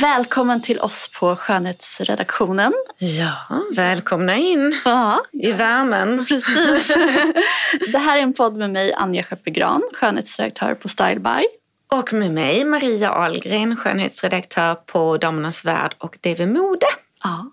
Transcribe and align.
Välkommen 0.00 0.62
till 0.62 0.78
oss 0.78 1.10
på 1.20 1.36
skönhetsredaktionen. 1.36 2.72
Ja, 2.98 3.32
välkomna 3.76 4.36
in 4.36 4.72
Ja, 4.84 5.24
i 5.32 5.52
värmen. 5.52 6.26
precis. 6.26 6.88
Det 7.92 7.98
här 7.98 8.18
är 8.18 8.22
en 8.22 8.32
podd 8.32 8.56
med 8.56 8.70
mig, 8.70 8.92
Anja 8.92 9.22
Sköppegran, 9.22 9.82
skönhetsredaktör 9.92 10.74
på 10.74 10.88
Styleby. 10.88 11.46
Och 11.92 12.12
med 12.12 12.30
mig, 12.30 12.64
Maria 12.64 13.10
Ahlgren, 13.10 13.76
skönhetsredaktör 13.76 14.74
på 14.74 15.16
Damernas 15.16 15.64
Värld 15.64 15.94
och 15.98 16.18
DV 16.20 16.46
Mode. 16.46 16.86
Ja. 17.22 17.50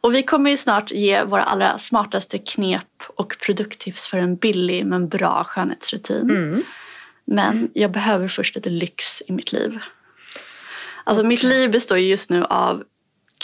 Och 0.00 0.14
vi 0.14 0.22
kommer 0.22 0.50
ju 0.50 0.56
snart 0.56 0.90
ge 0.90 1.24
våra 1.24 1.42
allra 1.44 1.78
smartaste 1.78 2.38
knep 2.38 3.02
och 3.16 3.36
produkttips 3.46 4.06
för 4.06 4.18
en 4.18 4.36
billig 4.36 4.86
men 4.86 5.08
bra 5.08 5.44
skönhetsrutin. 5.44 6.64
Men 7.24 7.70
jag 7.74 7.90
behöver 7.90 8.28
först 8.28 8.54
lite 8.54 8.70
lyx 8.70 9.22
i 9.26 9.32
mitt 9.32 9.52
liv. 9.52 9.78
Alltså 11.04 11.26
mitt 11.26 11.42
liv 11.42 11.70
består 11.70 11.98
ju 11.98 12.08
just 12.08 12.30
nu 12.30 12.44
av 12.44 12.82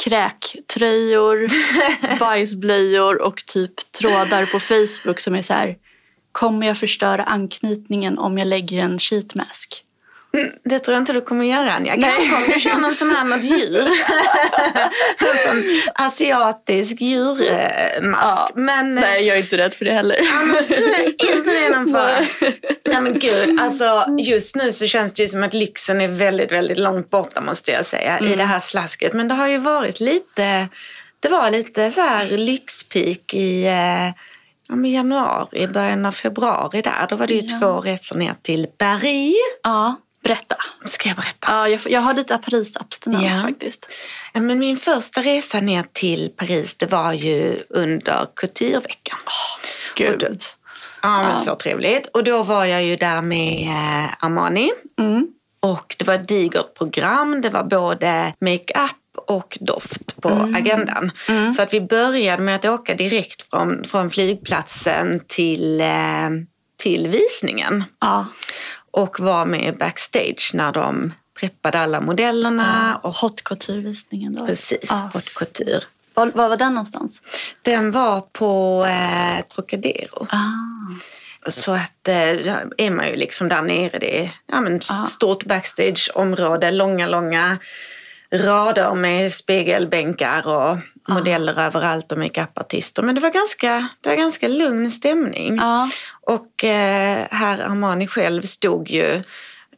kräktröjor, 0.05 1.47
bajsblöjor 2.19 3.23
och 3.23 3.47
typ 3.47 3.93
trådar 3.93 4.47
på 4.47 4.61
Facebook 4.61 5.21
som 5.21 5.35
är 5.35 5.43
så 5.43 5.53
här 5.53 5.77
Kommer 6.33 6.67
jag 6.67 6.79
förstöra 6.79 7.25
anknytningen 7.25 8.19
om 8.19 8.39
jag 8.39 8.47
lägger 8.49 8.79
en 8.79 8.99
sheet 8.99 9.35
mask? 9.35 9.85
Det 10.65 10.79
tror 10.79 10.95
jag 10.95 11.03
inte 11.03 11.13
du 11.13 11.21
kommer 11.21 11.45
göra 11.45 11.73
Anja. 11.73 11.93
Kanske 12.01 12.37
om 12.37 12.43
du 12.55 12.61
kör 12.61 12.75
någon 12.77 12.93
sån 12.95 13.11
här 13.11 13.25
något 13.25 13.45
djur. 13.45 13.79
en 15.19 15.39
sån 15.47 15.63
asiatisk 15.95 17.01
djurmask. 17.01 18.53
Men 18.55 18.95
Nej, 18.95 19.27
jag 19.27 19.37
är 19.37 19.41
inte 19.41 19.57
rädd 19.57 19.75
för 19.75 19.85
det 19.85 19.93
heller. 19.93 20.29
annars 20.33 20.67
tror 20.67 20.89
jag 20.89 21.05
inte 21.09 21.51
det 21.51 21.77
någon 21.77 21.93
fara. 21.93 22.21
Nej 22.85 23.01
men 23.01 23.19
gud, 23.19 23.61
alltså 23.61 24.07
just 24.19 24.57
nu 24.57 24.73
så 24.73 24.87
känns 24.87 25.13
det 25.13 25.23
ju 25.23 25.29
som 25.29 25.43
att 25.43 25.55
lyxen 25.55 26.01
är 26.01 26.09
väldigt, 26.09 26.53
väldigt 26.53 26.79
långt 26.79 27.11
borta 27.11 27.41
måste 27.41 27.71
jag 27.71 27.87
säga 27.87 28.21
i 28.21 28.35
det 28.35 28.45
här 28.45 28.61
slasket. 28.61 29.13
Men 29.13 29.29
det 29.29 29.35
har 29.35 29.49
ju 29.49 29.59
varit 29.59 30.01
lite, 30.01 30.69
det 31.21 31.29
var 31.29 31.51
lite 31.51 31.91
så 31.91 32.01
här 32.01 32.37
lyxpeak 32.37 33.35
i 33.35 33.67
eh, 33.67 34.09
ja, 34.69 34.87
januari, 34.87 35.69
början 35.69 36.07
av 36.07 36.13
februari 36.13 36.83
där. 36.83 37.07
Då 37.09 37.17
var 37.17 37.27
det 37.27 37.35
ju 37.35 37.43
två 37.43 37.81
resor 37.81 38.17
ner 38.17 38.35
till 38.43 38.67
Paris. 38.79 39.37
Ja, 39.63 39.97
berätta. 40.29 40.57
Ska 40.85 41.09
jag 41.09 41.17
berätta? 41.17 41.47
Ja, 41.53 41.69
jag, 41.69 41.81
jag 41.87 42.01
har 42.01 42.15
lite 42.15 42.39
Paris-abstinens 42.39 43.37
Ja. 43.37 43.43
faktiskt. 43.43 43.89
Men 44.35 44.59
min 44.59 44.77
första 44.77 45.23
resa 45.23 45.61
ner 45.61 45.85
till 45.93 46.31
Paris 46.37 46.75
det 46.75 46.87
var 46.87 47.13
ju 47.13 47.59
under 47.71 48.27
kulturveckan. 48.37 49.19
Gud. 49.97 50.13
Och 50.13 50.19
då- 50.19 50.37
Ja, 51.03 51.23
men 51.23 51.31
Ja. 51.31 51.37
så 51.37 51.55
trevligt. 51.57 52.07
Och 52.07 52.25
då 52.25 52.43
var 52.43 52.65
jag 52.65 52.85
ju 52.85 52.97
där 52.97 53.21
med 53.21 53.63
eh, 53.63 54.25
Armani. 54.25 54.71
Mm. 54.99 55.29
Och 55.61 55.95
det 55.99 56.05
var 56.07 56.15
ett 56.15 56.29
digert 56.29 56.75
program. 56.79 57.41
Det 57.41 57.49
var 57.51 57.65
både 57.65 58.33
makeup 58.41 58.97
och 59.27 59.59
doft 59.61 60.21
på 60.23 60.29
Mm. 60.29 60.55
agendan. 60.57 61.11
Så 61.57 61.63
att 61.63 61.75
vi 61.75 61.81
började 61.81 62.43
med 62.43 62.57
att 62.57 62.65
åka 62.65 62.95
direkt 62.95 63.51
från, 63.51 63.85
från 63.85 64.11
flygplatsen 64.11 65.21
till, 65.27 65.81
eh, 65.81 66.31
till 66.83 67.09
visningen. 67.09 67.85
Ja. 68.01 68.27
Och 68.99 69.21
var 69.21 69.45
med 69.45 69.79
backstage 69.79 70.51
när 70.55 70.73
de 70.73 71.13
preppade 71.41 71.79
alla 71.79 72.01
modellerna. 72.01 73.01
Och 73.03 73.15
hot 73.15 73.45
couture-visningen 73.45 74.35
då. 74.35 74.47
Precis, 74.47 74.87
Ja. 74.91 75.11
haute 75.13 75.31
couture. 75.39 75.81
Var, 76.15 76.27
var 76.27 76.49
var 76.49 76.57
den 76.57 76.75
någonstans? 76.75 77.23
Den 77.63 77.91
var 77.93 78.21
på 78.21 78.85
eh, 78.89 79.45
Trocadero. 79.55 80.27
Ah. 80.31 81.51
Så 81.51 81.73
att 81.73 82.09
eh, 82.09 82.15
är 82.79 82.91
man 82.91 83.09
ju 83.09 83.17
liksom 83.17 83.49
där 83.49 83.63
nere. 83.63 83.99
Det 83.99 84.21
är 84.25 84.31
ja, 84.47 84.61
men, 84.61 84.81
Ja. 84.89 85.07
stort 85.07 85.45
backstageområde, 85.45 86.71
långa, 86.71 87.07
långa 87.07 87.59
rader 88.35 88.95
med 88.95 89.33
spegelbänkar 89.33 90.47
och 90.47 90.79
modeller 91.09 91.59
överallt 91.59 92.13
och 92.13 92.19
makeupartister. 92.19 93.03
Men 93.03 93.15
det 93.15 93.21
var 93.21 93.31
ganska, 93.31 93.89
det 94.01 94.09
var 94.09 94.17
ganska 94.17 94.49
lugn 94.49 94.91
stämning. 94.91 95.57
Ja. 95.57 95.91
Och 96.21 96.65
eh, 96.65 97.27
herr 97.31 97.59
Armani 97.59 98.07
själv 98.07 98.43
stod 98.43 98.91
ju 98.91 99.23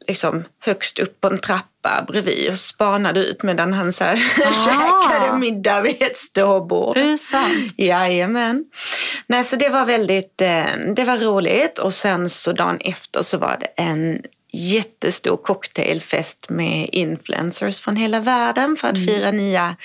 liksom 0.06 0.44
högst 0.60 0.98
upp 0.98 1.20
på 1.20 1.28
en 1.28 1.38
trappa 1.38 2.04
bredvid 2.08 2.50
och 2.50 2.56
spanade 2.56 3.20
ut 3.20 3.42
medan 3.42 3.72
han 3.72 3.92
så 3.92 4.04
här 4.04 4.16
käkade 4.66 5.38
middag 5.38 5.80
vid 5.80 6.02
ett 6.02 6.18
ståbord. 6.18 6.96
Det 6.96 7.00
är 7.10 7.16
sant. 7.16 7.74
Jajamän. 7.76 8.64
Nej, 9.26 9.44
så 9.44 9.56
det 9.56 9.68
var 9.68 9.84
väldigt 9.84 10.40
eh, 10.42 10.64
det 10.96 11.04
var 11.04 11.16
roligt 11.16 11.78
och 11.78 11.92
sen 11.92 12.28
så 12.28 12.52
dagen 12.52 12.78
efter 12.80 13.22
så 13.22 13.38
var 13.38 13.56
det 13.60 13.82
en 13.82 14.22
jättestor 14.52 15.36
cocktailfest 15.36 16.46
med 16.50 16.88
influencers 16.92 17.80
från 17.80 17.96
hela 17.96 18.20
världen 18.20 18.76
för 18.76 18.88
att 18.88 18.96
Mm. 18.96 19.06
fira 19.06 19.30
nya 19.30 19.76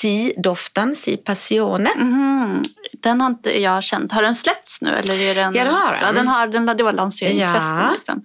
Si-doften, 0.00 0.94
Si 0.96 1.16
Passione. 1.16 1.90
Mhm. 1.96 2.62
Den 3.02 3.20
har 3.20 3.28
inte 3.28 3.60
jag 3.60 3.84
känt. 3.84 4.12
Har 4.12 4.22
den 4.22 4.34
släppts 4.34 4.80
nu? 4.82 4.90
Eller 4.90 5.14
är 5.22 5.34
den... 5.34 5.54
Ja, 5.54 5.64
det 5.64 5.70
har 5.70 5.92
den. 5.92 6.00
Ja, 6.02 6.12
den 6.12 6.28
har, 6.28 6.46
den, 6.46 6.66
det 6.66 6.84
var 6.84 6.92
lanseringsfesten. 6.92 7.78
Ja. 7.78 7.92
Liksom. 7.94 8.24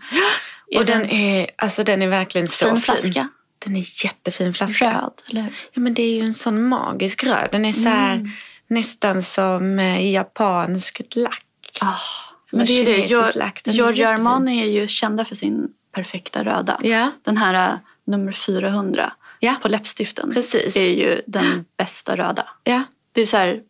Och 0.75 0.85
den 0.85 1.09
är, 1.09 1.47
alltså 1.57 1.83
den 1.83 2.01
är 2.01 2.07
verkligen 2.07 2.47
så 2.47 2.65
fin 2.69 2.77
flaska? 2.81 3.29
Den 3.65 3.75
är 3.75 4.05
jättefin 4.05 4.53
flaska. 4.53 4.85
Röd, 4.93 5.11
eller 5.31 5.41
hur? 5.41 5.53
Ja, 5.73 5.81
men 5.81 5.93
det 5.93 6.01
är 6.03 6.11
ju 6.13 6.23
en 6.23 6.33
sån 6.33 6.67
magisk 6.67 7.23
röd. 7.23 7.49
Den 7.51 7.65
är 7.65 7.73
så 7.73 7.89
här, 7.89 8.13
Mm. 8.15 8.29
nästan 8.67 9.23
som 9.23 9.79
eh, 9.79 10.11
japanskt 10.11 11.15
lack. 11.15 11.43
Ah, 11.81 11.95
men 12.51 12.65
det 12.65 12.81
är 12.81 12.85
det. 12.85 13.71
Giorgio. 13.71 14.05
Armani 14.07 14.61
är 14.61 14.65
ju 14.81 14.87
kända 14.87 15.25
för 15.25 15.35
sin 15.35 15.67
perfekta 15.91 16.43
röda. 16.43 16.77
Ja. 16.81 17.11
Den 17.23 17.37
här 17.37 17.71
äh, 17.73 17.79
nummer 18.05 18.31
400 18.31 19.13
Ja. 19.39 19.55
på 19.61 19.67
läppstiften 19.67 20.33
Precis. 20.33 20.75
är 20.75 20.89
ju 20.89 21.21
den 21.27 21.65
bästa 21.77 22.15
röda. 22.15 22.47
Ja. 22.63 22.83
Det 23.11 23.21
är 23.21 23.25
så 23.25 23.37
här 23.37 23.61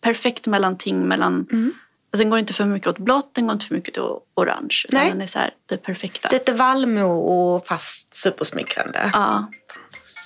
perfekt 0.00 0.46
mellanting 0.46 1.08
mellan... 1.08 1.46
Mm. 1.52 1.72
Alltså 2.10 2.22
den 2.24 2.30
går 2.30 2.38
inte 2.38 2.52
för 2.52 2.64
mycket 2.64 2.88
åt 2.88 2.98
blått, 2.98 3.34
den 3.34 3.46
går 3.46 3.52
inte 3.52 3.66
för 3.66 3.74
mycket 3.74 3.98
åt 3.98 4.26
orange. 4.34 4.84
Nej. 4.88 5.10
den 5.10 5.20
är 5.20 5.26
så 5.26 5.38
här, 5.38 5.50
det 5.66 5.76
perfekta. 5.76 6.28
Lite 6.32 6.52
vallmo 6.52 7.02
och 7.04 7.66
fast 7.66 8.14
supersmickrande. 8.14 9.10
Ja. 9.12 9.46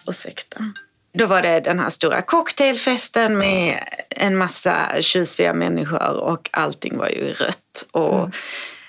Ursäkta. 0.08 0.72
Då 1.18 1.26
var 1.26 1.42
det 1.42 1.60
den 1.60 1.78
här 1.80 1.90
stora 1.90 2.22
cocktailfesten 2.22 3.38
med 3.38 3.84
en 4.10 4.36
massa 4.36 4.76
tjusiga 5.00 5.54
människor 5.54 6.02
och 6.20 6.48
allting 6.52 6.98
var 6.98 7.08
ju 7.08 7.32
rött. 7.32 7.86
Och 7.90 8.28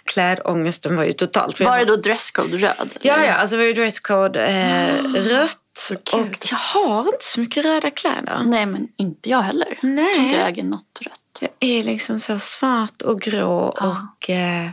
klädångesten 0.05 0.95
var 0.95 1.03
ju 1.03 1.13
totalt. 1.13 1.59
Var 1.59 1.79
det 1.79 1.85
då 1.85 1.95
dresscode 1.95 2.57
röd? 2.57 2.89
Ja, 3.01 3.25
ja, 3.25 3.33
alltså 3.33 3.55
det 3.55 3.61
var 3.61 3.67
ju 3.67 3.73
dresscode 3.73 4.45
eh, 4.45 5.03
rött. 5.13 5.91
kul. 6.03 6.19
Och 6.19 6.47
jag 6.51 6.57
har 6.57 6.99
inte 7.05 7.17
så 7.25 7.39
mycket 7.39 7.65
röda 7.65 7.89
kläder. 7.89 8.41
Nej, 8.45 8.65
men 8.65 8.87
inte 8.97 9.29
jag 9.29 9.41
heller. 9.41 9.79
Nej. 9.81 10.03
Jag 10.05 10.13
tror 10.13 10.25
inte 10.25 10.39
jag 10.39 10.47
äger 10.49 10.63
något 10.63 10.99
rött. 11.01 11.19
Jag 11.39 11.49
är 11.59 11.83
liksom 11.83 12.19
så 12.19 12.39
svart 12.39 13.01
och 13.01 13.21
grå 13.21 13.73
Ja. 13.79 14.07
och... 14.17 14.29
Eh, 14.29 14.69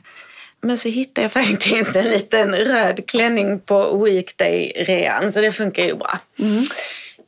men 0.63 0.79
så 0.79 0.89
hittade 0.89 1.23
jag 1.25 1.33
faktiskt 1.33 1.97
en 1.97 2.05
liten 2.05 2.55
röd 2.57 3.01
klänning 3.11 3.61
på 3.61 4.05
weekday-rean 4.05 5.33
så 5.33 5.41
det 5.41 5.53
funkar 5.53 5.83
ju 5.83 5.95
bra. 5.95 6.19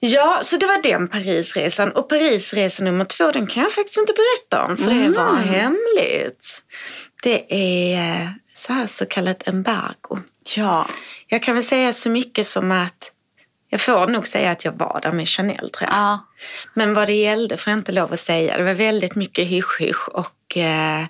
Ja, 0.04 0.40
så 0.42 0.56
det 0.56 0.66
var 0.66 0.82
den 0.82 1.08
Parisresan. 1.08 1.92
Och 1.92 2.08
Parisresan 2.08 2.84
nummer 2.84 3.04
två, 3.04 3.30
den 3.30 3.46
kan 3.46 3.62
jag 3.62 3.72
faktiskt 3.72 3.98
inte 3.98 4.12
berätta 4.12 4.64
om 4.64 4.76
för 4.76 4.90
det 4.90 5.08
var 5.08 5.28
Mm. 5.28 5.48
hemligt. 5.48 6.62
Det 7.22 7.44
är 7.54 8.20
eh, 8.22 8.28
så 8.54 8.72
här 8.72 8.86
så 8.86 9.06
kallat 9.06 9.48
embargo. 9.48 10.18
Ja. 10.56 10.86
Jag 11.26 11.42
kan 11.42 11.54
väl 11.54 11.64
säga 11.64 11.92
så 11.92 12.08
mycket 12.10 12.46
som 12.46 12.70
att 12.72 13.12
jag 13.68 13.80
får 13.80 14.06
nog 14.06 14.26
säga 14.26 14.50
att 14.50 14.64
jag 14.64 14.72
var 14.72 15.00
där 15.02 15.12
med 15.12 15.28
Chanel 15.28 15.70
tror 15.70 15.90
jag. 15.90 15.98
ja. 15.98 16.26
Men 16.74 16.94
vad 16.94 17.08
det 17.08 17.12
gällde 17.14 17.56
får 17.56 17.70
jag 17.70 17.78
inte 17.78 17.92
lov 17.92 18.12
att 18.12 18.20
säga. 18.20 18.56
Det 18.56 18.62
var 18.64 18.74
väldigt 18.74 19.14
mycket 19.14 19.46
hysch-hysch 19.48 20.08
och 20.08 20.56
eh, 20.56 21.04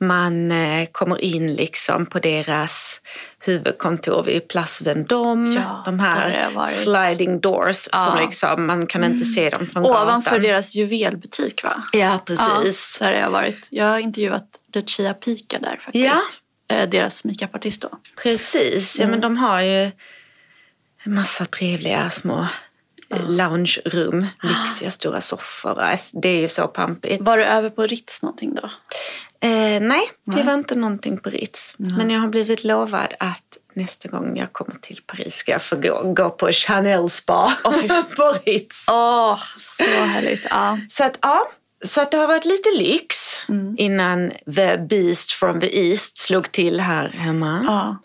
man 0.00 0.52
eh, 0.52 0.88
kommer 0.92 1.20
in 1.20 1.54
liksom 1.54 2.06
på 2.06 2.18
deras 2.18 3.00
huvudkontor 3.40 4.22
vid 4.22 4.48
Place 4.48 4.84
Vendôme. 4.84 5.54
Ja, 5.54 5.82
de 5.84 6.00
här 6.00 6.66
sliding 6.66 7.40
doors 7.40 7.88
Ja. 7.92 8.04
som 8.04 8.18
liksom, 8.18 8.66
man 8.66 8.86
kan 8.86 9.04
inte 9.04 9.24
se 9.24 9.50
dem 9.50 9.66
från 9.66 9.84
Ovanför 9.86 10.30
gatan. 10.30 10.42
deras 10.42 10.74
juvelbutik 10.74 11.64
va? 11.64 11.82
Ja, 11.92 12.18
precis. 12.24 12.96
Ja, 13.00 13.06
där 13.06 13.12
har 13.14 13.20
jag 13.20 13.30
varit. 13.30 13.68
Jag 13.70 13.84
har 13.84 13.98
intervjuat 13.98 14.44
Lucia 14.74 15.14
Pica 15.14 15.58
där 15.58 15.76
faktiskt. 15.82 16.40
Eh, 16.70 16.88
Deras 16.88 17.24
makeupartist 17.24 17.82
då. 17.82 17.88
Precis, 18.22 18.96
ja 18.98 19.04
Mm. 19.04 19.10
men 19.10 19.20
de 19.20 19.36
har 19.36 19.60
ju 19.60 19.82
en 21.02 21.14
massa 21.14 21.44
trevliga 21.44 22.10
små 22.10 22.46
eh, 23.10 23.30
loungerum, 23.30 24.26
lyxiga 24.42 24.90
stora 24.90 25.20
soffor. 25.20 25.80
Alltså, 25.80 26.18
Det 26.18 26.28
är 26.28 26.40
ju 26.40 26.48
så 26.48 26.66
pampigt. 26.68 27.22
Var 27.22 27.36
du 27.38 27.44
över 27.44 27.70
på 27.70 27.82
Ritz 27.86 28.22
någonting 28.22 28.54
då? 28.54 28.70
Eh, 29.40 29.80
nej, 29.80 30.00
det 30.24 30.42
var 30.42 30.54
inte 30.54 30.74
någonting 30.74 31.16
på 31.20 31.30
Ritz. 31.30 31.74
Men 31.78 32.10
jag 32.10 32.20
har 32.20 32.28
blivit 32.28 32.64
lovad 32.64 33.14
att 33.18 33.56
nästa 33.74 34.08
gång 34.08 34.36
jag 34.36 34.52
kommer 34.52 34.74
till 34.74 35.00
Paris 35.06 35.34
ska 35.34 35.52
jag 35.52 35.62
få 35.62 35.76
gå, 35.76 36.12
gå 36.12 36.30
på 36.30 36.52
Chanel 36.52 37.08
spa 37.08 37.52
på 38.16 38.34
Ritz. 38.46 38.84
Åh, 38.90 39.38
så 39.58 39.84
härligt. 40.04 40.46
Ja. 40.50 40.78
Så 40.88 41.04
att 41.04 41.18
ja, 41.22 41.50
så 41.84 42.00
att 42.00 42.10
det 42.10 42.16
har 42.16 42.26
varit 42.26 42.44
lite 42.44 42.68
lyx 42.78 43.16
Mm. 43.50 43.74
innan 43.78 44.30
the 44.56 44.76
beast 44.78 45.32
from 45.32 45.60
the 45.60 45.88
east 45.90 46.18
slog 46.18 46.52
till 46.52 46.80
här 46.80 47.08
hemma. 47.08 47.62
ja. 47.66 47.96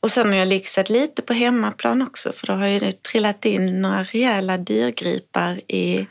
Och 0.00 0.10
sen 0.10 0.28
har 0.28 0.34
jag 0.34 0.48
lyxat 0.48 0.90
lite 0.90 1.22
på 1.22 1.32
hemmaplan 1.32 2.02
också 2.02 2.32
för 2.32 2.46
då 2.46 2.52
har 2.52 2.66
ju 2.66 2.78
det 2.78 3.02
trillat 3.02 3.44
in 3.44 3.82
några 3.82 4.02
rejäla 4.02 4.58
dyrgripar 4.58 5.60
i 5.72 6.06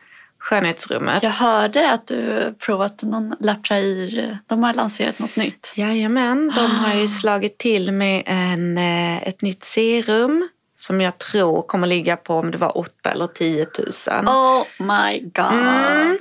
skönhetsrummet. 0.47 1.23
Jag 1.23 1.29
hörde 1.29 1.91
att 1.91 2.07
du 2.07 2.53
provat 2.59 3.01
någon 3.03 3.35
La 3.39 3.55
Praire. 3.55 4.39
De 4.47 4.63
har 4.63 4.73
lanserat 4.73 5.19
något 5.19 5.35
nytt. 5.35 5.73
Jajamän, 5.75 6.51
de 6.55 6.71
har 6.71 6.93
ju 6.93 7.07
slagit 7.07 7.57
till 7.57 7.91
med 7.91 8.23
en, 8.25 8.77
eh, 8.77 9.27
ett 9.27 9.41
nytt 9.41 9.63
serum 9.63 10.47
som 10.75 11.01
jag 11.01 11.17
tror 11.17 11.61
kommer 11.61 11.87
ligga 11.87 12.17
på 12.17 12.35
om 12.35 12.51
det 12.51 12.57
var 12.57 12.77
8 12.77 13.11
eller 13.11 13.27
10 13.27 13.67
000. 14.07 14.27
Oh 14.27 14.63
my 14.79 15.19
god. 15.19 15.53
Mm. 15.53 16.17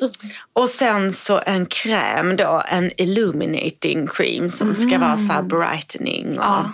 Och 0.52 0.68
sen 0.68 1.12
så 1.12 1.40
en 1.46 1.66
kräm 1.66 2.36
då, 2.36 2.62
en 2.68 2.90
illuminating 2.96 4.06
cream 4.06 4.50
som 4.50 4.74
ska 4.74 4.98
vara 4.98 5.16
så 5.16 5.42
brightening 5.42 6.38
och 6.38 6.44
Ja. 6.44 6.72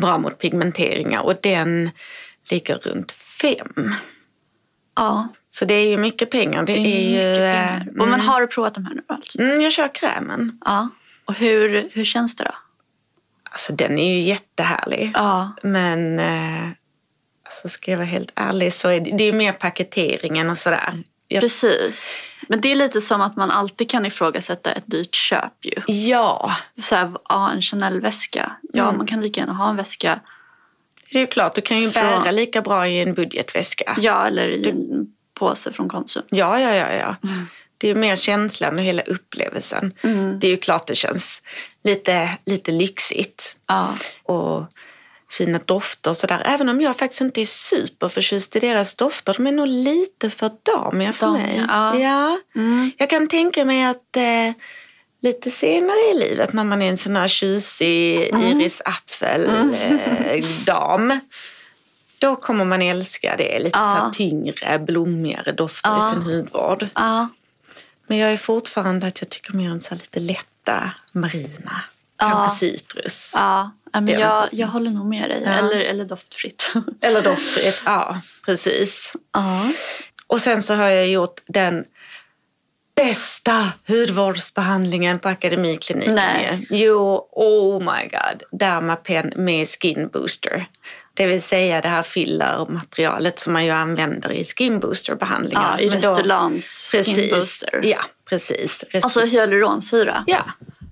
bra 0.00 0.18
mot 0.18 0.38
pigmenteringar 0.38 1.20
och 1.20 1.34
den 1.42 1.90
ligger 2.50 2.74
runt 2.74 3.12
fem. 3.12 3.94
Ja, 4.96 5.28
Så 5.50 5.64
det 5.64 5.74
är 5.74 5.88
ju 5.88 5.96
mycket 5.96 6.30
pengar. 6.30 6.62
Det, 6.62 6.72
det 6.72 6.78
är, 6.78 7.20
är, 7.20 7.38
ju... 7.38 7.44
eh, 7.44 7.78
pengar. 7.78 8.00
Och 8.00 8.08
Men 8.08 8.20
har 8.20 8.40
du 8.40 8.46
provat 8.46 8.74
de 8.74 8.84
här 8.86 8.94
nu 8.94 9.02
alltså? 9.08 9.40
Mm, 9.40 9.60
jag 9.60 9.72
kör 9.72 9.94
krämen. 9.94 10.58
Ja. 10.64 10.88
Och 11.24 11.34
hur, 11.34 11.88
hur 11.92 12.04
känns 12.04 12.36
det 12.36 12.44
då? 12.44 12.54
Alltså 13.50 13.72
den 13.72 13.98
är 13.98 14.14
ju 14.14 14.20
jättehärlig. 14.20 15.10
Ja. 15.14 15.52
Men 15.62 16.18
eh, 16.18 16.68
alltså, 17.46 17.68
ska 17.68 17.90
jag 17.90 17.98
vara 17.98 18.06
helt 18.06 18.32
ärlig 18.34 18.72
så 18.72 18.88
är 18.88 19.00
det, 19.00 19.16
det 19.16 19.24
är 19.24 19.32
mer 19.32 19.52
paketeringen 19.52 20.50
och 20.50 20.58
sådär. 20.58 21.02
Jag, 21.28 21.40
Precis. 21.40 22.12
Men 22.48 22.60
det 22.60 22.72
är 22.72 22.76
lite 22.76 23.00
som 23.00 23.20
att 23.20 23.36
man 23.36 23.50
alltid 23.50 23.90
kan 23.90 24.06
ifrågasätta 24.06 24.72
ett 24.72 24.84
dyrt 24.86 25.14
köp 25.14 25.52
ju. 25.64 25.74
ja, 25.86 26.56
Så 26.80 26.94
här, 26.96 27.12
ja, 27.28 27.50
en 27.52 27.62
Chanel-väska. 27.62 28.52
Ja, 28.72 28.82
Mm. 28.84 28.96
man 28.96 29.06
kan 29.06 29.20
lika 29.22 29.40
gärna 29.40 29.52
ha 29.52 29.70
en 29.70 29.76
väska. 29.76 30.20
det 31.12 31.18
är 31.18 31.20
ju 31.20 31.26
klart. 31.26 31.54
Du 31.54 31.60
kan 31.60 31.78
ju 31.78 31.90
Från- 31.90 32.02
bära 32.22 32.30
lika 32.30 32.62
bra 32.62 32.88
i 32.88 33.00
en 33.02 33.14
budgetväska. 33.14 33.96
Ja, 34.00 34.26
eller 34.26 34.48
i 34.48 34.68
en 34.70 35.06
påse 35.40 35.72
från 35.72 35.88
Konsum. 35.88 36.22
Ja, 36.30 36.60
ja, 36.60 36.74
ja. 36.74 36.92
ja. 36.92 37.16
Mm. 37.28 37.46
Det 37.78 37.90
är 37.90 37.94
mer 37.94 38.16
känslan 38.16 38.78
och 38.78 38.84
hela 38.84 39.02
upplevelsen. 39.02 39.92
Det 40.40 40.46
är 40.46 40.50
ju 40.50 40.56
klart 40.56 40.86
det 40.86 40.94
känns 40.94 41.42
lite, 41.84 42.30
lite 42.46 42.72
lyxigt. 42.72 43.56
Ja. 43.68 43.94
Och 44.22 44.62
fina 45.30 45.60
dofter 45.64 46.10
och 46.10 46.16
sådär. 46.16 46.42
Även 46.44 46.68
om 46.68 46.80
jag 46.80 46.98
faktiskt 46.98 47.20
inte 47.20 47.40
är 47.40 47.44
superförtjust 47.44 48.56
i 48.56 48.60
deras 48.60 48.94
dofter. 48.94 49.34
De 49.36 49.46
är 49.46 49.52
nog 49.52 49.66
lite 49.68 50.30
för 50.30 50.50
damiga 50.62 51.12
för 51.12 51.26
Damiga, 51.26 51.46
mig. 51.46 51.64
ja. 51.68 51.98
Ja. 51.98 52.38
Mm. 52.54 52.90
Jag 52.96 53.10
kan 53.10 53.28
tänka 53.28 53.64
mig 53.64 53.84
att 53.84 54.16
eh, 54.16 54.52
lite 55.22 55.50
senare 55.50 55.98
i 56.14 56.18
livet 56.18 56.52
när 56.52 56.64
man 56.64 56.82
är 56.82 56.88
en 56.88 56.96
sån 56.96 57.16
här 57.16 57.28
tjusig 57.28 58.30
Mm. 58.34 58.60
Iris 58.60 58.82
Apfel-dam. 58.84 61.20
då 62.20 62.36
kommer 62.36 62.64
man 62.64 62.82
älska 62.82 63.34
det. 63.38 63.58
Lite 63.58 63.78
Ja. 63.78 64.10
så 64.12 64.16
tyngre, 64.16 64.78
blommigare 64.78 65.52
dofter 65.52 65.90
Ja. 65.90 66.08
i 66.10 66.14
sin 66.14 66.22
hudvård. 66.22 66.86
Ja. 66.94 67.28
Men 68.06 68.18
jag 68.18 68.32
är 68.32 68.36
fortfarande 68.36 69.06
att 69.06 69.20
jag 69.22 69.28
tycker 69.30 69.52
mer 69.52 69.72
om 69.72 69.80
så 69.80 69.94
lite 69.94 70.20
lätta 70.20 70.90
marina. 71.12 71.80
Kanske 72.18 72.56
citrus. 72.58 73.32
Ja, 73.34 73.70
men 73.92 74.08
jag, 74.08 74.48
jag 74.52 74.66
håller 74.68 74.90
nog 74.90 75.06
med 75.06 75.30
dig. 75.30 75.44
Eller, 75.44 75.80
eller 75.80 76.04
doftfritt. 76.04 76.72
Eller 77.00 77.22
doftfritt. 77.22 77.82
Ja, 77.86 78.20
precis. 78.44 79.12
Och 80.26 80.40
sen 80.40 80.62
så 80.62 80.74
har 80.74 80.88
jag 80.88 81.06
gjort 81.08 81.40
den 81.46 81.84
bästa 82.96 83.72
hudvårdsbehandlingen 83.88 85.18
på 85.18 85.28
Akademikliniken. 85.28 86.14
Nej. 86.14 86.66
Jo, 86.70 87.28
oh 87.32 87.78
my 87.80 88.08
god. 88.08 88.42
Dermapen 88.60 89.32
med 89.36 89.68
skin 89.68 90.08
booster. 90.12 90.66
Det 91.20 91.26
vill 91.26 91.42
säga 91.42 91.80
det 91.80 91.88
här 91.88 92.02
fillermaterialet 92.02 93.38
som 93.40 93.52
man 93.52 93.64
ju 93.64 93.70
använder 93.70 94.30
i 94.32 94.44
skin 94.44 94.80
booster-behandlingar. 94.80 95.76
ja, 95.78 95.80
i 95.80 95.88
Restylans 95.88 96.88
Skin 96.92 97.04
Precis. 97.04 97.30
Booster. 97.32 97.80
Ja, 97.84 97.98
precis. 98.28 98.84
Rest- 98.90 99.04
Alltså 99.04 99.20
hyaluronsyra. 99.20 100.24
ja, 100.26 100.44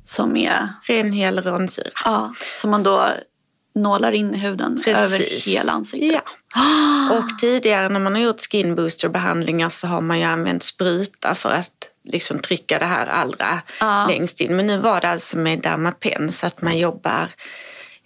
Som, 0.04 0.36
är, 0.36 0.69
ren 0.88 1.12
hyaluronsyra. 1.12 1.90
ja, 2.04 2.34
som 2.54 2.70
man 2.70 2.82
då 2.82 3.10
nålar 3.75 4.12
in 4.12 4.34
i 4.34 4.38
huden 4.38 4.82
Precis. 4.84 4.96
över 5.02 5.46
hela 5.50 5.72
ansiktet. 5.72 6.22
Ja. 6.54 7.10
Och 7.19 7.38
tidigare 7.40 7.88
när 7.88 8.00
man 8.00 8.14
har 8.14 8.22
gjort 8.22 8.40
skin 8.50 8.75
booster 8.75 9.08
behandlingar 9.08 9.69
så 9.70 9.86
har 9.86 10.00
man 10.00 10.19
ju 10.19 10.25
använt 10.25 10.62
spruta 10.62 11.34
för 11.34 11.50
att 11.50 11.88
liksom 12.04 12.38
trycka 12.38 12.78
det 12.78 12.85
här 12.87 13.06
allra 13.06 13.62
Ja. 13.80 14.06
längst 14.06 14.40
in. 14.40 14.56
Men 14.56 14.66
nu 14.66 14.78
var 14.78 15.00
det 15.00 15.08
alltså 15.08 15.37
med 15.37 15.62
Dermapen 15.62 16.32
så 16.32 16.47
att 16.47 16.62
man 16.62 16.78
jobbar 16.78 17.28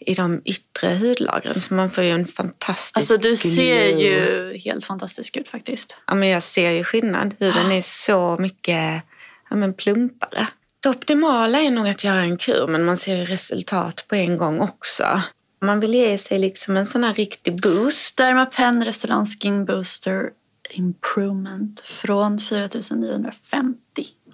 i 0.06 0.14
de 0.14 0.42
yttre 0.44 0.88
hudlagren 0.88 1.60
så 1.60 1.74
man 1.74 1.90
får 1.90 2.04
ju 2.04 2.10
en 2.10 2.26
fantastisk 2.26 2.96
Alltså 2.96 3.16
du 3.16 3.36
ser 3.36 3.88
glow. 3.88 4.00
ju 4.00 4.58
helt 4.58 4.84
fantastisk 4.84 5.36
ut 5.36 5.48
faktiskt. 5.48 5.96
Ja, 6.06 6.14
men 6.14 6.28
jag 6.28 6.42
ser 6.42 6.70
ju 6.70 6.84
skillnad. 6.84 7.34
Huden 7.38 7.72
är 7.72 7.82
så 7.82 8.36
mycket 8.38 9.02
ja, 9.50 9.56
men 9.56 9.74
plumpare. 9.74 10.46
Det 10.80 10.88
optimala 10.88 11.60
är 11.60 11.70
nog 11.70 11.88
att 11.88 12.04
göra 12.04 12.20
en 12.20 12.36
kur 12.38 12.66
men 12.66 12.84
man 12.84 12.96
ser 12.96 13.26
resultat 13.26 14.04
på 14.08 14.14
en 14.14 14.36
gång 14.36 14.60
också. 14.60 15.22
Man 15.60 15.80
vill 15.80 15.94
ge 15.94 16.18
sig 16.18 16.38
liksom 16.38 16.76
en 16.76 16.86
sån 16.86 17.04
här 17.04 17.14
riktig 17.14 17.60
boost. 17.60 18.16
Dermapen 18.16 18.84
Restylans 18.84 19.38
Skin 19.40 19.64
Booster 19.64 20.30
Improvement 20.70 21.80
från 21.80 22.40
4950. 22.40 23.76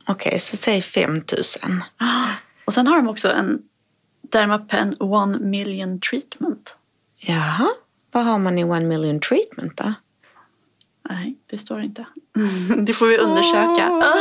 Okej, 0.07 0.39
så 0.39 0.57
säg 0.57 0.83
5 0.83 1.15
000. 1.15 1.23
Och 2.65 2.75
sen 2.75 2.87
har 2.87 2.97
de 2.97 3.09
också 3.09 3.31
en 3.33 3.59
Dermapen 4.31 4.97
One 5.01 5.39
Million 5.39 6.01
Treatment. 6.01 6.77
Jaha, 7.17 7.69
vad 8.13 8.25
har 8.25 8.39
man 8.39 8.59
i 8.59 8.65
One 8.65 8.87
Million 8.87 9.21
Treatment 9.21 9.77
då? 9.77 9.95
Nej, 11.11 11.37
det 11.47 11.59
står 11.59 11.81
inte. 11.81 12.05
Det 12.87 12.93
får 12.93 13.07
vi 13.07 13.19
undersöka. 13.19 13.89
Ah. 13.89 14.15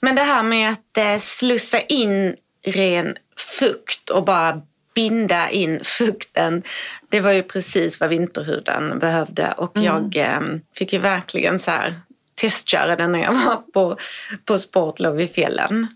Men 0.00 0.14
det 0.14 0.22
här 0.22 0.42
med 0.42 0.72
att 0.72 0.98
eh, 0.98 1.18
slussa 1.20 1.80
in 1.80 2.36
ren 2.66 3.16
fukt 3.58 4.10
och 4.10 4.24
bara 4.24 4.62
binda 4.94 5.50
in 5.50 5.80
fukten. 5.84 6.62
Det 7.08 7.20
var 7.20 7.32
ju 7.32 7.42
precis 7.42 8.00
vad 8.00 8.08
vinterhuden 8.08 8.98
behövde 8.98 9.52
och 9.52 9.72
jag 9.74 10.16
eh, 10.16 10.40
fick 10.74 10.92
ju 10.92 10.98
verkligen 10.98 11.58
så 11.58 11.70
här 11.70 11.94
testköra 12.40 12.96
den 12.96 13.12
när 13.12 13.18
jag 13.22 13.32
var 13.34 13.56
på, 13.56 13.96
på 14.44 14.58
sportlov 14.58 15.20
i 15.20 15.26
fjällen. 15.26 15.86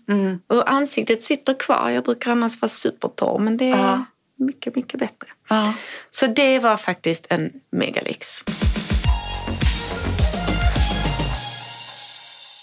Och 0.47 0.71
ansiktet 0.71 1.23
sitter 1.23 1.53
kvar. 1.53 1.89
Jag 1.89 2.03
brukar 2.03 2.31
annars 2.31 2.61
vara 2.61 2.69
supertorr 2.69 3.39
men 3.39 3.57
det 3.57 3.65
är 3.69 3.77
Ja. 3.77 4.05
mycket, 4.35 4.75
mycket 4.75 4.99
bättre. 4.99 5.27
Ja. 5.49 5.73
Så 6.11 6.27
det 6.27 6.59
var 6.59 6.77
faktiskt 6.77 7.27
en 7.29 7.51
megalyx. 7.71 8.43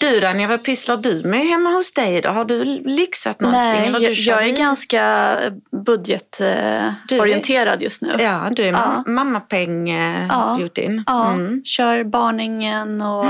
Du, 0.01 0.19
Danja, 0.19 0.47
vad 0.47 0.63
pysslar 0.63 0.97
du 0.97 1.23
med 1.23 1.39
hemma 1.39 1.69
hos 1.69 1.91
dig 1.93 2.21
då? 2.21 2.29
Har 2.29 2.45
du 2.45 2.63
lyxat 2.85 3.39
någonting? 3.39 3.61
Nej, 3.61 3.87
eller 3.87 3.99
jag, 3.99 4.11
jag 4.13 4.47
är 4.47 4.57
ganska 4.57 5.37
budgetorienterad 5.85 7.81
just 7.81 8.01
nu. 8.01 8.15
Ja, 8.19 8.49
du 8.51 8.63
är 8.63 8.71
Ja. 8.71 9.03
ja. 9.05 9.11
mammapeng 9.11 9.89
eh, 9.89 10.27
Ja. 10.27 10.57
Mm. 11.33 11.61
kör 11.65 12.03
barningen 12.03 13.01
och... 13.01 13.25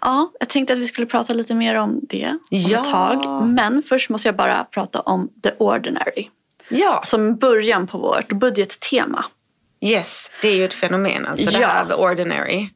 Ja, 0.00 0.30
jag 0.40 0.48
tänkte 0.48 0.72
att 0.72 0.78
vi 0.78 0.84
skulle 0.86 1.06
prata 1.06 1.34
lite 1.34 1.54
mer 1.54 1.74
om 1.74 2.00
det 2.02 2.28
om 2.28 2.38
Ja. 2.48 2.80
ett 2.80 2.90
tag. 2.90 3.44
Men 3.46 3.82
först 3.82 4.10
måste 4.10 4.28
jag 4.28 4.36
bara 4.36 4.64
prata 4.64 5.00
om 5.00 5.28
The 5.42 5.50
Ordinary. 5.58 6.28
ja, 6.68 7.02
Som 7.04 7.36
början 7.36 7.86
på 7.86 7.98
vårt 7.98 8.28
budgettema. 8.32 9.24
yes. 9.80 10.30
Det 10.42 10.48
är 10.48 10.54
ju 10.56 10.64
ett 10.64 10.74
fenomen 10.74 11.26
alltså, 11.26 11.50
det 11.50 11.58
Ja. 11.58 11.66
här 11.68 11.86
the 11.86 11.94
ordinary. 11.94 12.68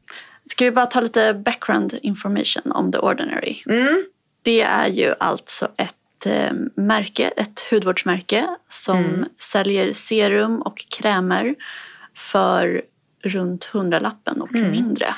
Ska 0.45 0.65
vi 0.65 0.71
bara 0.71 0.85
ta 0.85 1.01
lite 1.01 1.33
background 1.33 1.99
information 2.01 2.71
om 2.71 2.91
The 2.91 2.97
Ordinary? 2.97 3.63
Mm. 3.65 4.05
Det 4.41 4.61
är 4.61 4.87
ju 4.87 5.13
alltså 5.19 5.67
ett 5.77 6.25
eh, 6.25 6.51
märke, 6.75 7.27
ett 7.27 7.59
hudvårdsmärke 7.71 8.47
som 8.69 8.97
Mm. 8.97 9.25
säljer 9.39 9.93
serum 9.93 10.61
och 10.61 10.77
krämer 10.89 11.55
för 12.15 12.81
runt 13.23 13.63
hundralappen 13.65 14.41
och 14.41 14.55
Mm. 14.55 14.71
mindre. 14.71 15.15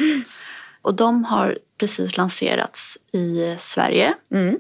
Och 0.82 0.94
de 0.94 1.24
har 1.24 1.58
precis 1.78 2.18
lanserats 2.18 2.98
i 3.12 3.56
Sverige. 3.60 4.14
Mm. 4.32 4.58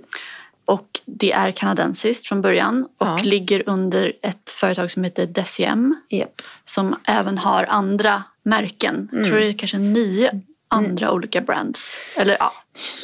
Och 0.65 0.99
det 1.05 1.31
är 1.31 1.51
kanadensiskt 1.51 2.27
från 2.27 2.41
början 2.41 2.83
och 2.97 3.07
Ja. 3.07 3.19
ligger 3.23 3.63
under 3.69 4.13
ett 4.21 4.49
företag 4.49 4.91
som 4.91 5.03
heter 5.03 5.25
Deciem 5.25 5.95
Yep. 6.09 6.41
som 6.65 6.95
även 7.03 7.37
har 7.37 7.63
andra 7.63 8.23
märken. 8.43 8.95
Mm. 8.95 9.07
Jag 9.11 9.25
tror 9.25 9.39
det 9.39 9.45
är 9.47 9.53
kanske 9.57 9.77
nio 9.77 10.41
andra 10.73 11.11
olika 11.11 11.41
brands. 11.41 12.01
Eller 12.15 12.37
ja, 12.39 12.53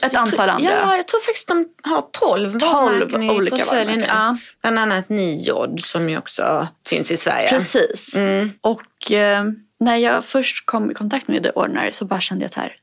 ett 0.03 0.15
antal 0.15 0.49
andra. 0.49 0.71
Ja, 0.71 0.97
jag 0.97 1.07
tror 1.07 1.19
faktiskt 1.19 1.47
de 1.47 1.69
har 1.83 2.01
12, 2.01 2.59
12 2.59 2.61
varumärken 2.61 3.23
i 3.23 3.29
olika 3.29 3.57
portföljen 3.57 3.99
nu. 3.99 4.05
ja. 4.07 4.37
Bland 4.61 4.79
annat 4.79 5.09
Nijod 5.09 5.81
som 5.81 6.09
ju 6.09 6.17
också 6.17 6.67
finns 6.87 7.11
i 7.11 7.17
Sverige. 7.17 7.47
Precis. 7.49 8.15
Mm. 8.15 8.51
Och 8.61 9.11
eh, 9.11 9.45
när 9.79 9.95
jag 9.95 10.25
först 10.25 10.65
kom 10.65 10.91
i 10.91 10.93
kontakt 10.93 11.27
med 11.27 11.43
The 11.43 11.49
Ordinary 11.49 11.93
så 11.93 12.05
bara 12.05 12.19
kände 12.19 12.45
jag 12.45 12.53
så 12.53 12.59
här, 12.59 12.75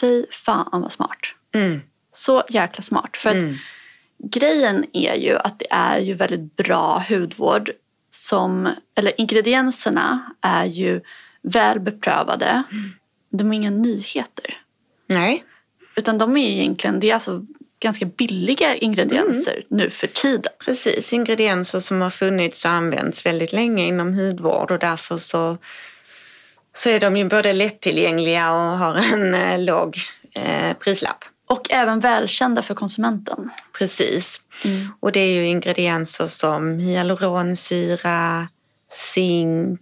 fy 0.00 0.26
fan 0.30 0.82
vad 0.82 0.92
smart. 0.92 1.20
Mm. 1.54 1.82
Så 2.12 2.44
jäkla 2.48 2.82
smart. 2.82 3.16
För 3.16 3.30
att 3.30 3.44
grejen 4.18 4.84
är 4.92 5.14
ju 5.14 5.38
att 5.38 5.58
det 5.58 5.66
är 5.70 5.98
ju 5.98 6.14
väldigt 6.14 6.56
bra 6.56 7.04
hudvård 7.08 7.70
som, 8.10 8.74
eller 8.94 9.20
ingredienserna 9.20 10.34
är 10.40 10.64
ju 10.64 11.00
väl 11.42 11.80
beprövade. 11.80 12.62
De 13.38 13.52
är 13.52 13.56
inga 13.56 13.70
nyheter. 13.70 14.56
Nej. 15.06 15.44
Utan 15.96 16.18
de 16.18 16.36
är 16.36 16.48
egentligen, 16.48 17.00
det 17.00 17.10
är 17.10 17.14
alltså 17.14 17.46
ganska 17.80 18.06
billiga 18.06 18.76
ingredienser 18.76 19.64
nu 19.68 19.90
för 19.90 20.06
tiden. 20.06 20.52
Precis, 20.64 21.12
ingredienser 21.12 21.78
som 21.78 22.00
har 22.00 22.10
funnits 22.10 22.64
och 22.64 22.70
använts 22.70 23.26
väldigt 23.26 23.52
länge 23.52 23.86
inom 23.86 24.14
hudvård 24.14 24.70
och 24.70 24.78
därför 24.78 25.16
så, 25.16 25.58
så 26.74 26.88
är 26.88 27.00
de 27.00 27.16
ju 27.16 27.24
både 27.24 27.52
lättillgängliga 27.52 28.52
och 28.52 28.78
har 28.78 28.94
en 28.94 29.34
eh, 29.34 29.58
låg 29.58 29.96
eh, 30.32 30.76
prislapp. 30.76 31.24
Och 31.46 31.70
även 31.70 32.00
välkända 32.00 32.62
för 32.62 32.74
konsumenten. 32.74 33.50
Precis. 33.78 34.40
Och 35.00 35.12
det 35.12 35.20
är 35.20 35.34
ju 35.34 35.46
ingredienser 35.46 36.26
som 36.26 36.78
hyaluronsyra, 36.78 38.48
zink, 38.90 39.80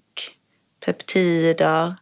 peptider, 0.84 1.94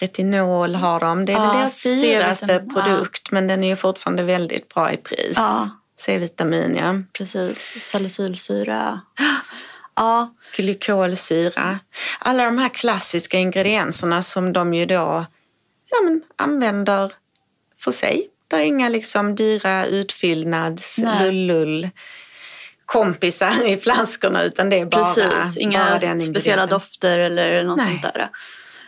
retinol 0.00 0.74
har 0.74 1.00
de. 1.00 1.24
Det 1.24 1.32
är 1.32 1.36
Ja, 1.36 1.52
deras 1.52 1.82
dyraste 1.82 2.46
C-vitamin, 2.46 2.72
ja. 2.76 2.82
produkt 2.82 3.30
men 3.30 3.46
den 3.46 3.64
är 3.64 3.68
ju 3.68 3.76
fortfarande 3.76 4.22
väldigt 4.22 4.74
bra 4.74 4.92
i 4.92 4.96
pris. 4.96 5.32
Ja. 5.36 5.68
C-vitamin, 5.96 6.76
ja. 6.76 7.02
Precis, 7.12 7.74
salicylsyra. 7.82 9.00
Ja, 9.94 10.34
glykolsyra. 10.56 11.78
Alla 12.18 12.44
de 12.44 12.58
här 12.58 12.68
klassiska 12.68 13.38
ingredienserna 13.38 14.22
som 14.22 14.52
de 14.52 14.74
ju 14.74 14.86
då 14.86 15.26
ja, 15.90 16.00
men, 16.04 16.22
använder 16.36 17.12
för 17.78 17.90
sig. 17.90 18.28
Det 18.48 18.56
är 18.56 18.60
inga 18.60 18.88
liksom 18.88 19.34
dyra 19.34 19.86
utfyllnads 19.86 20.98
lullull 20.98 21.90
kompisar 22.86 23.66
i 23.68 23.76
flaskorna 23.76 24.42
utan 24.42 24.70
det 24.70 24.78
är 24.78 24.86
bara, 24.86 25.14
precis. 25.14 25.56
Inga 25.56 25.98
bara 26.00 26.20
speciella 26.20 26.66
dofter 26.66 27.18
eller 27.18 27.64
något 27.64 27.76
Nej. 27.76 27.86
sånt 27.86 28.02
där. 28.02 28.30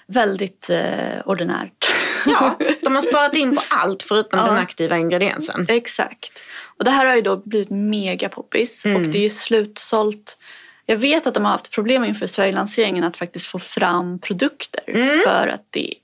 Väldigt 0.06 0.70
eh, 0.70 1.20
ordinärt. 1.24 1.92
Ja, 2.26 2.58
de 2.82 2.94
har 2.94 3.02
sparat 3.02 3.36
in 3.36 3.56
på 3.56 3.62
allt 3.70 4.02
förutom 4.02 4.38
Ja. 4.38 4.46
den 4.46 4.56
aktiva 4.56 4.98
ingrediensen. 4.98 5.66
Exakt. 5.68 6.42
Och 6.78 6.84
det 6.84 6.90
här 6.90 7.06
har 7.06 7.14
ju 7.16 7.22
då 7.22 7.36
blivit 7.36 7.70
mega 7.70 8.28
poppis 8.28 8.84
Mm. 8.84 9.02
och 9.02 9.08
det 9.08 9.18
är 9.18 9.22
ju 9.22 9.30
slutsålt. 9.30 10.38
Jag 10.86 10.96
vet 10.96 11.26
att 11.26 11.34
de 11.34 11.44
har 11.44 11.52
haft 11.52 11.70
problem 11.70 12.04
inför 12.04 12.26
Sverigelanseringen 12.26 13.04
att 13.04 13.18
faktiskt 13.18 13.46
få 13.46 13.58
fram 13.58 14.18
produkter 14.18 14.82
Mm. 14.86 15.20
för 15.20 15.48
att 15.48 15.66
det 15.70 15.94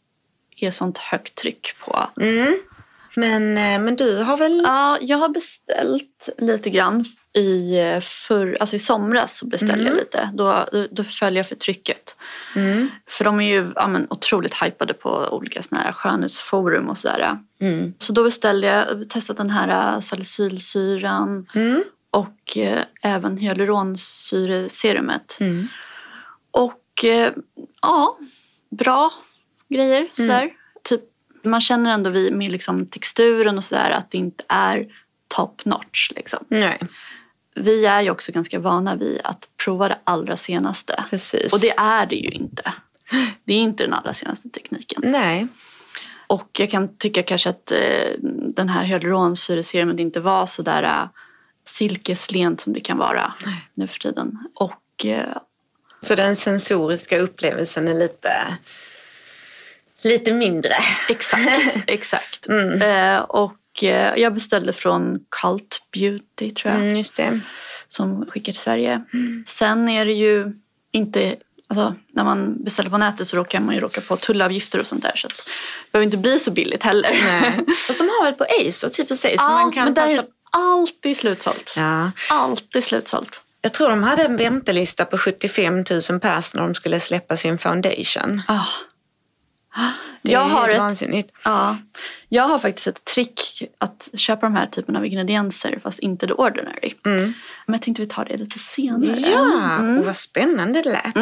är 0.61 0.71
sånt 0.71 0.99
högt 0.99 1.35
tryck 1.35 1.75
på. 1.79 2.07
Men, 3.15 3.59
eh, 3.59 3.79
men 3.79 3.97
du 3.97 4.17
har 4.23 4.37
väl... 4.37 4.63
Ja, 4.65 4.99
jag 5.01 5.19
har 5.19 5.29
beställt 5.29 6.29
lite 6.39 6.71
grann. 6.71 7.05
I, 7.33 7.79
eh, 7.79 8.01
för, 8.01 8.57
alltså 8.61 8.77
i 8.77 8.79
somras 8.79 9.37
så 9.39 9.47
beställde 9.47 9.75
Mm. 9.75 9.87
jag 9.87 9.97
lite. 9.97 10.31
Då, 10.35 10.67
då, 10.73 10.87
då 10.91 11.05
föll 11.05 11.37
jag 11.37 11.49
för 11.49 11.55
trycket. 11.55 12.17
För 13.11 13.25
de 13.25 13.41
är 13.41 13.49
ju 13.61 13.73
ja, 13.77 13.87
men, 13.89 14.07
otroligt 14.11 14.63
hypade 14.63 14.95
på 14.95 15.11
olika 15.11 15.63
såna 15.63 15.81
här 15.81 15.93
skönhetsforum 15.93 16.89
och 16.89 16.99
sådär. 16.99 17.39
Mm. 17.61 17.95
Så 17.99 18.13
då 18.13 18.25
beställde 18.25 18.67
jag, 18.67 19.11
testat 19.11 19.37
den 19.37 19.51
här 19.51 19.95
äh, 19.95 20.01
salicylsyran 20.01 21.47
Mm. 21.55 21.83
och 22.11 22.57
eh, 22.57 22.83
även 23.03 23.37
hyaluronsyreserumet. 23.37 25.37
Mm. 25.41 25.69
Och 26.51 27.05
eh, 27.05 27.33
ja, 27.83 28.19
bra 28.71 29.13
grejer 29.69 29.99
Mm. 30.01 30.11
sådär. 30.15 30.51
Man 31.43 31.61
känner 31.61 31.93
ändå 31.95 32.11
vid, 32.11 32.33
med 32.33 32.53
liksom 32.53 32.87
texturen 32.87 33.57
och 33.57 33.65
sådär 33.65 33.91
att 33.91 34.11
det 34.11 34.19
inte 34.19 34.45
är 34.49 34.87
top 35.29 35.65
notch. 35.65 36.11
Liksom. 36.17 36.45
Nej, 36.49 36.79
Vi 37.55 37.87
är 37.87 38.01
ju 38.01 38.11
också 38.11 38.33
ganska 38.33 38.59
vana 38.59 38.95
vid 38.97 39.21
att 39.25 39.49
prova 39.65 39.89
det 39.89 39.99
allra 40.05 40.37
senaste. 40.37 41.05
precis. 41.11 41.53
Och 41.53 41.61
det 41.61 41.75
är 41.77 42.07
det 42.07 42.17
ju 42.17 42.29
inte. 42.31 42.73
Det 43.45 43.55
är 43.55 43.59
inte 43.59 43.85
den 43.85 43.95
allra 43.95 44.15
senaste 44.15 44.49
tekniken. 44.49 45.03
Nej. 45.05 45.47
Och 46.27 46.49
jag 46.59 46.71
kan 46.71 46.97
tycka 46.97 47.23
kanske 47.23 47.51
att 47.51 47.73
eh, 47.73 48.13
den 48.55 48.69
här 48.69 48.85
hyaluronsyreserumet 48.85 50.01
inte 50.01 50.21
var 50.21 50.47
så 50.47 50.63
där 50.63 50.83
eh, 50.83 51.09
silkeslent 51.65 52.61
som 52.61 52.73
det 52.73 52.81
kan 52.81 52.99
vara 52.99 53.35
nu 53.75 53.87
för 53.87 53.99
tiden. 53.99 54.39
Och 54.55 55.07
eh, 55.07 55.37
Så 56.01 56.15
den 56.15 56.37
sensoriska 56.37 57.19
upplevelsen 57.19 57.89
är 57.89 57.95
lite, 57.95 58.33
lite 60.03 60.33
mindre. 60.33 60.75
exakt, 61.09 61.85
exakt. 61.87 62.49
Eh, 62.81 63.19
och 63.19 63.85
eh, 63.85 64.15
jag 64.17 64.35
beställde 64.35 64.73
från 64.73 65.19
Cult 65.41 65.83
Beauty 65.93 66.51
tror 66.51 66.75
jag. 66.75 66.83
Mm, 66.83 66.97
just 66.97 67.17
det. 67.17 67.41
som 67.89 68.27
skickar 68.27 68.53
till 68.53 68.63
Sverige. 68.63 69.03
Sen 69.47 69.89
är 69.89 70.05
det 70.05 70.13
ju 70.13 70.53
inte... 70.93 71.37
Alltså, 71.69 71.95
när 72.13 72.25
man 72.25 72.65
beställer 72.65 72.91
på 72.91 72.99
nätet 72.99 73.29
så 73.29 73.37
råkar 73.37 73.61
man 73.61 73.75
ju 73.75 73.81
råka 73.81 74.01
på 74.01 74.17
tullavgifter 74.17 74.81
och 74.81 74.87
sånt 74.87 75.03
där. 75.03 75.13
Så 75.17 75.29
det 75.29 75.35
behöver 75.93 76.05
inte 76.05 76.17
bli 76.17 76.39
så 76.39 76.51
billigt 76.51 76.83
heller. 76.83 77.11
Nej. 77.11 77.67
Fast 77.87 77.99
de 77.99 78.09
har 78.09 78.25
väl 78.25 78.35
på 78.35 78.45
Acer 78.45 79.01
i 79.01 79.03
och 79.03 79.09
för 79.09 79.15
sig 79.15 79.39
så 79.39 79.45
ja, 79.45 79.51
man 79.51 79.73
kan 79.73 79.85
men 79.85 79.95
passa... 79.95 80.13
är 80.13 80.25
alltid 80.51 81.17
slutsålt. 81.17 81.75
Ja. 81.77 82.11
Alltid 82.31 82.85
slutsålt. 82.85 83.43
Jag 83.63 83.73
tror 83.73 83.89
de 83.89 84.03
hade 84.03 84.23
en 84.23 84.37
väntelista 84.37 85.05
på 85.05 85.19
75 85.19 85.75
000 85.75 85.85
pers 86.21 86.55
när 86.55 86.63
de 86.63 86.75
skulle 86.75 87.01
släppa 87.01 87.37
sin 87.37 87.59
foundation. 87.59 88.43
Ah. 88.49 88.67
Det 90.23 90.29
är 90.29 90.33
Jag 90.33 90.41
har, 90.41 90.61
helt 90.61 90.73
ett, 90.73 90.79
vansinnigt. 90.79 91.33
ja, 91.45 91.77
jag 92.29 92.43
har 92.43 92.59
faktiskt 92.59 92.87
ett 92.87 93.05
trick 93.05 93.41
att 93.79 94.09
köpa 94.15 94.47
de 94.47 94.55
här 94.55 94.67
typen 94.67 94.97
av 94.97 95.07
ingredienser 95.07 95.81
fast 95.83 95.99
inte 95.99 96.27
the 96.27 96.33
ordinary. 96.33 96.95
Men 97.03 97.35
jag 97.67 97.83
tänkte 97.83 98.03
vi 98.03 98.09
tar 98.09 98.25
det 98.25 98.37
lite 98.37 98.59
senare. 98.59 99.17
Ja, 99.31 99.99
och 99.99 100.05
vad 100.05 100.17
spännande 100.17 100.83
det 100.83 100.91
lät. 100.91 101.15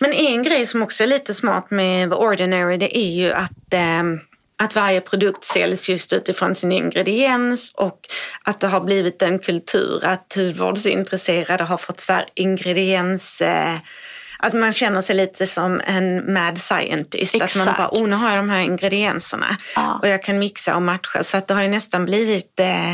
Men 0.00 0.12
en 0.12 0.42
grej 0.42 0.66
som 0.66 0.82
också 0.82 1.02
är 1.02 1.06
lite 1.06 1.34
smart 1.34 1.70
med 1.70 2.10
The 2.10 2.16
Ordinary 2.16 2.76
det 2.76 2.98
är 2.98 3.12
ju 3.12 3.32
att, 3.32 3.74
ehm, 3.74 4.20
att 4.56 4.74
varje 4.74 5.00
produkt 5.00 5.44
säljs 5.44 5.88
just 5.88 6.12
utifrån 6.12 6.54
sin 6.54 6.72
ingrediens 6.72 7.72
och 7.74 8.00
att 8.44 8.58
det 8.58 8.66
har 8.66 8.80
blivit 8.80 9.22
en 9.22 9.38
kultur 9.38 10.04
att 10.04 10.34
hudvårdsintresserade 10.36 11.64
har 11.64 11.76
fått 11.76 12.00
så 12.00 12.12
här 12.12 12.26
ingrediens... 12.34 13.40
Eh, 13.40 13.78
att 14.42 14.52
man 14.52 14.72
känner 14.72 15.00
sig 15.00 15.16
lite 15.16 15.46
som 15.46 15.80
en 15.86 16.32
mad 16.32 16.58
scientist. 16.58 17.34
Att 17.34 17.40
man 17.56 17.68
Exakt. 17.68 17.78
bara, 17.78 17.88
oh 18.02 18.08
nu 18.08 18.14
har 18.16 18.28
jag 18.28 18.38
de 18.38 18.50
här 18.50 18.60
ingredienserna 18.60 19.56
Ja. 19.76 19.98
och 20.02 20.08
jag 20.08 20.22
kan 20.22 20.38
mixa 20.38 20.76
och 20.76 20.82
matcha. 20.82 21.22
Så 21.22 21.36
att 21.36 21.48
det 21.48 21.54
har 21.54 21.62
ju 21.62 21.68
nästan 21.68 22.04
blivit 22.04 22.60
eh, 22.60 22.92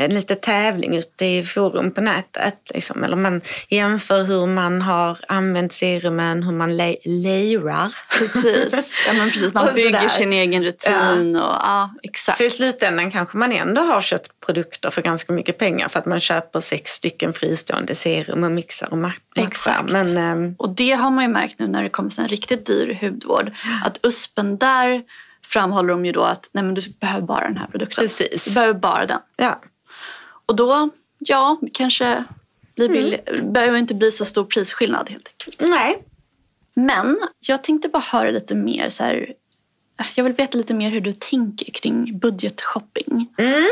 en 0.00 0.14
liten 0.14 0.36
tävling 0.40 0.96
ute 0.96 1.26
i 1.26 1.44
forum 1.44 1.90
på 1.90 2.00
nätet. 2.00 2.54
Liksom. 2.74 3.04
Eller 3.04 3.16
man 3.16 3.40
jämför 3.68 4.22
hur 4.24 4.46
man 4.46 4.82
har 4.82 5.18
använt 5.28 5.72
serumen, 5.72 6.42
hur 6.42 6.52
man 6.52 6.76
le- 6.76 6.96
layrar. 7.04 7.94
Precis. 8.18 8.94
Ja, 9.06 9.12
men 9.12 9.30
precis. 9.30 9.54
Man 9.54 9.68
bygger 9.74 10.08
sin 10.08 10.32
egen 10.32 10.64
rutin. 10.64 11.36
Och, 11.36 11.42
ja, 11.42 11.90
exakt. 12.02 12.38
Så 12.38 12.44
i 12.44 12.50
slutändan 12.50 13.10
kanske 13.10 13.36
man 13.36 13.52
ändå 13.52 13.80
har 13.82 14.00
köpt 14.00 14.40
produkter 14.46 14.90
för 14.90 15.02
ganska 15.02 15.32
mycket 15.32 15.58
pengar 15.58 15.88
för 15.88 15.98
att 15.98 16.06
man 16.06 16.20
köper 16.20 16.60
sex 16.60 16.90
stycken 16.92 17.32
fristående 17.32 17.94
serum 17.94 18.44
och 18.44 18.50
mixar 18.52 18.86
och 18.92 18.98
ma- 18.98 19.12
matchar. 19.36 19.46
Exakt. 19.48 19.92
Men, 19.92 20.16
ehm, 20.16 20.54
Och 20.58 20.74
det 20.74 20.92
har 20.92 21.10
man 21.10 21.24
ju 21.24 21.30
märkt 21.30 21.58
nu 21.58 21.66
när 21.68 21.82
det 21.82 21.88
kommer 21.88 22.20
en 22.20 22.28
riktigt 22.28 22.66
dyr 22.66 22.98
hudvård. 23.00 23.50
Att 23.84 23.98
USPen 24.02 24.58
där 24.58 25.02
framhåller 25.44 25.88
de 25.88 26.06
ju 26.06 26.12
då 26.12 26.22
att 26.22 26.50
nej 26.52 26.64
men 26.64 26.74
du 26.74 26.80
behöver 27.00 27.26
bara 27.26 27.40
den 27.48 27.56
här 27.56 27.66
produkten. 27.66 28.04
Precis. 28.04 28.44
Du 28.44 28.50
behöver 28.50 28.74
bara 28.74 29.06
den. 29.06 29.18
ja. 29.36 29.60
Och 30.48 30.56
då, 30.56 30.90
ja, 31.18 31.56
kanske 31.72 32.06
Mm. 32.06 32.92
blir 32.92 33.02
billig, 33.02 33.52
behöver 33.52 33.78
inte 33.78 33.94
bli 33.94 34.10
så 34.12 34.24
stor 34.24 34.44
prisskillnad 34.44 35.10
helt 35.10 35.28
enkelt. 35.28 35.60
Nej, 35.70 36.04
Men 36.74 37.18
jag 37.40 37.64
tänkte 37.64 37.88
bara 37.88 38.02
höra 38.02 38.30
lite 38.30 38.54
mer 38.54 38.88
så 38.88 39.04
här. 39.04 39.32
Jag 40.14 40.24
vill 40.24 40.32
veta 40.32 40.58
lite 40.58 40.74
mer 40.74 40.90
hur 40.90 41.00
du 41.00 41.12
tänker 41.12 41.72
kring 41.72 42.18
budgetshopping. 42.18 43.34
Mm. 43.38 43.64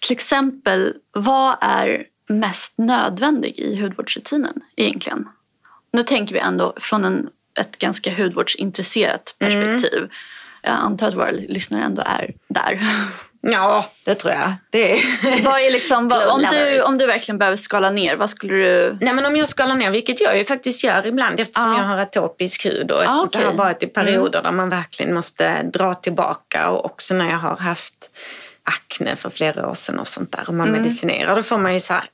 Till 0.00 0.12
exempel, 0.12 0.94
vad 1.12 1.56
är 1.60 2.06
mest 2.28 2.72
nödvändig 2.78 3.58
i 3.58 3.76
hudvårdsrutinen 3.80 4.60
egentligen? 4.76 5.28
Nu 5.92 6.02
tänker 6.02 6.34
vi 6.34 6.40
ändå 6.40 6.74
från 6.76 7.04
en, 7.04 7.28
ett 7.60 7.78
ganska 7.78 8.14
hudvårdsintresserat 8.14 9.34
perspektiv. 9.38 10.08
Jag 10.62 10.72
antar 10.72 11.08
att 11.08 11.14
våra 11.14 11.30
lyssnare 11.30 11.82
ändå 11.84 12.02
är 12.06 12.34
där. 12.48 12.80
ja 13.52 13.86
det 14.04 14.14
tror 14.14 14.32
jag. 14.34 14.52
Det 14.70 14.92
är... 14.92 15.44
vad 15.44 15.60
är 15.60 15.70
liksom, 15.72 16.08
vad, 16.08 16.28
om, 16.28 16.46
du, 16.50 16.82
om 16.82 16.98
du 16.98 17.06
verkligen 17.06 17.38
behöver 17.38 17.56
skala 17.56 17.90
ner, 17.90 18.16
vad 18.16 18.30
skulle 18.30 18.54
du... 18.54 18.98
Nej 19.00 19.14
men 19.14 19.26
om 19.26 19.36
jag 19.36 19.48
skalar 19.48 19.74
ner, 19.74 19.90
vilket 19.90 20.20
jag 20.20 20.38
ju 20.38 20.44
faktiskt 20.44 20.84
gör 20.84 21.06
ibland 21.06 21.40
eftersom 21.40 21.72
Ja. 21.72 21.78
jag 21.78 21.84
har 21.84 21.98
atopisk 21.98 22.66
hud 22.66 22.90
och 22.90 23.02
Ah, 23.06 23.22
okej. 23.22 23.40
det 23.40 23.46
har 23.46 23.54
varit 23.54 23.82
i 23.82 23.86
perioder 23.86 24.42
där 24.42 24.52
man 24.52 24.68
verkligen 24.68 25.14
måste 25.14 25.62
dra 25.62 25.94
tillbaka 25.94 26.68
och 26.70 26.84
också 26.84 27.14
när 27.14 27.30
jag 27.30 27.38
har 27.38 27.56
haft 27.56 28.10
akne 28.62 29.16
för 29.16 29.30
flera 29.30 29.70
år 29.70 29.74
sedan 29.74 29.98
och 29.98 30.08
sånt 30.08 30.32
där 30.32 30.44
och 30.48 30.54
man 30.54 30.70
medicinerar 30.72 31.36
då 31.36 31.42
får 31.42 31.58
man 31.58 31.72
ju 31.72 31.80
så 31.80 31.92
här 31.94 32.04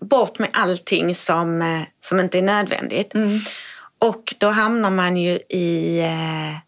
bort 0.00 0.38
med 0.38 0.50
allting 0.52 1.14
som, 1.14 1.62
eh, 1.62 1.80
som 2.00 2.20
inte 2.20 2.38
är 2.38 2.42
nödvändigt. 2.42 3.12
Och 4.00 4.34
då 4.38 4.48
hamnar 4.48 4.90
man 4.90 5.16
ju 5.16 5.30
i 5.48 6.00
eh, 6.00 6.58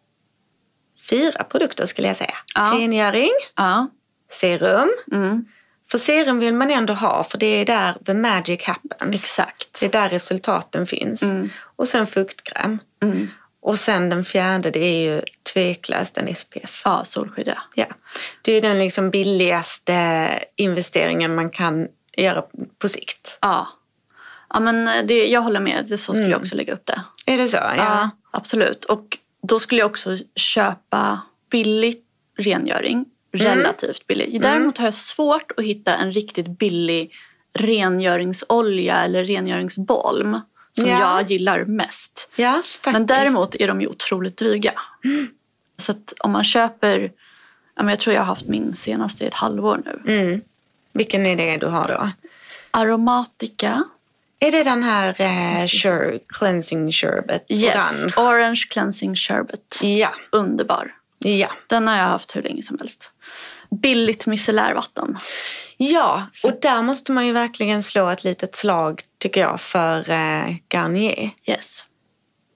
fyra 1.10 1.44
produkter 1.44 1.86
skulle 1.86 2.08
jag 2.08 2.16
säga. 2.16 2.34
Ja. 2.54 2.72
Rengöring, 2.74 3.30
Ja. 3.56 3.88
Serum. 4.30 4.88
Mm, 5.12 5.44
För 5.90 5.98
serum 5.98 6.38
vill 6.38 6.54
man 6.54 6.70
ändå 6.70 6.92
ha 6.94 7.24
för 7.24 7.38
det 7.38 7.46
är 7.46 7.64
där 7.66 7.94
the 8.06 8.14
magic 8.14 8.64
happens. 8.64 9.14
exakt. 9.24 9.80
Det 9.80 9.86
är 9.86 9.90
där 10.02 10.08
resultaten 10.08 10.86
finns. 10.86 11.22
Mm. 11.22 11.50
Och 11.76 11.88
sen 11.88 12.06
fuktkräm. 12.06 12.78
Mm. 13.02 13.28
Och 13.62 13.78
sen 13.78 14.10
den 14.10 14.24
fjärde, 14.24 14.70
det 14.70 14.80
är 14.84 15.12
ju 15.14 15.22
tveklöst 15.52 16.18
en 16.18 16.34
SPF. 16.34 16.82
Ja, 16.84 17.04
solskydd 17.04 17.54
ja. 17.74 17.86
Det 18.42 18.52
är 18.52 18.60
den 18.60 18.78
liksom 18.78 19.10
billigaste 19.10 20.28
investeringen 20.56 21.34
man 21.34 21.50
kan 21.50 21.88
göra 22.16 22.44
på 22.78 22.88
sikt. 22.88 23.38
Ja, 23.40 23.68
ja 24.50 24.60
men 24.60 25.06
det, 25.06 25.26
jag 25.26 25.40
håller 25.40 25.60
med. 25.60 25.86
Det, 25.88 25.98
så 25.98 26.12
skulle 26.12 26.24
Mm. 26.26 26.30
jag 26.30 26.40
också 26.40 26.54
lägga 26.54 26.72
upp 26.74 26.86
det. 26.86 27.02
Är 27.26 27.36
det 27.38 27.48
så? 27.48 27.56
Ja. 27.56 27.74
Ja, 27.76 28.10
absolut. 28.30 28.84
Och 28.84 29.18
då 29.42 29.58
skulle 29.58 29.80
jag 29.80 29.90
också 29.90 30.16
köpa 30.36 31.20
billig 31.50 31.96
rengöring. 32.38 33.04
Relativt 33.32 34.06
billig. 34.06 34.42
Däremot 34.42 34.78
har 34.78 34.84
jag 34.84 34.94
svårt 34.94 35.52
att 35.56 35.64
hitta 35.64 35.96
en 35.96 36.12
riktigt 36.12 36.46
billig 36.58 37.12
rengöringsolja 37.52 39.04
eller 39.04 39.24
rengöringsbalm 39.24 40.40
som 40.72 40.88
Ja. 40.88 41.00
jag 41.18 41.30
gillar 41.30 41.64
mest. 41.64 42.28
Ja. 42.36 42.62
Men 42.84 43.06
däremot 43.06 43.54
är 43.54 43.68
de 43.68 43.80
ju 43.80 43.86
otroligt 43.86 44.36
dryga. 44.36 44.72
Så 45.78 45.92
att 45.92 46.12
om 46.20 46.32
man 46.32 46.44
köper... 46.44 47.12
Jag 47.74 47.98
tror 47.98 48.14
jag 48.14 48.20
har 48.20 48.26
haft 48.26 48.46
min 48.48 48.74
senaste 48.74 49.24
i 49.24 49.26
ett 49.26 49.34
halvår 49.34 49.82
nu. 49.84 50.18
Mm. 50.18 50.40
Vilken 50.92 51.26
är 51.26 51.36
det 51.36 51.56
du 51.56 51.66
har 51.66 51.88
då? 51.88 52.10
Aromatica. 52.70 53.84
Är 54.38 54.50
det 54.52 54.64
den 54.64 54.82
här 54.82 55.14
eh, 55.18 55.66
cleansing 56.28 56.92
sherbet? 56.92 57.44
Yes? 57.48 58.04
Orange 58.16 58.62
Cleansing 58.70 59.16
Sherbet. 59.16 59.78
Ja, 59.82 60.10
Underbar. 60.30 60.94
Ja. 61.24 61.50
Den 61.66 61.88
har 61.88 61.96
jag 61.96 62.04
haft 62.04 62.36
hur 62.36 62.42
länge 62.42 62.62
som 62.62 62.78
helst. 62.78 63.12
Billigt 63.70 64.26
micellärvatten. 64.26 65.18
Ja, 65.76 66.26
och 66.44 66.52
där 66.60 66.82
måste 66.82 67.12
man 67.12 67.26
ju 67.26 67.32
verkligen 67.32 67.82
slå 67.82 68.08
ett 68.08 68.24
litet 68.24 68.56
slag 68.56 69.02
tycker 69.18 69.40
jag 69.40 69.60
för 69.60 70.10
eh, 70.10 70.56
Garnier. 70.68 71.30
Yes. 71.46 71.84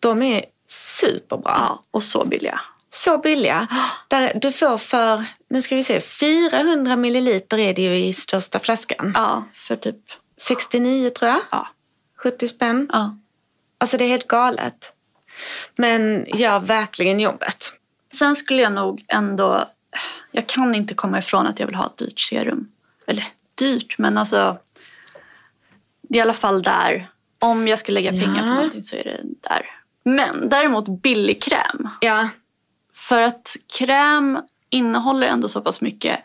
De 0.00 0.22
är 0.22 0.44
superbra. 0.66 1.52
Ja, 1.58 1.82
och 1.90 2.02
så 2.02 2.24
billiga. 2.24 2.60
Så 2.90 3.18
billiga. 3.18 3.68
Där 4.08 4.32
du 4.34 4.52
får 4.52 4.78
för, 4.78 5.24
nu 5.50 5.62
ska 5.62 5.76
vi 5.76 5.84
se, 5.84 6.00
400 6.00 6.96
milliliter 6.96 7.58
är 7.58 7.74
det 7.74 7.82
ju 7.82 7.96
i 7.96 8.12
största 8.12 8.58
flaskan. 8.58 9.12
Ja, 9.14 9.44
för 9.54 9.76
typ... 9.76 9.96
69 10.40 11.10
tror 11.10 11.30
jag. 11.30 11.40
Ja. 11.50 11.68
70 12.22 12.48
spänn. 12.48 12.90
ja. 12.92 13.18
Alltså 13.78 13.96
det 13.96 14.04
är 14.04 14.08
helt 14.08 14.28
galet. 14.28 14.92
Men 15.76 16.26
gör 16.28 16.60
verkligen 16.60 17.20
jobbet. 17.20 17.72
Sen 18.14 18.36
skulle 18.36 18.62
jag 18.62 18.72
nog 18.72 19.04
ändå... 19.08 19.64
Jag 20.32 20.46
kan 20.46 20.74
inte 20.74 20.94
komma 20.94 21.18
ifrån 21.18 21.46
att 21.46 21.60
jag 21.60 21.66
vill 21.66 21.74
ha 21.76 21.86
ett 21.86 21.96
dyrt 21.96 22.20
serum. 22.20 22.68
Eller 23.06 23.26
dyrt, 23.54 23.98
men 23.98 24.18
alltså... 24.18 24.58
Det 26.02 26.18
är 26.18 26.18
i 26.18 26.22
alla 26.22 26.32
fall 26.32 26.62
där. 26.62 27.10
Om 27.38 27.68
jag 27.68 27.78
ska 27.78 27.92
lägga 27.92 28.10
pengar 28.10 28.42
på 28.42 28.46
Ja. 28.48 28.54
någonting 28.54 28.82
så 28.82 28.96
är 28.96 29.04
det 29.04 29.20
där. 29.40 29.66
Men 30.04 30.48
däremot 30.48 31.02
billig 31.02 31.42
kräm. 31.42 31.88
Ja. 32.00 32.28
För 32.94 33.20
att 33.20 33.56
kräm 33.78 34.38
innehåller 34.70 35.26
ändå 35.26 35.48
så 35.48 35.60
pass 35.60 35.80
mycket 35.80 36.20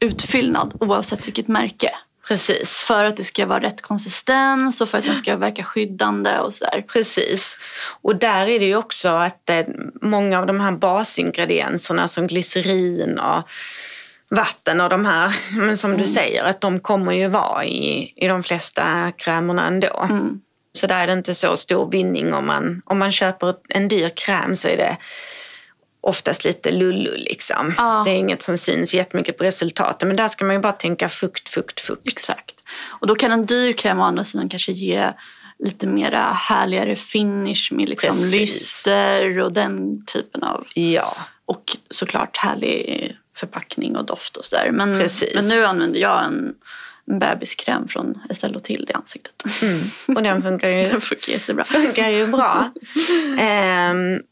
utfyllnad 0.00 0.76
oavsett 0.80 1.26
vilket 1.26 1.48
märke. 1.48 1.90
Precis. 2.28 2.70
För 2.70 3.04
att 3.04 3.16
det 3.16 3.24
ska 3.24 3.46
vara 3.46 3.60
rätt 3.60 3.82
konsistens 3.82 4.80
och 4.80 4.88
för 4.88 4.98
att 4.98 5.04
den 5.04 5.16
ska 5.16 5.36
verka 5.36 5.64
skyddande 5.64 6.38
och 6.38 6.54
sådär. 6.54 6.84
Precis. 6.88 7.58
Och 8.02 8.16
där 8.16 8.46
är 8.46 8.58
det 8.58 8.66
ju 8.66 8.76
också 8.76 9.08
att 9.08 9.50
eh, 9.50 9.66
många 10.02 10.38
av 10.38 10.46
de 10.46 10.60
här 10.60 10.72
basingredienserna 10.72 12.08
som 12.08 12.26
glycerin 12.26 13.18
och 13.18 13.48
vatten 14.30 14.80
och 14.80 14.88
de 14.88 15.04
här, 15.04 15.36
men 15.52 15.76
som 15.76 15.96
du 15.96 16.04
säger, 16.04 16.44
att 16.44 16.60
de 16.60 16.80
kommer 16.80 17.12
ju 17.12 17.28
vara 17.28 17.64
i, 17.64 18.12
i 18.16 18.28
de 18.28 18.42
flesta 18.42 19.12
krämerna 19.16 19.66
ändå. 19.66 20.08
Så 20.78 20.86
där 20.86 21.02
är 21.02 21.06
det 21.06 21.12
inte 21.12 21.34
så 21.34 21.56
stor 21.56 21.90
vinning 21.90 22.34
om 22.34 22.46
man, 22.46 22.82
om 22.84 22.98
man 22.98 23.12
köper 23.12 23.54
en 23.68 23.88
dyr 23.88 24.08
kräm 24.08 24.56
så 24.56 24.68
är 24.68 24.76
det 24.76 24.96
oftast 26.04 26.44
lite 26.44 26.70
lullu 26.70 27.16
liksom. 27.16 27.74
Ja. 27.76 28.02
Det 28.04 28.10
är 28.10 28.16
inget 28.16 28.42
som 28.42 28.56
syns 28.56 28.94
jättemycket 28.94 29.38
på 29.38 29.44
resultaten 29.44 30.08
men 30.08 30.16
där 30.16 30.28
ska 30.28 30.44
man 30.44 30.54
ju 30.54 30.60
bara 30.60 30.72
tänka 30.72 31.08
fukt, 31.08 31.48
fukt, 31.48 31.80
fukt. 31.80 32.08
Exakt. 32.08 32.54
Och 32.88 33.06
då 33.06 33.14
kan 33.14 33.32
en 33.32 33.46
dyr 33.46 33.72
kräm 33.72 34.00
å 34.00 34.02
andra 34.02 34.24
sidan 34.24 34.48
kanske 34.48 34.72
ge 34.72 35.12
lite 35.58 35.86
mera 35.86 36.32
härligare 36.32 36.96
finish 36.96 37.72
med 37.72 37.88
liksom 37.88 38.10
Precis. 38.10 38.32
lyster 38.32 39.38
och 39.38 39.52
den 39.52 40.04
typen 40.06 40.42
av... 40.42 40.66
Ja. 40.74 41.16
Och 41.46 41.76
såklart 41.90 42.36
härlig 42.36 43.16
förpackning 43.36 43.96
och 43.96 44.04
doft 44.04 44.36
och 44.36 44.44
sådär. 44.44 44.70
Men, 44.72 44.98
Precis. 45.00 45.34
men 45.34 45.48
nu 45.48 45.64
använder 45.64 46.00
jag 46.00 46.24
en, 46.24 46.54
bebiskräm 47.20 47.88
från 47.88 48.18
Estée 48.30 48.48
Lautil 48.48 48.86
i 48.88 48.92
ansiktet. 48.92 49.42
Och 50.06 50.22
den 50.22 50.42
funkar 50.42 50.68
ju, 50.68 50.84
Den 50.90 51.00
funkar 51.00 51.32
jättebra. 51.32 51.64
funkar 51.64 52.08
ju 52.08 52.26
bra. 52.26 52.70
Ehm, 53.38 54.22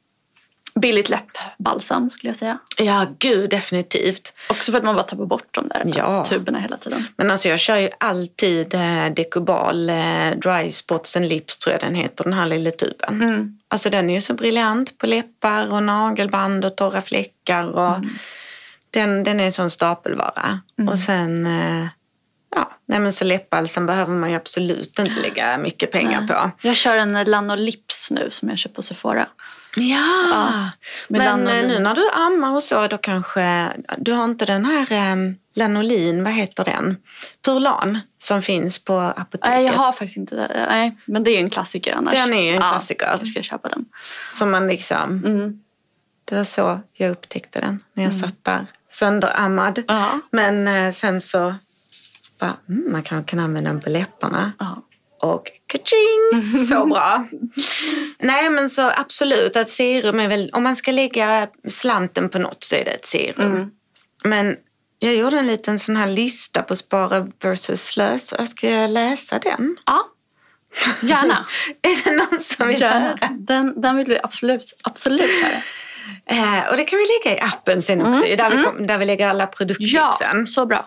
Billigt 0.74 1.08
läppbalsam 1.08 2.11
skulle 2.11 2.30
jag 2.30 2.37
säga. 2.37 2.58
ja, 2.78 3.06
gud 3.18 3.50
definitivt. 3.50 4.32
Också 4.48 4.72
för 4.72 4.78
att 4.78 4.85
man 4.85 4.94
bara 4.94 5.02
tappar 5.02 5.26
bort 5.26 5.46
de 5.50 5.68
där 5.68 5.92
Ja. 5.96 6.24
tuberna 6.24 6.58
hela 6.58 6.76
tiden. 6.76 7.06
Men 7.16 7.30
alltså 7.30 7.48
jag 7.48 7.58
kör 7.61 7.76
ju 7.76 7.90
alltid 8.00 8.74
eh, 8.74 9.06
Decubal 9.16 9.90
eh, 9.90 10.30
Dry 10.42 10.72
Spots 10.72 11.16
and 11.16 11.28
Lips 11.28 11.58
tror 11.58 11.72
jag 11.72 11.80
den 11.80 11.94
heter, 11.94 12.24
den 12.24 12.32
här 12.32 12.46
lilla 12.46 12.70
tuben. 12.70 13.22
Mm. 13.22 13.58
Alltså 13.68 13.90
den 13.90 14.11
är 14.11 14.14
ju 14.14 14.20
så 14.20 14.35
briljant 14.35 14.98
på 14.98 15.06
läppar 15.06 15.72
och 15.72 15.82
nagelband 15.82 16.64
och 16.64 16.76
torra 16.76 17.02
fläckar. 17.02 17.66
Och 17.70 17.94
Mm. 17.96 18.08
den, 18.90 19.24
den 19.24 19.40
är 19.40 19.44
en 19.44 19.52
sån 19.52 19.70
stapelvara. 19.70 20.61
Och 20.90 20.98
sen, 20.98 21.46
eh, 21.46 21.87
ja, 22.56 22.72
nej 22.86 22.98
men 23.00 23.12
så 23.12 23.24
läppbalsam 23.24 23.86
behöver 23.86 24.12
man 24.14 24.30
ju 24.30 24.36
absolut 24.36 24.98
inte 24.98 25.20
lägga 25.20 25.58
mycket 25.58 25.92
pengar 25.92 26.26
på. 26.26 26.50
Jag 26.62 26.76
kör 26.76 26.96
en 26.96 27.24
Lanolips 27.24 28.10
nu 28.10 28.30
som 28.30 28.48
jag 28.48 28.58
köper 28.58 28.74
på 28.74 28.82
Sephora. 28.82 29.26
Ja, 29.76 30.70
med 31.08 31.18
men 31.18 31.24
lanolin. 31.26 31.64
eh, 31.64 31.68
nu 31.68 31.78
när 31.78 31.94
du 31.94 32.10
ammar 32.10 32.52
och 32.54 32.62
så 32.62 32.86
då 32.86 32.98
kanske, 32.98 33.68
du 33.98 34.12
har 34.12 34.24
inte 34.24 34.44
den 34.46 34.64
här 34.64 34.92
eh, 34.92 35.16
lanolin, 35.54 36.24
vad 36.24 36.32
heter 36.32 36.64
den? 36.64 36.96
Purlan 37.44 37.98
som 38.22 38.42
finns 38.42 38.84
på 38.84 38.98
apoteket. 38.98 39.40
Nej, 39.50 39.64
jag 39.64 39.72
har 39.72 39.92
faktiskt 39.92 40.16
inte 40.16 40.34
det. 40.36 40.66
Nej, 40.70 40.96
men 41.04 41.24
det 41.24 41.30
är 41.30 41.32
ju 41.36 41.40
en 41.42 41.48
klassiker 41.50 41.94
annars. 41.94 42.14
Den 42.14 42.32
är 42.34 42.42
ju 42.42 42.48
en 42.48 42.54
Ja, 42.54 42.70
klassiker. 42.70 43.06
jag 43.18 43.26
ska 43.28 43.42
köpa 43.42 43.68
den. 43.68 43.84
Som 44.34 44.50
man 44.50 44.66
liksom, 44.66 45.22
Mm. 45.24 45.60
det 46.24 46.34
var 46.34 46.44
så 46.44 46.80
jag 46.92 47.10
upptäckte 47.10 47.60
den 47.60 47.80
när 47.94 48.04
jag 48.04 48.14
satt 48.14 48.44
där 48.44 48.66
sönderammad. 48.90 49.82
Ja. 49.88 50.20
Men 50.30 50.68
eh, 50.68 50.92
sen 50.92 51.20
så 51.20 51.54
bara, 52.46 52.57
mm, 52.68 52.92
man 52.92 53.02
kan, 53.02 53.24
kan 53.24 53.38
använda 53.38 53.70
den 53.70 53.81
på 53.81 53.90
läpparna. 53.90 54.52
Ja. 54.59 54.83
Och 55.20 55.44
kaching! 55.66 56.42
Så 56.68 56.87
bra. 56.87 57.26
Nej 58.18 58.50
men 58.50 58.68
så 58.70 58.90
absolut 58.96 59.57
att 59.57 59.70
serum 59.70 60.20
är 60.20 60.28
väl, 60.28 60.50
om 60.52 60.62
man 60.62 60.76
ska 60.76 60.92
lägga 60.92 61.48
slanten 61.68 62.28
på 62.28 62.38
något 62.38 62.64
så 62.64 62.74
är 62.76 62.85
det 62.85 62.90
ett 62.90 63.07
serum. 63.07 63.70
Men 64.24 64.57
jag 64.98 65.14
gjorde 65.14 65.38
en 65.38 65.46
liten 65.46 65.78
sån 65.78 65.96
här 65.96 66.07
lista 66.07 66.62
på 66.62 66.76
spara 66.76 67.28
versus 67.42 67.83
slösa. 67.85 68.46
Ska 68.46 68.70
jag 68.70 68.90
läsa 68.90 69.38
den? 69.38 69.76
ja. 69.87 70.09
Gärna. 71.00 71.46
Är 71.83 72.05
det 72.05 72.11
någon 72.16 72.40
som 72.40 72.68
vill 72.68 72.81
Gärna. 72.81 73.00
höra? 73.00 73.28
Den, 73.38 73.81
den 73.81 73.96
vill 73.96 74.07
vi 74.07 74.18
absolut, 74.22 74.81
absolut 74.83 75.31
höra. 75.42 75.62
Eh, 76.26 76.70
och 76.70 76.76
det 76.76 76.85
kan 76.85 76.98
vi 76.98 77.05
lägga 77.24 77.37
i 77.38 77.40
appen 77.40 77.83
sen 77.83 78.02
också, 78.07 78.22
där, 78.22 78.50
vi 78.57 78.62
kom, 78.64 78.87
där 78.87 78.98
vi 78.98 79.05
lägger 79.05 79.28
alla 79.28 79.42
Ja, 79.44 79.46
produkttipsen. 79.46 80.46
så 80.46 80.66
bra. 80.66 80.87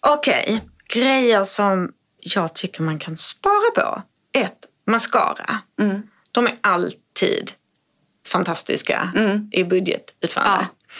Okej, 0.00 0.60
grejer 0.88 1.44
som 1.44 1.92
jag 2.18 2.54
tycker 2.54 2.82
man 2.82 2.98
kan 2.98 3.16
spara 3.16 3.70
på. 3.74 4.02
Ett, 4.38 4.58
mascara. 4.86 5.58
Mm. 5.80 6.02
De 6.32 6.46
är 6.46 6.54
alltid 6.60 7.52
fantastiska 8.26 9.12
i 9.52 9.64
budgetutförande. 9.64 10.66
Ja. 10.70 10.92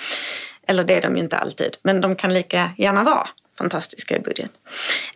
Eller 0.66 0.84
det 0.84 0.94
är 0.94 1.02
de 1.02 1.16
ju 1.16 1.22
inte 1.22 1.38
alltid, 1.38 1.76
men 1.82 2.00
de 2.00 2.16
kan 2.16 2.34
lika 2.34 2.70
gärna 2.78 3.02
vara 3.04 3.28
fantastiska 3.58 4.16
i 4.16 4.20
budget. 4.20 4.50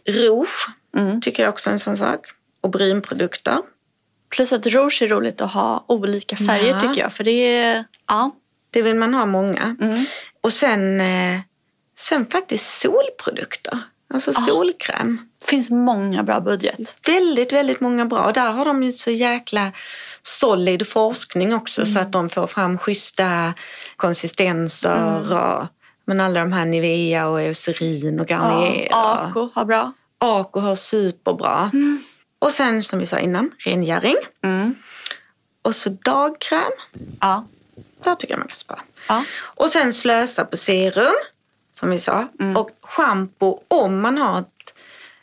Rouge 0.08 0.66
Mm. 0.96 1.20
tycker 1.20 1.42
jag 1.42 1.50
också 1.50 1.70
är 1.70 1.72
en 1.72 1.78
sån 1.78 1.96
sak. 1.96 2.26
Och 2.60 2.70
brynprodukter. 2.70 3.58
Plus 4.30 4.52
att 4.52 4.66
rouge 4.66 5.02
är 5.02 5.08
roligt 5.08 5.40
att 5.40 5.52
ha 5.52 5.84
olika 5.88 6.36
färger 6.36 6.68
Ja. 6.68 6.80
tycker 6.80 7.00
jag. 7.00 7.12
För 7.12 7.24
det 7.24 7.30
är, 7.56 7.84
ja. 8.06 8.30
Det 8.70 8.82
vill 8.82 8.94
man 8.94 9.14
ha 9.14 9.26
många. 9.26 9.76
Mm. 9.80 10.04
Och 10.40 10.52
sen, 10.52 11.00
eh, 11.00 11.40
sen 11.98 12.26
faktiskt 12.26 12.80
solprodukter. 12.80 13.78
Alltså 14.14 14.30
Ah. 14.30 14.32
solkräm. 14.46 15.20
Det 15.40 15.46
finns 15.46 15.70
många 15.70 16.22
bra 16.22 16.40
budget. 16.40 17.06
Väldigt, 17.06 17.52
väldigt 17.52 17.80
många 17.80 18.04
bra. 18.04 18.24
Och 18.24 18.32
där 18.32 18.50
har 18.50 18.64
de 18.64 18.82
ju 18.82 18.92
så 18.92 19.10
jäkla 19.10 19.72
solid 20.22 20.86
forskning 20.88 21.54
också 21.54 21.80
Mm. 21.82 21.94
så 21.94 22.00
att 22.00 22.12
de 22.12 22.28
får 22.28 22.46
fram 22.46 22.78
schyssta 22.78 23.54
konsistenser 23.96 24.96
Mm. 24.96 25.32
och 25.32 25.66
men 26.04 26.20
alla 26.20 26.40
de 26.40 26.52
här 26.52 26.64
Nivea 26.66 27.28
och 27.28 27.40
Eucerin 27.42 28.20
och 28.20 28.26
Garnier. 28.26 28.86
Ja, 28.90 29.28
Ako 29.30 29.50
har 29.54 29.64
bra. 29.64 29.92
Ako 30.18 30.60
har 30.60 30.74
superbra. 30.74 31.70
Och 32.38 32.50
sen 32.50 32.82
som 32.82 32.98
vi 32.98 33.06
sa 33.06 33.18
innan, 33.18 33.50
rengöring. 33.58 34.16
Mm. 34.44 34.74
Och 35.62 35.74
så 35.74 35.88
dagkräm. 35.90 36.70
Ja. 37.20 37.46
Där 38.04 38.14
tycker 38.14 38.34
jag 38.34 38.38
man 38.38 38.48
kan 38.48 38.56
spara. 38.56 38.80
Ja. 39.08 39.24
Och 39.42 39.66
sen 39.68 39.92
slösa 39.92 40.44
på 40.44 40.56
serum, 40.56 41.14
som 41.76 41.90
vi 41.90 41.98
sa. 42.00 42.28
Mm. 42.40 42.56
Och 42.56 42.70
schampo 42.82 43.60
om 43.68 44.00
man 44.00 44.18
har 44.18 44.38
ett 44.40 44.74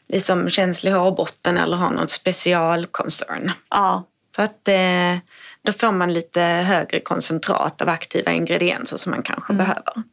liksom, 0.10 0.50
känslig 0.50 0.92
hårbotten 0.92 1.58
eller 1.58 1.78
har 1.78 1.90
något 1.92 2.12
specialkoncern. 2.12 3.52
ja. 3.70 4.04
För 4.36 4.44
att 4.44 4.68
eh, 4.68 5.18
då 5.62 5.74
får 5.74 5.92
man 5.92 6.14
lite 6.14 6.42
högre 6.42 7.00
koncentrat 7.00 7.82
av 7.82 7.90
aktiva 7.90 8.32
ingredienser 8.32 8.98
som 8.98 9.10
man 9.12 9.24
kanske 9.24 9.54
Mm. 9.54 9.66
behöver. 9.66 10.04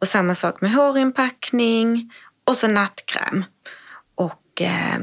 Och 0.00 0.08
samma 0.08 0.34
sak 0.34 0.60
med 0.60 0.72
hårinpackning 0.72 2.12
och 2.44 2.56
så 2.56 2.68
nattkräm. 2.68 3.44
Och 4.14 4.62
eh, 4.62 4.98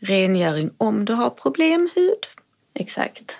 rengöring 0.00 0.70
om 0.78 1.04
du 1.04 1.12
har 1.12 1.30
problemhud. 1.30 2.18
Exakt. 2.80 3.38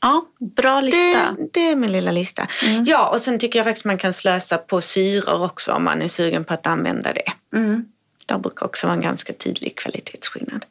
Ja, 0.00 0.26
bra 0.38 0.80
lista. 0.80 1.36
Det, 1.38 1.48
det 1.52 1.70
är 1.70 1.76
min 1.76 1.92
lilla 1.92 2.12
lista. 2.12 2.48
Ja, 2.86 3.08
och 3.08 3.20
sen 3.20 3.38
tycker 3.38 3.58
jag 3.58 3.66
faktiskt 3.66 3.84
man 3.84 3.98
kan 3.98 4.12
slösa 4.12 4.58
på 4.58 4.80
syror 4.80 5.42
också 5.42 5.72
om 5.72 5.84
man 5.84 6.02
är 6.02 6.08
sugen 6.08 6.44
på 6.44 6.54
att 6.54 6.66
använda 6.66 7.12
det. 7.12 7.56
Mm. 7.56 7.84
Det 8.26 8.38
brukar 8.38 8.66
också 8.66 8.86
vara 8.86 8.96
en 8.96 9.02
ganska 9.02 9.32
tydlig 9.32 9.76
kvalitetsskillnad. 9.76 10.66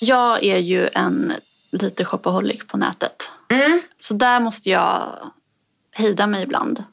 Jag 0.00 0.44
är 0.44 0.58
ju 0.58 0.88
en 0.94 1.32
lite 1.70 2.04
shopaholic 2.04 2.66
på 2.66 2.76
nätet. 2.76 3.30
Mm. 3.48 3.80
Så 3.98 4.14
där 4.14 4.40
måste 4.40 4.70
jag 4.70 5.18
hejda 5.92 6.26
mig 6.26 6.42
ibland. 6.42 6.84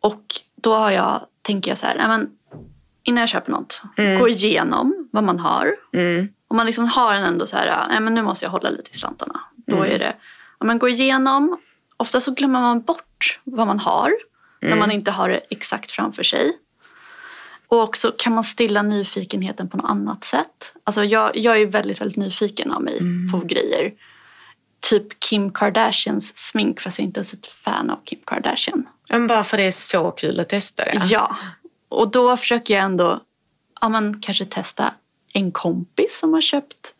Och 0.00 0.22
då 0.54 0.74
har 0.74 0.90
jag, 0.90 1.26
tänker 1.42 1.70
jag 1.70 1.78
så 1.78 1.86
här, 1.86 1.94
nej 1.96 2.08
men, 2.08 2.30
innan 3.06 3.20
jag 3.20 3.28
köper 3.28 3.52
något, 3.52 3.82
gå 4.20 4.28
igenom 4.28 5.08
vad 5.12 5.24
man 5.24 5.38
har. 5.38 5.76
Mm. 5.92 6.28
Om 6.48 6.56
man 6.56 6.66
liksom 6.66 6.88
har 6.88 7.14
en 7.14 7.24
ändå 7.24 7.46
så 7.46 7.56
här, 7.56 7.88
nej 7.88 8.00
men 8.00 8.14
nu 8.14 8.22
måste 8.22 8.44
jag 8.44 8.50
hålla 8.50 8.70
lite 8.70 8.90
i 8.92 8.96
slantarna. 8.96 9.40
Då 9.66 9.82
är 9.82 9.98
det, 9.98 10.14
ja, 10.58 10.66
men 10.66 10.78
gå 10.78 10.88
igenom. 10.88 11.58
Ofta 11.96 12.20
så 12.20 12.30
glömmer 12.30 12.60
man 12.60 12.82
bort 12.82 13.40
vad 13.44 13.66
man 13.66 13.78
har 13.78 14.12
när 14.60 14.76
man 14.76 14.90
inte 14.90 15.10
har 15.10 15.28
det 15.28 15.40
exakt 15.50 15.90
framför 15.90 16.22
sig. 16.22 16.52
Och 17.68 17.82
också 17.82 18.12
kan 18.18 18.34
man 18.34 18.44
stilla 18.44 18.82
nyfikenheten 18.82 19.68
på 19.68 19.76
något 19.76 19.90
annat 19.90 20.24
sätt. 20.24 20.72
Alltså 20.84 21.04
jag, 21.04 21.36
jag 21.36 21.60
är 21.60 21.66
väldigt, 21.66 22.00
väldigt 22.00 22.16
nyfiken 22.16 22.72
av 22.72 22.82
mig 22.82 23.00
på 23.32 23.38
grejer. 23.38 23.92
Typ 24.80 25.20
Kim 25.20 25.52
Kardashians 25.52 26.38
smink 26.38 26.80
fast 26.80 26.98
jag 26.98 27.02
är 27.04 27.06
inte 27.06 27.18
ens 27.18 27.32
ett 27.32 27.46
fan 27.46 27.90
av 27.90 27.98
Kim 28.04 28.18
Kardashian. 28.26 28.86
Men 29.10 29.26
bara 29.26 29.44
för 29.44 29.56
det 29.56 29.62
är 29.62 29.72
så 29.72 30.10
kul 30.10 30.40
att 30.40 30.48
testa 30.48 30.84
det. 30.84 31.02
Ja. 31.04 31.36
Och 31.88 32.10
då 32.10 32.36
försöker 32.36 32.74
jag 32.74 32.84
ändå 32.84 33.20
ja, 33.80 33.88
men 33.88 34.20
kanske 34.20 34.44
testa 34.44 34.94
en 35.32 35.52
kompis 35.52 36.18
som 36.18 36.34
har 36.34 36.40
köpt 36.40 36.94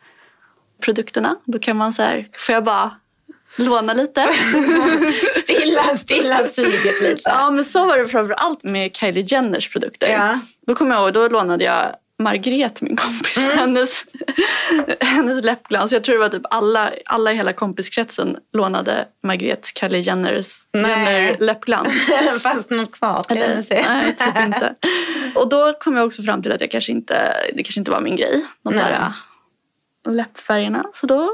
produkterna. 0.81 1.37
Då 1.44 1.59
kan 1.59 1.77
man 1.77 1.92
så 1.92 2.03
här, 2.03 2.29
får 2.38 2.53
jag 2.53 2.64
bara 2.64 2.90
låna 3.57 3.92
lite? 3.94 4.20
Stilla, 5.42 5.96
stilla 5.96 6.46
suget 6.49 7.03
lite. 7.03 7.22
ja 7.25 7.51
men 7.51 7.64
så 7.64 7.87
var 7.87 7.99
det 7.99 8.09
framför 8.09 8.35
allt 8.35 8.62
med 8.62 8.96
Kylie 8.96 9.25
Jenners 9.29 9.72
produkter. 9.72 10.09
Ja. 10.09 10.40
Då 10.66 10.75
kommer 10.75 10.94
jag 10.94 11.05
ihåg, 11.05 11.12
då 11.12 11.29
lånade 11.29 11.64
jag 11.64 11.96
Margret, 12.18 12.83
min 12.83 12.96
kompis, 12.96 13.37
Mm. 13.37 13.59
hennes, 13.59 14.05
hennes 15.00 15.44
läppglans. 15.44 15.92
Jag 15.92 16.05
tror 16.05 16.14
det 16.14 16.20
var 16.20 16.29
typ 16.29 16.42
alla, 16.50 16.92
alla 17.07 17.33
i 17.33 17.37
hela 17.37 17.52
kompiskretsen 17.52 18.37
lånade 18.52 19.09
Margret 19.22 19.66
Kylie 19.81 20.00
Jenners. 20.00 20.46
Jenner 20.72 21.37
läppglans. 21.38 21.92
Fanns 22.42 22.66
det 22.66 22.74
något 22.76 22.92
kvar 22.92 23.22
sen? 23.22 23.64
Nej, 23.87 24.16
typ 24.16 24.37
inte. 24.44 24.74
Och 25.35 25.48
då 25.48 25.72
kom 25.72 25.96
jag 25.96 26.07
också 26.07 26.22
fram 26.22 26.42
till 26.42 26.52
att 26.52 26.61
jag 26.61 26.70
kanske 26.70 26.92
inte, 26.92 27.37
det 27.55 27.62
kanske 27.62 27.81
inte 27.81 27.90
var 27.90 28.00
min 28.02 28.16
grej. 28.16 28.44
De 28.62 28.74
där 28.74 28.92
äh, 28.92 30.12
läppfärgerna. 30.12 30.85
Så, 30.94 31.07
då, 31.07 31.33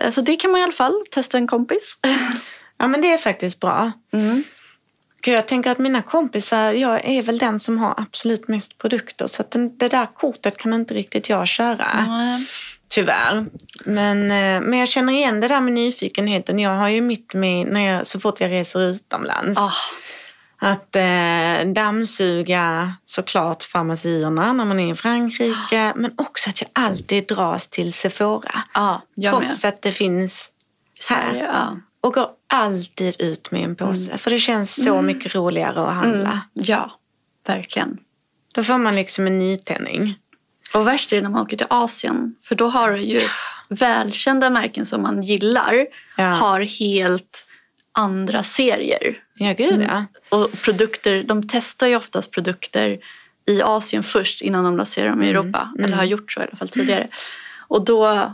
eh, 0.00 0.10
så 0.10 0.20
det 0.20 0.36
kan 0.36 0.50
man 0.50 0.60
i 0.60 0.62
alla 0.62 0.72
fall 0.72 1.04
testa 1.10 1.38
en 1.38 1.46
kompis. 1.46 1.98
Ja, 2.80 2.86
men 2.86 3.00
det 3.00 3.12
är 3.12 3.18
faktiskt 3.18 3.60
bra. 3.60 3.92
Mm. 4.12 4.44
Gud, 5.22 5.34
jag 5.34 5.48
tänker 5.48 5.70
att 5.70 5.78
mina 5.78 6.02
kompisar, 6.02 6.72
jag 6.72 7.04
är 7.04 7.22
väl 7.22 7.38
den 7.38 7.60
som 7.60 7.78
har 7.78 7.94
absolut 7.96 8.48
mest 8.48 8.78
produkter. 8.78 9.26
Så 9.26 9.42
att 9.42 9.50
den, 9.50 9.78
det 9.78 9.88
där 9.88 10.06
kortet 10.06 10.56
kan 10.56 10.72
inte 10.72 10.94
riktigt 10.94 11.28
jag 11.28 11.48
köra. 11.48 11.86
Tyvärr. 12.88 13.46
Men, 13.84 14.22
eh, 14.22 14.68
men 14.68 14.78
jag 14.78 14.88
känner 14.88 15.12
igen 15.12 15.40
det 15.40 15.48
där 15.48 15.60
med 15.60 15.72
nyfikenheten. 15.72 16.58
Jag 16.58 16.76
har 16.76 16.88
ju 16.88 17.00
mitt 17.00 17.34
med, 17.34 17.66
när 17.66 17.80
jag, 17.80 18.06
så 18.06 18.20
fort 18.20 18.40
jag 18.40 18.50
reser 18.50 18.80
utomlands. 18.80 19.58
Ah, 19.58 19.72
Att 20.60 20.96
eh, 20.96 21.72
dammsuga 21.72 22.94
såklart 23.04 23.62
farmacierna 23.62 24.52
när 24.52 24.64
man 24.64 24.80
är 24.80 24.92
i 24.92 24.94
Frankrike. 24.94 25.92
Men 25.96 26.12
också 26.16 26.50
att 26.50 26.60
jag 26.60 26.70
alltid 26.72 27.26
dras 27.26 27.66
till 27.66 27.92
Sephora. 27.92 28.62
jag 29.14 29.42
trots 29.42 29.62
med. 29.62 29.68
att 29.68 29.82
det 29.82 29.92
finns 29.92 30.50
här. 31.10 31.22
Sverige, 31.22 31.44
ja. 31.44 31.76
Och 32.00 32.14
går 32.14 32.28
alltid 32.48 33.16
ut 33.18 33.50
med 33.50 33.64
en 33.64 33.76
påse. 33.76 34.18
För 34.18 34.30
det 34.30 34.38
känns 34.38 34.84
så 34.84 35.02
mycket 35.02 35.34
roligare 35.34 35.88
att 35.88 35.94
handla. 35.94 36.30
Mm. 36.30 36.40
ja, 36.52 36.98
verkligen. 37.46 37.98
Då 38.54 38.64
får 38.64 38.78
man 38.78 38.94
liksom 38.94 39.26
en 39.26 39.38
nytändning. 39.38 40.14
Och 40.74 40.86
värst 40.86 41.12
är 41.12 41.16
det 41.16 41.22
när 41.22 41.30
man 41.30 41.42
åker 41.42 41.56
till 41.56 41.66
Asien. 41.70 42.34
För 42.44 42.54
då 42.54 42.68
har 42.68 42.92
du 42.92 43.00
ju 43.00 43.22
välkända 43.68 44.50
märken 44.50 44.86
som 44.86 45.02
man 45.02 45.22
gillar. 45.22 45.86
Ja. 46.16 46.24
Har 46.24 46.60
helt 46.60 47.46
andra 47.92 48.42
serier. 48.42 49.22
Ja, 49.34 49.52
gud 49.52 49.82
ja. 49.82 50.04
Och 50.28 50.52
produkter, 50.52 51.22
de 51.22 51.48
testar 51.48 51.86
ju 51.86 51.96
oftast 51.96 52.30
produkter 52.30 52.98
i 53.46 53.62
Asien 53.62 54.02
först 54.02 54.40
innan 54.40 54.64
de 54.64 54.76
lanserar 54.76 55.10
dem 55.10 55.22
i 55.22 55.28
Europa. 55.28 55.74
Eller 55.78 55.96
har 55.96 56.04
gjort 56.04 56.32
så 56.32 56.40
i 56.40 56.42
alla 56.42 56.56
fall 56.56 56.68
tidigare. 56.68 57.08
Och 57.68 57.84
då 57.84 58.32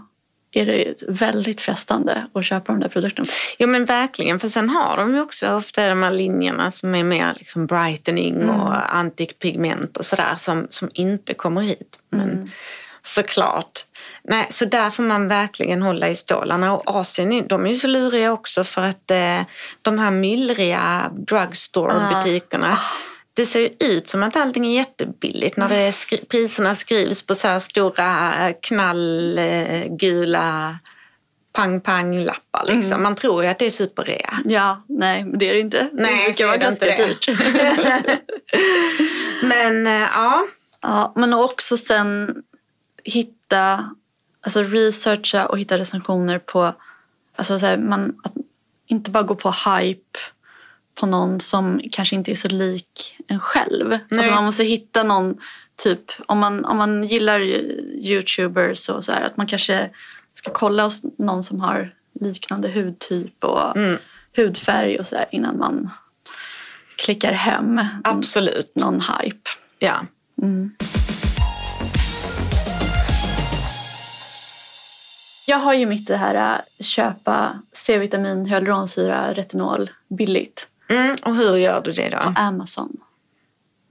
är 0.55 0.67
det 0.67 1.03
väldigt 1.09 1.61
frestande 1.61 2.27
att 2.35 2.45
köpa 2.45 2.73
de 2.73 2.81
där 2.81 2.89
produkterna. 2.89 3.27
Jo 3.59 3.69
men 3.69 3.85
verkligen, 3.85 4.41
för 4.41 4.49
sen 4.49 4.69
har 4.69 4.97
de 4.97 5.15
ju 5.15 5.21
också 5.21 5.51
ofta 5.51 5.89
de 5.89 6.03
här 6.03 6.13
linjerna 6.13 6.71
som 6.71 6.95
är 6.95 7.05
mer 7.05 7.35
liksom 7.39 7.67
brightening 7.67 8.51
och 8.51 8.97
antikpigment 8.97 9.97
och 9.97 10.05
sådär 10.05 10.35
som, 10.39 10.67
som 10.71 10.91
inte 10.95 11.35
kommer 11.35 11.63
hit. 11.63 11.99
Men 12.11 12.51
såklart. 13.03 13.85
Nej, 14.23 14.47
så 14.51 14.65
där 14.65 14.91
får 14.91 15.03
man 15.03 15.29
verkligen 15.29 15.83
hålla 15.83 16.09
i 16.09 16.17
stålarna. 16.17 16.73
Och 16.73 16.97
Asien 16.97 17.47
de 17.49 17.65
är 17.65 17.69
ju 17.69 17.75
så 17.75 17.87
luriga 17.87 18.33
också 18.33 18.65
för 18.65 18.83
att 18.83 19.11
eh, 19.11 19.41
de 19.83 19.99
här 19.99 20.11
myllriga 20.11 21.11
drugstore-butikerna 21.13 22.79
det 23.35 23.47
ser 23.47 23.71
ut 23.81 24.09
som 24.09 24.23
att 24.23 24.37
allting 24.37 24.67
är 24.67 24.75
jättebilligt 24.75 25.57
när 25.57 25.73
är 25.73 25.93
skri- 25.93 26.25
priserna 26.29 26.75
skrivs 26.75 27.23
på 27.23 27.35
så 27.35 27.49
här 27.49 27.59
stora 27.59 28.33
knallgula 28.63 30.79
pang-pang-lappar. 31.53 32.65
Liksom. 32.67 32.93
Mm. 32.93 33.03
Man 33.03 33.15
tror 33.15 33.45
ju 33.45 33.51
att 33.51 33.59
det 33.59 33.67
är 33.67 33.71
superrea. 33.71 34.39
Ja, 34.45 34.83
nej, 34.89 35.25
men 35.25 35.39
det 35.39 35.49
är 35.49 35.55
det 35.55 35.61
inte. 35.61 35.89
Nej, 35.93 36.19
det 36.19 36.25
brukar 36.25 36.47
vara 36.47 36.57
ganska 36.57 36.91
inte 36.91 37.07
dyrt. 37.07 37.29
Men 39.43 39.87
eh, 39.87 40.09
ja, 40.15 40.47
ja, 40.81 41.13
men 41.17 41.35
också 41.35 41.77
sen 41.77 42.35
hitta, 43.05 43.95
alltså 44.41 44.63
researcha 44.63 45.47
och 45.47 45.59
hitta 45.59 45.79
recensioner 45.79 46.39
på, 46.39 46.75
alltså 47.37 47.59
så 47.59 47.67
här, 47.67 47.77
man, 47.77 48.15
inte 48.87 49.11
bara 49.11 49.23
gå 49.23 49.35
på 49.35 49.51
hype 49.51 50.19
på 50.95 51.07
någon 51.07 51.41
som 51.41 51.81
kanske 51.93 52.17
inte 52.17 52.31
är 52.31 52.37
så 52.37 52.49
lik 52.49 53.17
en 53.27 53.41
själv. 53.41 53.99
Alltså 54.11 54.31
man 54.31 54.45
måste 54.45 54.65
hitta 54.65 55.03
någon 55.03 55.37
typ, 55.77 56.13
om 56.27 56.39
man, 56.39 56.65
om 56.65 56.77
man 56.77 57.05
gillar 57.05 57.41
youtubers 57.41 58.89
och 58.89 59.05
så 59.05 59.13
här, 59.13 59.23
att 59.23 59.37
man 59.37 59.47
kanske 59.47 59.91
ska 60.35 60.51
kolla 60.51 60.85
hos 60.85 61.03
någon 61.19 61.45
som 61.45 61.61
har 61.61 61.95
liknande 62.21 62.69
hudtyp 62.69 63.45
och 63.45 63.77
hudfärg 64.37 64.99
och 64.99 65.07
så 65.07 65.17
här 65.17 65.27
innan 65.31 65.59
man 65.59 65.91
klickar 66.97 67.33
hem 67.33 67.81
absolut. 68.05 68.73
någon 68.75 69.01
hype. 69.01 69.51
Ja. 69.79 70.07
Jag 75.47 75.59
har 75.59 75.75
ju 75.75 75.87
mitt 75.87 76.07
det 76.07 76.17
här 76.17 76.55
äh, 76.55 76.85
köpa 76.85 77.63
C-vitamin, 77.73 78.47
hyaluronsyra, 78.47 79.33
retinol 79.33 79.91
billigt 80.09 80.69
Mm, 80.89 81.17
och 81.23 81.37
hur 81.37 81.57
gör 81.57 81.81
du 81.81 81.93
det 81.93 82.09
då? 82.09 82.17
på 82.19 82.33
Amazon. 82.37 82.97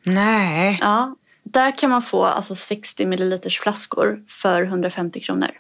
Nej. 0.04 0.78
Ja, 0.82 1.16
där 1.44 1.72
kan 1.72 1.90
man 1.90 2.02
få 2.02 2.26
alltså 2.26 2.56
60 2.56 3.06
milliliters 3.06 3.60
flaskor 3.60 4.24
för 4.28 4.64
150 4.64 5.20
kronor. 5.20 5.52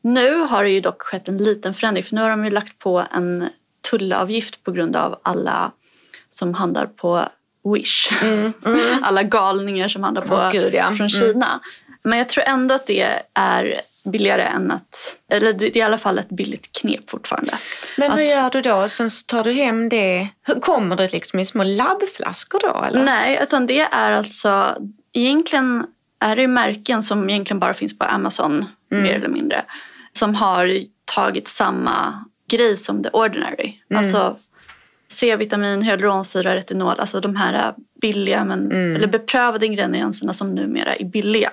Nu 0.00 0.34
har 0.40 0.64
det 0.64 0.70
ju 0.70 0.80
dock 0.80 1.02
skett 1.02 1.28
en 1.28 1.38
liten 1.38 1.74
förändring 1.74 2.04
för 2.04 2.14
nu 2.14 2.20
har 2.20 2.30
de 2.30 2.44
ju 2.44 2.50
lagt 2.50 2.78
på 2.78 3.06
en 3.12 3.48
tullavgift 3.90 4.64
på 4.64 4.72
grund 4.72 4.96
av 4.96 5.20
alla 5.22 5.72
som 6.30 6.54
handlar 6.54 6.86
på 6.86 7.28
Wish. 7.74 8.12
alla 9.02 9.22
galningar 9.22 9.88
som 9.88 10.02
handlar 10.02 10.22
på 10.22 10.34
Åh, 10.34 10.50
gud, 10.52 10.74
ja. 10.74 10.92
från 10.92 11.08
Mm. 11.08 11.08
Kina. 11.08 11.60
Men 12.02 12.18
jag 12.18 12.28
tror 12.28 12.44
ändå 12.44 12.74
att 12.74 12.86
det 12.86 13.22
är 13.34 13.80
billigare 14.08 14.42
än 14.42 14.70
att... 14.70 15.18
Eller 15.32 15.76
i 15.76 15.82
alla 15.82 15.98
fall 15.98 16.18
ett 16.18 16.28
billigt 16.28 16.72
knep 16.80 17.10
fortfarande. 17.10 17.54
Men 17.96 18.10
vad 18.10 18.20
Att- 18.20 18.30
gör 18.30 18.50
du 18.50 18.60
då? 18.60 18.88
Sen 18.88 19.10
så 19.10 19.22
tar 19.26 19.44
du 19.44 19.52
hem 19.52 19.88
det. 19.88 20.28
Hur 20.46 20.60
kommer 20.60 20.96
det 20.96 21.12
liksom 21.12 21.40
i 21.40 21.44
små 21.44 21.64
labbflaskor 21.64 22.60
då? 22.62 22.84
Eller? 22.84 23.04
Nej, 23.04 23.38
utan 23.42 23.66
det 23.66 23.80
är 23.80 24.12
alltså... 24.12 24.76
Egentligen 25.12 25.86
är 26.20 26.36
det 26.36 26.46
märken 26.46 27.02
som 27.02 27.30
egentligen 27.30 27.58
bara 27.60 27.74
finns 27.74 27.98
på 27.98 28.04
Amazon, 28.04 28.64
mer 28.90 29.14
eller 29.14 29.28
mindre. 29.28 29.64
Som 30.12 30.34
har 30.34 30.80
tagit 31.04 31.48
samma 31.48 32.24
grej 32.50 32.76
som 32.76 33.02
The 33.02 33.10
Ordinary. 33.12 33.74
Alltså 33.94 34.36
C-vitamin, 35.08 35.82
hyaluronsyra, 35.82 36.54
retinol. 36.54 37.00
Alltså 37.00 37.20
de 37.20 37.36
här 37.36 37.74
billiga, 38.00 38.44
men, 38.44 38.72
eller 38.96 39.06
beprövade 39.06 39.66
ingredienserna 39.66 40.32
som 40.32 40.54
numera 40.54 40.96
är 40.96 41.04
billiga. 41.04 41.50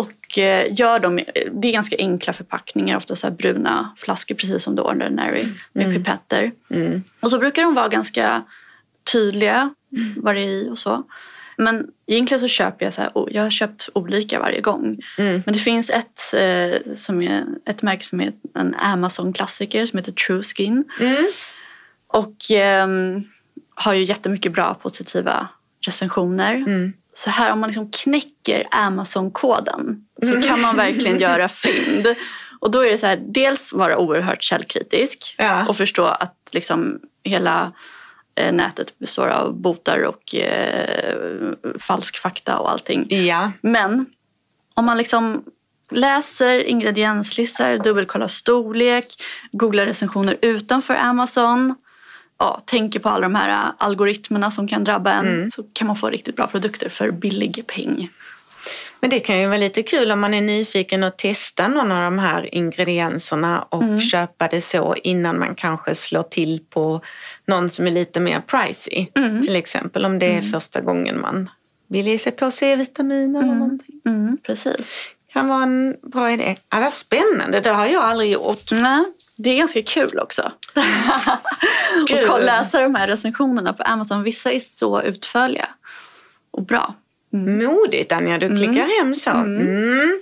Och 0.00 0.38
eh, 0.38 0.66
gör 0.80 0.98
dem, 0.98 1.20
det 1.52 1.68
är 1.68 1.72
ganska 1.72 1.96
enkla 1.98 2.32
förpackningar, 2.32 2.96
ofta 2.96 3.16
så 3.16 3.26
här 3.26 3.34
bruna 3.34 3.94
flaskor 3.96 4.34
precis 4.34 4.62
som 4.62 4.76
The 4.76 4.82
Ordinary 4.82 5.42
med 5.72 5.86
pipetter. 5.96 6.52
Och 7.20 7.30
så 7.30 7.38
brukar 7.38 7.62
de 7.62 7.74
vara 7.74 7.88
ganska 7.88 8.42
tydliga 9.12 9.74
vad 10.16 10.34
det 10.34 10.40
är 10.40 10.46
i 10.48 10.68
och 10.70 10.78
så. 10.78 11.02
Men 11.56 11.86
egentligen 12.06 12.40
så 12.40 12.48
köper 12.48 12.84
jag 12.84 12.94
så 12.94 13.02
här, 13.02 13.12
jag 13.30 13.42
har 13.42 13.50
köpt 13.50 13.88
olika 13.94 14.38
varje 14.38 14.60
gång. 14.60 14.98
Men 15.44 15.54
det 15.54 15.58
finns 15.58 15.90
ett, 15.90 16.34
eh, 16.34 16.94
som 16.96 17.22
är, 17.22 17.44
ett 17.66 17.82
märke 17.82 18.04
som 18.04 18.20
är 18.20 18.32
en 18.54 18.74
Amazon-klassiker 18.74 19.86
som 19.86 19.98
heter 19.98 20.12
True 20.12 20.42
Skin. 20.42 20.84
Och 22.06 22.36
ehm, 22.50 23.24
har 23.74 23.92
ju 23.94 24.04
jättemycket 24.04 24.52
bra 24.52 24.74
positiva 24.74 25.48
recensioner. 25.86 26.64
Så 27.14 27.30
här 27.30 27.52
om 27.52 27.60
man 27.60 27.68
liksom 27.68 27.90
knäcker 27.90 28.66
Amazon-koden 28.70 30.04
så 30.22 30.42
kan 30.42 30.60
man 30.60 30.76
verkligen 30.76 31.18
göra 31.28 31.48
fynd. 31.48 32.06
Och 32.60 32.70
då 32.70 32.80
är 32.80 32.90
det 32.90 32.98
så 32.98 33.06
här, 33.06 33.22
dels 33.28 33.72
vara 33.72 33.98
oerhört 33.98 34.42
källkritisk 34.42 35.34
Ja. 35.38 35.68
och 35.68 35.76
förstå 35.76 36.04
att 36.04 36.36
liksom 36.50 37.00
hela 37.24 37.72
eh, 38.34 38.52
nätet 38.52 38.98
består 38.98 39.28
av 39.28 39.60
botar 39.60 40.02
och 40.02 40.34
eh, 40.34 41.52
falsk 41.78 42.18
fakta 42.18 42.58
och 42.58 42.70
allting. 42.70 43.06
Ja. 43.26 43.52
Men 43.60 44.06
om 44.74 44.84
man 44.84 44.98
liksom 44.98 45.44
läser 45.90 46.64
ingredienslistor, 46.64 47.84
dubbelkollar 47.84 48.26
storlek, 48.26 49.14
googlar 49.52 49.86
recensioner 49.86 50.36
utanför 50.42 50.94
Amazon, 50.94 51.74
ja, 52.40 52.60
tänker 52.64 53.00
på 53.00 53.08
alla 53.08 53.22
de 53.22 53.34
här 53.34 53.48
äh, 53.48 53.72
algoritmerna 53.78 54.50
som 54.50 54.68
kan 54.68 54.84
drabba 54.84 55.12
en 55.12 55.50
så 55.50 55.62
kan 55.72 55.86
man 55.86 55.96
få 55.96 56.10
riktigt 56.10 56.36
bra 56.36 56.46
produkter 56.46 56.88
för 56.88 57.10
billig 57.10 57.64
peng. 57.66 58.10
Men 59.00 59.10
det 59.10 59.20
kan 59.20 59.40
ju 59.40 59.46
vara 59.46 59.58
lite 59.58 59.82
kul 59.82 60.10
om 60.10 60.20
man 60.20 60.34
är 60.34 60.40
nyfiken 60.40 61.02
och 61.02 61.16
testa 61.16 61.68
någon 61.68 61.92
av 61.92 62.02
de 62.02 62.18
här 62.18 62.54
ingredienserna 62.54 63.62
och 63.62 64.02
köpa 64.02 64.48
det 64.48 64.60
så 64.60 64.94
innan 65.02 65.38
man 65.38 65.54
kanske 65.54 65.94
slår 65.94 66.22
till 66.22 66.60
på 66.70 67.00
någon 67.46 67.70
som 67.70 67.86
är 67.86 67.90
lite 67.90 68.20
mer 68.20 68.40
pricey. 68.40 69.06
Till 69.42 69.56
exempel 69.56 70.04
om 70.04 70.18
det 70.18 70.26
är 70.26 70.42
första 70.42 70.80
gången 70.80 71.20
man 71.20 71.50
vill 71.88 72.06
ge 72.06 72.18
sig 72.18 72.32
på 72.32 72.50
C-vitamin 72.50 73.36
eller 73.36 73.54
någonting. 73.54 74.00
Mm, 74.06 74.38
precis. 74.42 75.10
Kan 75.32 75.48
vara 75.48 75.62
en 75.62 75.96
bra 76.02 76.32
idé. 76.32 76.56
Ja, 76.70 76.80
vad 76.80 76.92
spännande, 76.92 77.60
det 77.60 77.70
har 77.70 77.86
jag 77.86 78.02
aldrig 78.02 78.32
gjort. 78.32 78.70
Nej, 78.70 79.04
det 79.42 79.50
är 79.50 79.56
ganska 79.56 79.82
kul 79.82 80.18
också. 80.18 80.42
Och 82.02 82.26
kolla- 82.26 82.44
läsa 82.44 82.80
de 82.80 82.94
här 82.94 83.08
recensionerna 83.08 83.72
på 83.72 83.82
Amazon. 83.82 84.22
Vissa 84.22 84.52
är 84.52 84.58
så 84.58 85.02
utförliga 85.02 85.68
och 86.50 86.62
bra. 86.62 86.94
Modigt 87.32 88.12
Anja, 88.12 88.38
du 88.38 88.56
klickar 88.56 88.98
hem 88.98 89.14
så. 89.14 89.30
Mm. 89.30 90.20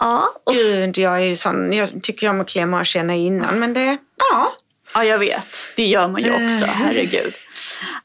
Ja, 0.00 0.34
och 0.44 0.52
Gud, 0.52 0.98
jag 0.98 1.22
är 1.22 1.34
sån, 1.34 1.72
jag 1.72 2.02
tycker 2.02 2.28
om 2.30 2.40
att 2.40 2.48
klämma 2.48 2.80
och 2.80 2.86
känna 2.86 3.14
innan 3.14 3.58
men 3.58 3.74
det, 3.74 3.98
ja. 4.32 4.52
Ja, 4.94 5.04
jag 5.04 5.18
vet. 5.18 5.46
Det 5.76 5.86
gör 5.86 6.08
man 6.08 6.22
ju 6.22 6.30
också. 6.30 6.64
Eh. 6.64 6.70
Herregud. 6.70 7.34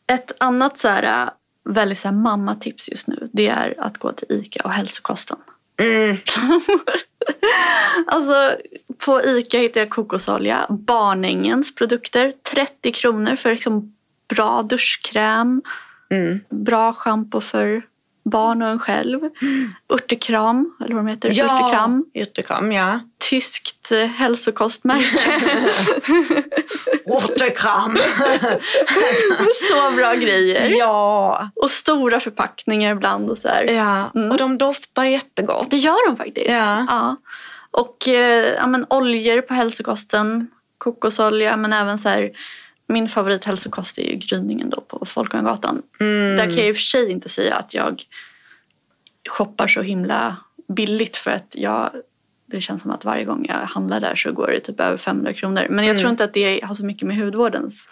Ett 0.08 0.32
annat 0.38 0.78
så 0.78 0.88
här, 0.88 1.24
äh, 1.24 1.30
väldigt 1.74 2.00
så 2.00 2.08
här, 2.08 2.16
mammatips 2.16 2.90
just 2.90 3.08
nu 3.08 3.30
det 3.34 3.48
är 3.48 3.76
att 3.80 3.98
gå 3.98 4.12
till 4.12 4.28
Ica 4.30 4.62
och 4.64 4.72
hälsokosten. 4.72 5.38
Mm. 5.80 6.18
Alltså, 8.08 8.58
på 9.06 9.22
Ica 9.22 9.58
hittar 9.58 9.82
jag 9.82 9.90
kokosolja, 9.90 10.66
Barnängens 10.70 11.76
produkter. 11.76 12.34
30 12.54 12.92
kronor 12.92 13.36
för 13.36 13.52
liksom 13.52 13.96
bra 14.30 14.62
duschkräm. 14.62 15.62
Mm. 16.10 16.40
Bra 16.50 16.94
schampo 16.94 17.42
för 17.42 17.84
barn 18.30 18.62
och 18.62 18.70
en 18.70 18.80
själv. 18.80 19.20
Örtekram, 19.90 20.76
eller 20.86 20.96
vad 20.96 21.06
de 21.06 21.10
heter. 21.10 21.30
Örtekram. 21.30 22.06
Örtekram, 22.16 22.72
ja. 22.72 23.00
Tyskt 23.30 23.92
eh, 23.92 24.06
hälsokostmärke. 24.06 25.42
Återkram. 27.06 27.98
så 29.70 29.96
bra 29.96 30.14
grejer. 30.14 30.78
ja. 30.78 31.50
Och 31.56 31.70
stora 31.70 32.20
förpackningar 32.20 32.92
ibland 32.92 33.30
och 33.30 33.38
så 33.38 33.48
här. 33.48 33.64
ja. 33.64 34.12
Och 34.32 34.38
de 34.38 34.58
doftar 34.58 35.04
jättegott. 35.04 35.72
Det 35.72 35.78
gör 35.78 36.08
de 36.08 36.18
faktiskt. 36.18 36.52
Ja. 36.52 37.16
Och 37.72 38.08
eh, 38.08 38.54
ja, 38.54 38.68
men, 38.68 38.86
oljor 38.90 39.42
på 39.42 39.54
hälsokosten. 39.54 40.48
Kokosolja 40.78 41.58
men 41.58 41.74
även 41.74 42.00
så 42.00 42.10
här. 42.10 42.32
Min 42.88 43.10
favorithälsokost 43.10 43.98
är 43.98 44.04
ju 44.04 44.16
gryningen 44.16 44.70
då 44.70 44.82
på 44.82 45.06
Folkungagatan. 45.06 45.82
Där 46.00 46.46
kan 46.46 46.56
jag 46.56 46.68
i 46.68 46.72
och 46.72 46.76
för 46.76 46.82
sig 46.82 47.12
inte 47.12 47.30
säga 47.30 47.56
att 47.56 47.74
jag 47.74 48.04
shoppar 49.30 49.68
så 49.68 49.82
himla 49.82 50.38
billigt 50.68 51.18
för 51.18 51.32
att 51.32 51.56
jag 51.58 51.92
det 52.52 52.62
känns 52.62 52.82
som 52.82 52.92
att 52.92 53.06
varje 53.06 53.26
gång 53.26 53.46
jag 53.50 53.56
handlar 53.56 54.00
där 54.00 54.16
så 54.16 54.32
går 54.32 54.48
det 54.48 54.60
typ 54.60 54.80
över 54.80 54.98
500 54.98 55.34
kronor. 55.34 55.68
Men 55.70 55.86
jag 55.86 55.98
tror 55.98 56.10
inte 56.10 56.24
att 56.24 56.34
det 56.34 56.64
har 56.64 56.74
så 56.74 56.86
mycket 56.86 57.08
med 57.08 57.18
hudvårdens... 57.18 57.90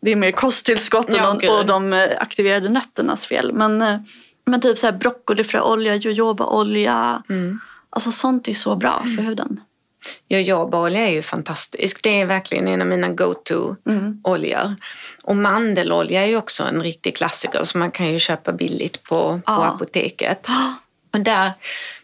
Det 0.00 0.10
är 0.10 0.16
mer 0.16 0.32
kosttillskott 0.32 1.08
och, 1.08 1.14
Ja, 1.14 1.38
gud. 1.40 1.50
och 1.50 1.66
de 1.66 1.92
eh, 1.92 2.08
aktiverade 2.18 2.68
nötternas 2.68 3.26
fel. 3.26 3.52
Men, 3.52 3.82
eh, 3.82 4.00
men 4.44 4.60
typ 4.60 4.78
så 4.78 4.86
här 4.86 4.92
broccolifröolja, 4.92 5.94
jojobaolja. 5.96 7.22
Alltså 7.90 8.12
sånt 8.12 8.48
är 8.48 8.54
så 8.54 8.76
bra 8.76 9.04
för 9.16 9.22
huden. 9.22 9.60
Jojobaolja 10.28 11.00
är 11.08 11.10
ju 11.12 11.22
fantastisk. 11.22 12.02
Det 12.02 12.20
är 12.20 12.26
verkligen 12.26 12.68
en 12.68 12.80
av 12.80 12.86
mina 12.86 13.08
go-to-oljor. 13.08 14.74
Och 15.22 15.36
mandelolja 15.36 16.22
är 16.22 16.26
ju 16.26 16.36
också 16.36 16.62
en 16.62 16.82
riktig 16.82 17.16
klassiker 17.16 17.64
som 17.64 17.80
man 17.80 17.90
kan 17.90 18.12
ju 18.12 18.18
köpa 18.18 18.52
billigt 18.52 19.02
på, 19.02 19.16
på 19.16 19.42
Ja. 19.46 19.64
apoteket. 19.66 20.48
Och 21.12 21.20
där 21.20 21.50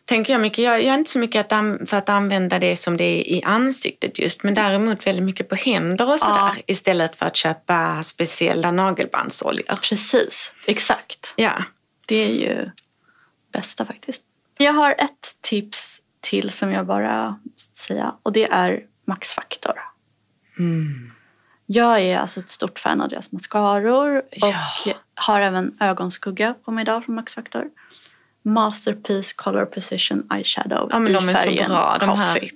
tänker 0.04 0.32
jag 0.32 0.40
mycket, 0.40 0.58
jag, 0.58 0.80
är 0.80 0.94
inte 0.94 1.10
så 1.10 1.18
mycket 1.18 1.52
att, 1.52 1.88
för 1.90 1.96
att 1.96 2.08
använda 2.08 2.58
det 2.58 2.76
som 2.76 2.96
det 2.96 3.04
är 3.04 3.28
i 3.28 3.42
ansiktet 3.44 4.18
just, 4.18 4.42
men 4.42 4.54
däremot 4.54 5.06
väldigt 5.06 5.24
mycket 5.24 5.48
på 5.48 5.54
händer 5.54 6.10
och 6.12 6.18
sådär. 6.18 6.34
Ja. 6.36 6.54
Istället 6.66 7.16
för 7.16 7.26
att 7.26 7.36
köpa 7.36 8.02
speciella 8.02 8.70
nagelbandsoljor. 8.70 9.76
Precis, 9.82 10.52
exakt. 10.66 11.34
Ja. 11.36 11.52
Det 12.06 12.16
är 12.16 12.28
ju 12.28 12.70
bästa 13.52 13.84
faktiskt. 13.86 14.22
Jag 14.58 14.72
har 14.72 14.90
ett 14.90 15.36
tips 15.40 15.95
till 16.30 16.50
som 16.50 16.72
jag 16.72 16.86
bara 16.86 17.38
måste 17.54 17.78
säga 17.78 18.14
och 18.22 18.32
det 18.32 18.44
är 18.52 18.80
Max 19.04 19.32
Factor. 19.32 19.72
Jag 21.66 22.00
är 22.00 22.18
alltså 22.18 22.40
ett 22.40 22.48
stort 22.50 22.78
fan 22.78 23.00
av 23.00 23.08
deras 23.08 23.32
mascaror 23.32 24.16
och 24.42 24.94
har 25.14 25.40
även 25.40 25.76
ögonskugga 25.80 26.54
på 26.64 26.70
mig 26.70 26.82
idag 26.82 27.04
från 27.04 27.14
Max 27.14 27.34
Factor. 27.34 27.64
Masterpiece 28.42 29.32
Color 29.32 29.64
Precision 29.64 30.28
Eyeshadow 30.34 30.88
Ja, 30.92 30.98
men 30.98 31.10
i 31.12 31.14
de 31.14 31.28
är 31.28 31.32
så 31.32 31.38
färgen 31.38 31.68
bra, 31.68 31.96
de 32.00 32.08
här. 32.18 32.34
Coffee. 32.34 32.50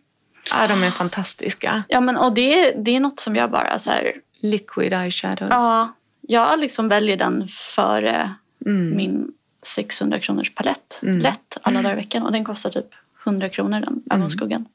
Ja, 0.50 0.66
de 0.66 0.82
är 0.82 0.90
fantastiska. 0.90 1.82
Ja, 1.88 2.00
men 2.00 2.16
och 2.16 2.34
det, 2.34 2.72
det 2.72 2.96
är 2.96 3.00
något 3.00 3.20
som 3.20 3.36
jag 3.36 3.50
bara 3.50 3.78
så 3.78 3.90
här, 3.90 4.12
Liquid 4.40 4.92
eyeshadows. 4.92 5.50
ja, 5.50 5.88
jag 6.20 6.58
liksom 6.60 6.88
väljer 6.88 7.16
den 7.16 7.48
före 7.48 8.34
Mm. 8.66 8.96
min 8.96 9.32
600 9.62 10.18
kronors 10.18 10.54
palett. 10.54 10.98
Lätt 11.02 11.58
alla 11.62 11.82
dagar 11.82 11.92
i 11.92 11.96
veckan 12.00 12.22
och 12.22 12.32
den 12.32 12.44
kostar 12.44 12.70
typ 12.70 12.86
100 13.24 13.48
kronor 13.48 13.80
den 13.80 13.88
Mm. 13.88 14.02
ögonskuggan. 14.10 14.66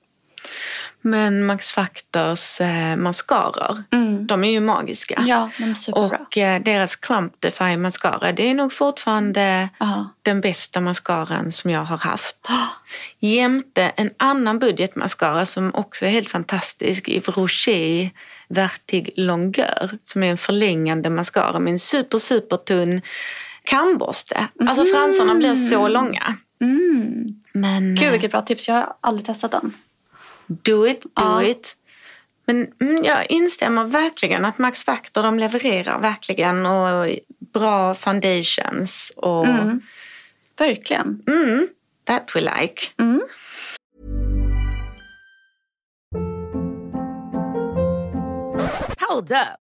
Men 1.01 1.45
Max 1.45 1.71
Factors 1.71 2.61
eh, 2.61 2.95
mascaror, 2.95 3.83
de 4.25 4.43
är 4.43 4.51
ju 4.51 4.59
magiska. 4.59 5.23
Ja, 5.27 5.49
de 5.57 5.63
är 5.63 5.73
superbra. 5.73 6.17
Och 6.19 6.37
eh, 6.37 6.61
deras 6.61 6.95
Clump 6.95 7.41
Defy 7.41 7.77
mascara, 7.77 8.31
det 8.31 8.49
är 8.49 8.53
nog 8.53 8.73
fortfarande 8.73 9.69
Ja. 9.79 10.09
den 10.21 10.41
bästa 10.41 10.81
mascaran 10.81 11.51
som 11.51 11.71
jag 11.71 11.85
har 11.85 11.97
haft. 11.97 12.37
Jämte 13.19 13.83
en 13.83 14.09
annan 14.17 14.59
budgetmascara 14.59 15.45
som 15.45 15.75
också 15.75 16.05
är 16.05 16.09
helt 16.09 16.29
fantastisk, 16.29 17.09
Yves 17.09 17.37
Rocher 17.37 18.09
Vertig 18.49 19.09
Longueur, 19.15 19.97
som 20.03 20.23
är 20.23 20.27
en 20.31 20.37
förlängande 20.37 21.09
mascara 21.09 21.59
med 21.59 21.73
en 21.73 21.79
super, 21.79 22.17
super 22.19 22.57
tunn 22.57 23.01
kamborste. 23.63 24.47
Alltså 24.59 24.85
fransarna 24.85 25.35
blir 25.35 25.55
så 25.55 25.87
långa. 25.87 26.35
Men 27.55 27.95
Gud 27.95 28.03
eh, 28.07 28.11
vilket 28.11 28.31
bra 28.31 28.41
tips, 28.41 28.67
jag 28.67 28.75
har 28.75 28.95
aldrig 29.01 29.25
testat 29.25 29.51
den. 29.51 29.73
do 30.47 30.87
it, 30.87 31.01
do 31.03 31.09
Ja. 31.15 31.43
it. 31.43 31.75
Men 32.45 32.67
mm, 32.81 33.03
jag 33.03 33.31
instämmer 33.31 33.83
verkligen 33.85 34.45
att 34.45 34.57
Max 34.57 34.83
Factor 34.85 35.23
de 35.23 35.39
levererar 35.39 35.99
verkligen 35.99 36.65
och 36.65 37.07
bra 37.53 37.95
foundations 37.95 39.11
och 39.15 39.45
Verkligen. 40.57 41.23
mm, 41.27 41.67
that 42.05 42.31
we 42.35 42.41
like. 42.41 42.87
Hold 49.09 49.31
up. 49.31 49.64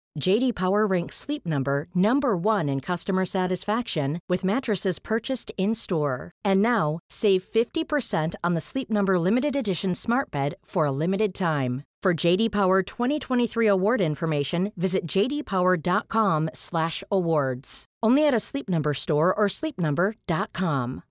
JD 0.19 0.55
Power 0.55 0.85
ranks 0.85 1.15
Sleep 1.15 1.45
Number 1.45 1.87
number 1.95 2.35
1 2.35 2.67
in 2.69 2.81
customer 2.81 3.25
satisfaction 3.25 4.19
with 4.27 4.43
mattresses 4.43 4.99
purchased 4.99 5.51
in-store. 5.57 6.31
And 6.43 6.61
now, 6.61 6.99
save 7.09 7.43
50% 7.43 8.35
on 8.43 8.53
the 8.53 8.61
Sleep 8.61 8.89
Number 8.89 9.17
limited 9.17 9.55
edition 9.55 9.95
Smart 9.95 10.29
Bed 10.31 10.55
for 10.65 10.85
a 10.85 10.91
limited 10.91 11.33
time. 11.33 11.83
For 12.03 12.13
JD 12.13 12.51
Power 12.51 12.83
2023 12.83 13.67
award 13.67 14.01
information, 14.01 14.71
visit 14.75 15.05
jdpower.com/awards. 15.05 17.85
Only 18.03 18.27
at 18.27 18.33
a 18.33 18.39
Sleep 18.39 18.67
Number 18.67 18.93
store 18.93 19.33
or 19.33 19.47
sleepnumber.com. 19.47 21.01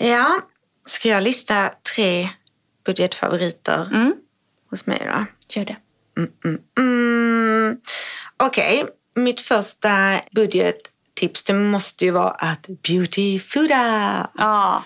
Ja, 0.00 0.40
ska 0.86 1.08
jag 1.08 1.22
lista 1.22 1.74
tre 1.94 2.28
budgetfavoriter 2.84 3.88
mm. 3.92 4.12
hos 4.70 4.86
mig 4.86 5.08
då? 5.12 5.24
Gör 5.48 5.64
det. 5.64 5.76
Mm. 6.78 7.76
Okej, 8.36 8.86
mitt 9.14 9.40
första 9.40 10.20
budgettips 10.32 11.42
det 11.46 11.52
måste 11.54 12.04
ju 12.04 12.10
vara 12.10 12.30
att 12.30 12.66
beauty 12.88 13.38
fooda 13.38 14.28
Ja, 14.38 14.84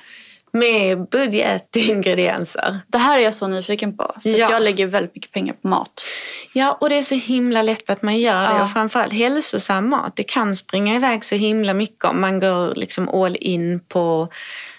med 0.53 1.09
budgetingredienser. 1.09 2.79
det 2.87 2.99
här 2.99 3.19
är 3.19 3.23
jag 3.23 3.35
så 3.35 3.47
nyfiken 3.49 3.97
på. 3.97 4.15
För 4.23 4.29
Ja. 4.31 4.51
jag 4.51 4.63
lägger 4.63 4.87
väldigt 4.87 5.15
mycket 5.15 5.33
pengar 5.33 5.55
på 5.63 5.69
mat. 5.69 6.05
Ja, 6.53 6.79
och 6.81 6.89
det 6.89 6.99
är 6.99 7.03
så 7.03 7.15
himla 7.15 7.63
lätt 7.63 7.91
att 7.91 8.03
man 8.03 8.19
gör 8.19 8.43
det. 8.43 8.55
Ja. 8.55 8.63
Och 8.63 8.71
framförallt 8.73 9.13
hälsosam 9.13 9.89
mat. 9.91 10.17
Det 10.17 10.23
kan 10.25 10.57
springa 10.57 10.95
iväg 10.95 11.25
så 11.25 11.35
himla 11.35 11.75
mycket 11.75 12.05
om 12.05 12.21
man 12.21 12.41
går 12.41 12.75
liksom 12.75 13.09
all 13.09 13.37
in 13.41 13.81
på 13.89 14.29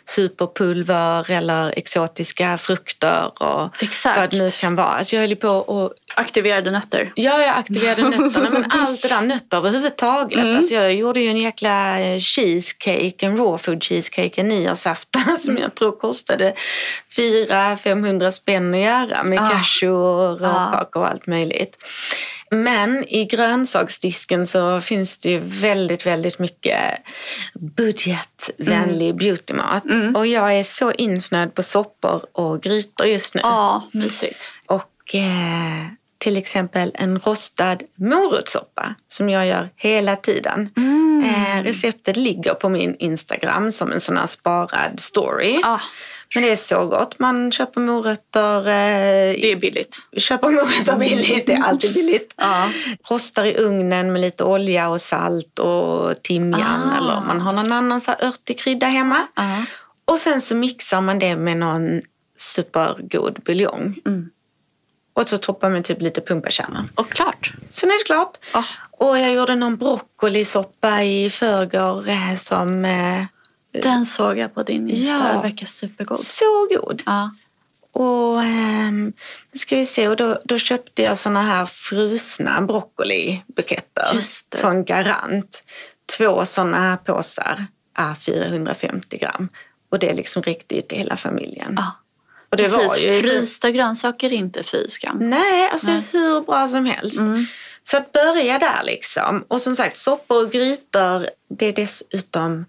superpulver 0.06 1.32
eller 1.32 1.74
exotiska 1.78 2.58
frukter 2.58 3.44
och 3.44 3.84
Exakt. 3.84 4.18
vad 4.18 4.30
det 4.32 4.38
nu 4.38 4.50
kan 4.50 4.76
vara. 4.76 4.88
Alltså 4.88 5.16
jag 5.16 5.22
höll 5.28 5.36
på 5.36 5.50
och 5.50 5.94
Aktiverade 6.18 6.72
nötter. 6.72 7.12
Ja, 7.16 7.42
jag 7.42 7.56
aktiverade 7.58 8.02
nötterna, 8.10 8.50
men 8.50 8.72
allt 8.72 9.02
det 9.02 9.08
där, 9.08 9.22
nötter 9.22 9.58
överhuvudtaget. 9.58 10.46
Alltså 10.46 10.74
jag 10.74 10.94
gjorde 10.94 11.20
ju 11.22 11.30
en 11.30 11.38
jäkla 11.38 12.00
eh, 12.00 12.20
cheesecake, 12.20 13.14
en 13.26 13.38
raw 13.38 13.58
food 13.58 13.84
cheesecake, 13.84 14.42
en 14.42 14.48
nyårsafton 14.48 15.38
som 15.40 15.58
jag 15.58 15.76
tror 15.76 15.92
kostade 15.92 16.54
400-500 17.18 18.32
spänn 18.32 18.74
att 18.74 18.80
göra 18.80 19.24
med 19.24 19.40
cashewer 19.40 20.42
och 20.42 20.48
Ah. 20.48 20.72
kakao 20.72 21.02
och 21.02 21.08
allt 21.08 21.28
möjligt. 21.28 21.76
Men 22.56 23.04
i 23.08 23.26
grönsaksdisken 23.26 24.48
så 24.48 24.82
finns 24.82 25.18
det 25.18 25.30
ju 25.30 25.40
väldigt, 25.44 26.06
väldigt 26.06 26.40
mycket 26.40 26.80
budgetvänlig 27.54 29.16
beautymat. 29.16 29.84
Och 30.16 30.28
jag 30.28 30.60
är 30.60 30.64
så 30.64 30.92
insnöad 30.92 31.54
på 31.54 31.64
soppor 31.64 32.22
och 32.32 32.62
grytor 32.62 33.08
just 33.08 33.34
nu. 33.36 33.42
Ja, 33.44 33.90
mysigt. 33.94 34.54
Och 34.66 35.16
eh, 35.16 35.88
till 36.18 36.38
exempel 36.38 36.92
en 36.94 37.20
rostad 37.20 37.78
morotssoppa 37.96 38.96
som 39.08 39.30
jag 39.30 39.48
gör 39.48 39.70
hela 39.76 40.16
tiden. 40.16 40.70
Eh, 41.26 41.64
receptet 41.64 42.18
ligger 42.18 42.54
på 42.54 42.70
min 42.70 42.96
Instagram 43.00 43.72
som 43.72 43.92
en 43.92 44.00
sån 44.00 44.18
här 44.18 44.26
sparad 44.26 45.00
story. 45.00 45.62
Ah, 45.64 45.80
Men 46.34 46.44
det 46.44 46.52
är 46.52 46.56
så 46.56 46.86
gott. 46.86 47.20
Man 47.20 47.52
köper 47.52 47.82
morötter. 47.82 48.58
Eh, 48.60 49.36
det 49.42 49.52
är 49.52 49.56
billigt. 49.56 49.98
Köper 50.18 50.50
morötter 50.50 50.96
billigt, 50.98 51.46
det 51.46 51.54
är 51.54 51.64
alltid 51.64 51.94
billigt. 51.94 52.34
Ja. 52.38 52.70
Rostar 53.10 53.46
i 53.46 53.56
ugnen 53.58 54.14
med 54.14 54.22
lite 54.22 54.44
olja 54.44 54.90
och 54.90 55.02
salt 55.02 55.60
och 55.60 56.24
timjan 56.24 56.90
Ah. 56.94 56.98
eller 56.98 57.22
man 57.28 57.42
har 57.42 57.54
någon 57.54 57.72
annan 57.72 58.02
så 58.02 58.12
här 58.12 58.24
örtig 58.28 58.60
krydda 58.60 58.88
hemma. 58.88 59.28
Ja. 59.36 59.66
Och 60.06 60.18
sen 60.18 60.42
så 60.42 60.56
mixar 60.56 61.02
man 61.02 61.20
det 61.20 61.36
med 61.36 61.58
någon 61.58 62.02
supergod 62.38 63.40
buljong. 63.46 63.96
Och 65.14 65.30
så 65.30 65.38
toppar 65.38 65.70
man 65.70 65.84
typ 65.84 66.02
lite 66.02 66.22
pumpakärnor. 66.22 66.84
Och 66.96 67.10
klart. 67.10 67.54
Sen 67.70 67.90
är 67.90 67.94
det 68.00 68.04
klart. 68.06 68.38
Ah. 68.52 68.64
Och 68.92 69.20
jag 69.20 69.34
gjorde 69.34 69.56
någon 69.56 69.78
broccolisoppa 69.78 71.04
i 71.04 71.30
förrgår 71.30 72.10
eh, 72.10 72.36
som... 72.36 72.86
Eh, 72.86 73.24
Den 73.84 74.06
såg 74.06 74.38
jag 74.38 74.54
på 74.54 74.64
din 74.64 74.90
Insta. 74.90 75.06
Ja. 75.06 75.24
Den 75.24 75.42
verkar 75.42 75.66
supergod. 75.66 76.20
så 76.20 76.68
god. 76.70 77.04
Ja. 77.06 77.32
Och 77.92 78.44
nu 78.46 79.14
ska 79.54 79.76
vi 79.76 79.86
se, 79.86 80.08
och 80.08 80.16
då, 80.16 80.40
då 80.44 80.58
köpte 80.58 81.02
jag 81.02 81.18
såna 81.18 81.42
här 81.42 81.66
frusna 81.66 82.62
broccolibuketter 82.62 84.20
från 84.58 84.86
Garant. 84.86 85.64
Två 86.18 86.46
såna 86.46 86.80
här 86.80 86.98
påsar, 86.98 87.66
ah, 87.94 88.16
450 88.16 89.18
gram. 89.18 89.50
Och 89.90 90.00
det 90.00 90.14
liksom 90.14 90.44
räckte 90.44 90.76
ju 90.76 90.82
till 90.82 90.98
hela 90.98 91.18
familjen. 91.18 91.74
Ja. 91.78 91.92
och 92.50 92.58
det 92.58 92.64
Precis, 92.64 92.88
var 92.88 92.98
ju 92.98 93.22
frysta 93.22 93.72
grönsaker 93.72 94.28
är 94.34 94.38
inte 94.38 94.64
fy 94.64 94.88
skam. 94.90 95.18
Nej, 95.30 95.70
alltså 95.72 95.92
hur 96.12 96.42
bra 96.42 96.68
som 96.68 96.86
helst. 96.86 97.18
Mm. 97.18 97.46
Så 97.84 97.98
att 97.98 98.12
börja 98.12 98.60
där 98.60 98.84
liksom. 98.84 99.46
Och 99.48 99.62
som 99.62 99.76
sagt, 99.76 100.00
soppor 100.00 100.46
och 100.46 100.52
grytor, 100.52 101.30
det 101.50 101.66
är 101.66 101.74
dessutom 101.74 102.66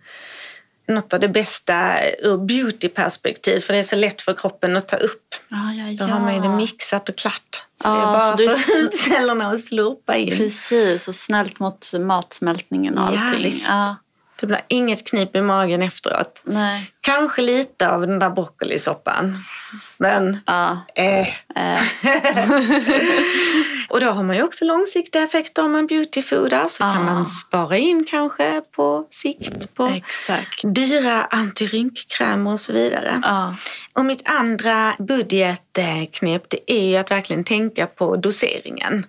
något 0.88 1.14
av 1.14 1.20
det 1.20 1.28
bästa 1.28 1.94
ur 2.22 2.36
beautyperspektiv. 2.46 3.60
För 3.60 3.72
det 3.72 3.78
är 3.78 3.82
så 3.82 3.96
lätt 3.96 4.22
för 4.22 4.32
kroppen 4.34 4.76
att 4.76 4.88
ta 4.88 4.96
upp. 4.96 5.34
Ja, 5.48 5.72
ja, 5.72 5.90
ja. 5.90 6.06
Då 6.06 6.12
har 6.12 6.20
man 6.20 6.34
ju 6.34 6.40
det 6.40 6.48
mixat 6.48 7.08
och 7.08 7.16
klart. 7.16 7.62
Så 7.82 7.88
Ja, 7.88 7.94
det 7.94 8.00
är 8.00 8.06
bara 8.06 8.30
så 8.30 8.36
du- 8.36 8.50
för 8.50 8.82
hudcellerna 8.82 9.50
att 9.52 9.60
slurpa 9.60 10.16
in. 10.16 10.36
Precis, 10.36 11.08
och 11.08 11.14
snällt 11.14 11.58
mot 11.60 11.92
matsmältningen 12.00 12.98
och 12.98 13.04
allting. 13.18 13.52
Ja, 13.68 13.96
Det 14.40 14.46
blir 14.46 14.60
inget 14.68 15.06
knip 15.10 15.36
i 15.36 15.40
magen 15.40 15.82
efteråt. 15.82 16.40
nej. 16.44 16.90
Kanske 17.00 17.42
lite 17.42 17.88
av 17.90 18.00
den 18.00 18.18
där 18.18 18.30
broccolisoppan. 18.30 19.44
Men 19.98 20.40
Ja, 20.46 20.78
eh. 20.94 21.28
eh, 21.56 21.78
Och 23.88 24.00
då 24.00 24.06
har 24.10 24.22
man 24.22 24.36
ju 24.36 24.42
också 24.42 24.64
långsiktiga 24.64 25.22
effekter 25.22 25.64
om 25.64 25.72
man 25.72 25.86
beautyfoodar. 25.86 26.68
Så 26.68 26.84
Ah. 26.84 26.94
kan 26.94 27.04
man 27.04 27.26
spara 27.26 27.76
in 27.76 28.04
kanske 28.08 28.62
på 28.76 29.06
sikt 29.10 29.74
på 29.74 29.86
exakt. 29.86 30.60
dyra 30.74 31.24
antirynkkrämer 31.24 32.50
och 32.52 32.60
så 32.60 32.72
vidare. 32.72 33.20
Ja, 33.22 33.54
Och 33.92 34.04
mitt 34.04 34.22
andra 34.28 34.94
budgetknep 34.98 36.42
det 36.50 36.72
är 36.72 36.88
ju 36.88 36.96
att 36.96 37.10
verkligen 37.10 37.44
tänka 37.44 37.86
på 37.86 38.16
doseringen. 38.16 39.06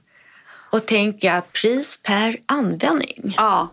Och 0.71 0.85
tänka 0.85 1.43
pris 1.61 1.99
per 2.03 2.37
användning. 2.45 3.33
ja, 3.37 3.71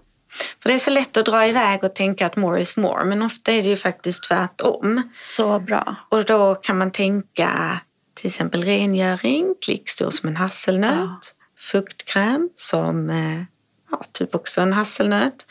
För 0.63 0.69
det 0.69 0.75
är 0.75 0.79
så 0.79 0.91
lätt 0.91 1.17
att 1.17 1.25
dra 1.27 1.47
iväg 1.47 1.85
och 1.85 1.95
tänka 1.95 2.27
att 2.27 2.37
more 2.37 2.61
is 2.61 2.77
more. 2.77 3.05
Men 3.05 3.23
ofta 3.23 3.53
är 3.53 3.63
det 3.63 3.69
ju 3.69 3.77
faktiskt 3.77 4.23
tvärtom. 4.25 5.03
så 5.13 5.59
bra. 5.59 5.97
Och 6.09 6.25
då 6.25 6.55
kan 6.55 6.79
man 6.79 6.91
tänka 6.91 7.81
till 8.15 8.27
exempel 8.27 8.63
rengöring, 8.65 9.55
klickstor 9.65 10.11
som 10.11 10.29
en 10.29 10.37
hasselnöt, 10.37 11.35
fuktkräm 11.59 12.49
som 12.57 13.11
eh, 13.11 13.43
ja, 13.91 14.03
typ 14.13 14.35
också 14.35 14.61
en 14.61 14.73
hasselnöt. 14.73 15.47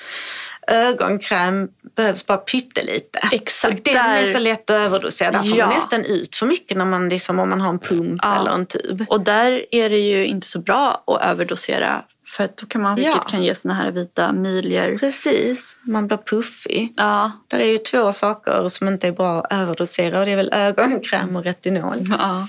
Ögonkräm 0.67 1.67
behövs 1.95 2.27
bara 2.27 2.37
pyttelite. 2.37 3.19
Exakt, 3.31 3.73
Och 3.73 3.83
den 3.83 3.93
där- 3.93 4.21
är 4.21 4.25
så 4.33 4.39
lätt 4.39 4.69
att 4.69 4.75
överdosera. 4.75 5.31
Där 5.31 5.39
får 5.39 5.57
Ja. 5.57 5.65
man 5.65 5.75
nästan 5.75 6.05
ut 6.05 6.35
för 6.35 6.45
mycket 6.45 6.77
när 6.77 6.85
man, 6.85 7.09
liksom, 7.09 7.39
om 7.39 7.49
man 7.49 7.61
har 7.61 7.69
en 7.69 7.79
pump 7.79 8.19
Ja. 8.23 8.35
eller 8.39 8.51
en 8.51 8.65
tub. 8.65 9.05
Och 9.09 9.21
där 9.21 9.65
är 9.71 9.89
det 9.89 9.97
ju 9.97 10.25
inte 10.25 10.47
så 10.47 10.59
bra 10.59 11.03
att 11.07 11.21
överdosera. 11.21 12.03
För 12.27 12.49
då 12.61 12.65
kan 12.67 12.81
man, 12.81 12.95
vilket 12.95 13.13
Ja. 13.15 13.19
kan 13.21 13.43
ge 13.43 13.55
såna 13.55 13.73
här 13.73 13.91
vita 13.91 14.31
miljer. 14.31 14.97
Precis, 14.97 15.77
man 15.81 16.07
blir 16.07 16.17
puffig. 16.17 16.93
Ja, 16.95 17.31
Där 17.47 17.59
är 17.59 17.71
ju 17.71 17.77
två 17.77 18.11
saker 18.13 18.69
som 18.69 18.87
inte 18.87 19.07
är 19.07 19.11
bra 19.11 19.39
att 19.41 19.53
överdosera 19.53 20.19
och 20.19 20.25
det 20.25 20.31
är 20.31 20.35
väl 20.35 20.49
ögonkräm 20.53 21.35
och 21.35 21.43
retinol. 21.43 21.97
ja, 22.19 22.47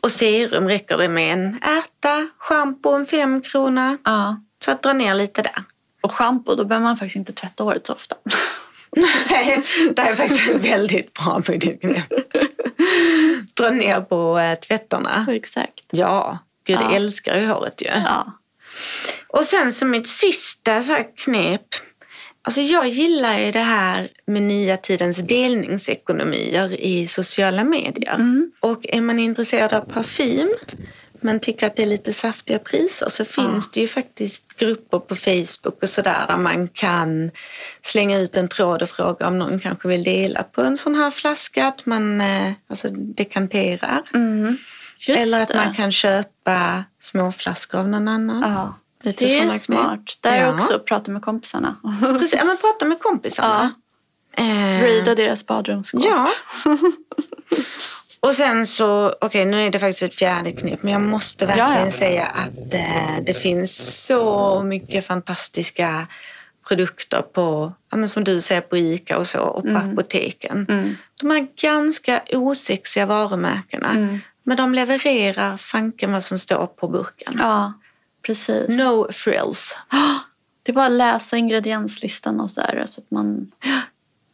Och 0.00 0.10
serum 0.10 0.68
räcker 0.68 0.96
det 0.98 1.08
med 1.08 1.32
en 1.32 1.58
ärta, 1.62 2.28
schampo 2.38 2.90
en 2.90 3.06
fem 3.06 3.40
krona. 3.42 3.98
ja. 4.04 4.40
Så 4.64 4.70
att 4.70 4.82
dra 4.82 4.92
ner 4.92 5.14
lite 5.14 5.42
där. 5.42 5.54
Och 6.02 6.12
schampo, 6.12 6.54
då 6.54 6.64
behöver 6.64 6.84
man 6.86 6.96
faktiskt 6.96 7.16
inte 7.16 7.32
tvätta 7.32 7.64
håret 7.64 7.86
så 7.86 7.92
ofta. 7.92 8.16
Nej, 9.30 9.62
det 9.96 10.02
är 10.02 10.14
faktiskt 10.14 10.50
en 10.50 10.58
väldigt 10.58 11.12
bra 11.12 11.40
budgetknep. 11.46 12.04
Dra 13.54 13.70
ner 13.70 14.00
på 14.00 14.38
eh, 14.38 14.58
tvätterna. 14.58 15.26
Exakt. 15.28 15.84
Ja, 15.90 16.38
gud 16.64 16.76
Ja. 16.76 16.82
jag 16.82 16.94
älskar 16.94 17.38
ju 17.38 17.46
håret 17.46 17.82
ju. 17.82 17.86
Ja. 17.86 18.32
Och 19.26 19.44
sen 19.44 19.72
som 19.72 19.90
mitt 19.90 20.08
sista 20.08 20.82
så 20.82 21.04
knep. 21.16 21.62
Alltså 22.42 22.60
jag 22.60 22.88
gillar 22.88 23.38
ju 23.38 23.50
det 23.50 23.58
här 23.58 24.08
med 24.26 24.42
nya 24.42 24.76
tidens 24.76 25.18
delningsekonomier 25.18 26.80
i 26.80 27.06
sociala 27.06 27.64
medier. 27.64 28.16
Och 28.60 28.86
är 28.88 29.00
man 29.00 29.18
intresserad 29.18 29.72
av 29.72 29.80
parfym 29.80 30.48
men 31.20 31.40
tycker 31.40 31.66
att 31.66 31.76
det 31.76 31.82
är 31.82 31.86
lite 31.86 32.12
saftiga 32.12 32.58
priser 32.58 33.08
så 33.08 33.24
finns 33.24 33.70
det 33.70 33.80
ju 33.80 33.88
faktiskt 33.88 34.56
grupper 34.56 34.98
på 34.98 35.16
Facebook 35.16 35.82
och 35.82 35.88
sådär 35.88 36.24
där 36.28 36.36
man 36.36 36.68
kan 36.68 37.30
slänga 37.82 38.18
ut 38.18 38.36
en 38.36 38.48
tråd 38.48 38.82
och 38.82 38.88
fråga 38.88 39.28
om 39.28 39.38
någon 39.38 39.60
kanske 39.60 39.88
vill 39.88 40.04
dela 40.04 40.42
på 40.42 40.62
en 40.62 40.76
sån 40.76 40.94
här 40.94 41.10
flaska, 41.10 41.66
att 41.66 41.86
man 41.86 42.20
eh, 42.20 42.52
alltså 42.68 42.88
dekanterar. 42.90 44.02
Just 45.08 45.22
Eller 45.22 45.40
att 45.40 45.48
det. 45.48 45.56
man 45.56 45.74
kan 45.74 45.92
köpa 45.92 46.84
små 47.00 47.32
flaskor 47.32 47.78
av 47.78 47.88
någon 47.88 48.08
annan. 48.08 48.40
Ja. 48.52 48.74
Lite 49.02 49.24
Det 49.24 49.34
är 49.34 49.38
såna 49.40 49.50
knep. 49.52 49.60
smart. 49.62 50.00
Där 50.20 50.32
är 50.32 50.40
Ja. 50.46 50.54
också 50.54 50.74
att 50.74 50.84
prata 50.86 51.10
med 51.10 51.22
kompisarna. 51.22 51.76
Precis, 52.00 52.34
ja, 52.38 52.44
men 52.44 52.56
prata 52.56 52.84
med 52.84 53.00
kompisarna. 53.00 53.72
Eh, 54.36 54.80
Raida 54.82 55.14
deras 55.14 55.46
badrumsskåp. 55.46 56.02
Ja. 56.04 56.28
Och 58.22 58.30
sen 58.34 58.66
så, 58.66 59.14
okej 59.20 59.44
nu 59.44 59.66
är 59.66 59.70
det 59.70 59.78
faktiskt 59.78 60.02
ett 60.02 60.14
fjärde 60.14 60.52
knep, 60.52 60.82
men 60.82 60.92
jag 60.92 61.02
måste 61.02 61.46
verkligen 61.46 61.68
Ja, 61.78 61.84
ja. 61.84 61.92
säga 61.92 62.26
att 62.26 62.74
eh, 62.74 63.24
det 63.26 63.34
finns 63.34 64.04
så 64.06 64.62
mycket 64.64 65.06
fantastiska 65.06 66.06
produkter 66.68 67.22
på, 67.22 67.72
ja, 67.90 68.06
som 68.06 68.24
du 68.24 68.40
säger 68.40 68.60
på 68.60 68.76
ICA 68.76 69.18
och 69.18 69.26
så, 69.26 69.40
och 69.40 69.62
på 69.62 69.68
Mm. 69.68 69.92
apoteken. 69.92 70.66
De 71.20 71.30
här 71.30 71.46
ganska 71.62 72.22
osexiga 72.32 73.06
varumärkena, 73.06 74.18
men 74.42 74.56
de 74.56 74.74
levererar 74.74 75.56
fanken 75.56 76.12
vad 76.12 76.24
som 76.24 76.38
står 76.38 76.66
på 76.66 76.88
burken. 76.88 77.34
Ja, 77.38 77.72
precis. 78.22 78.78
No 78.78 79.12
frills. 79.12 79.76
Det 80.62 80.72
är 80.72 80.74
bara 80.74 80.86
att 80.86 80.92
läsa 80.92 81.36
ingredienslistan 81.36 82.40
och 82.40 82.50
så 82.50 82.60
där 82.60 82.84
så 82.86 83.00
att 83.00 83.10
man 83.10 83.52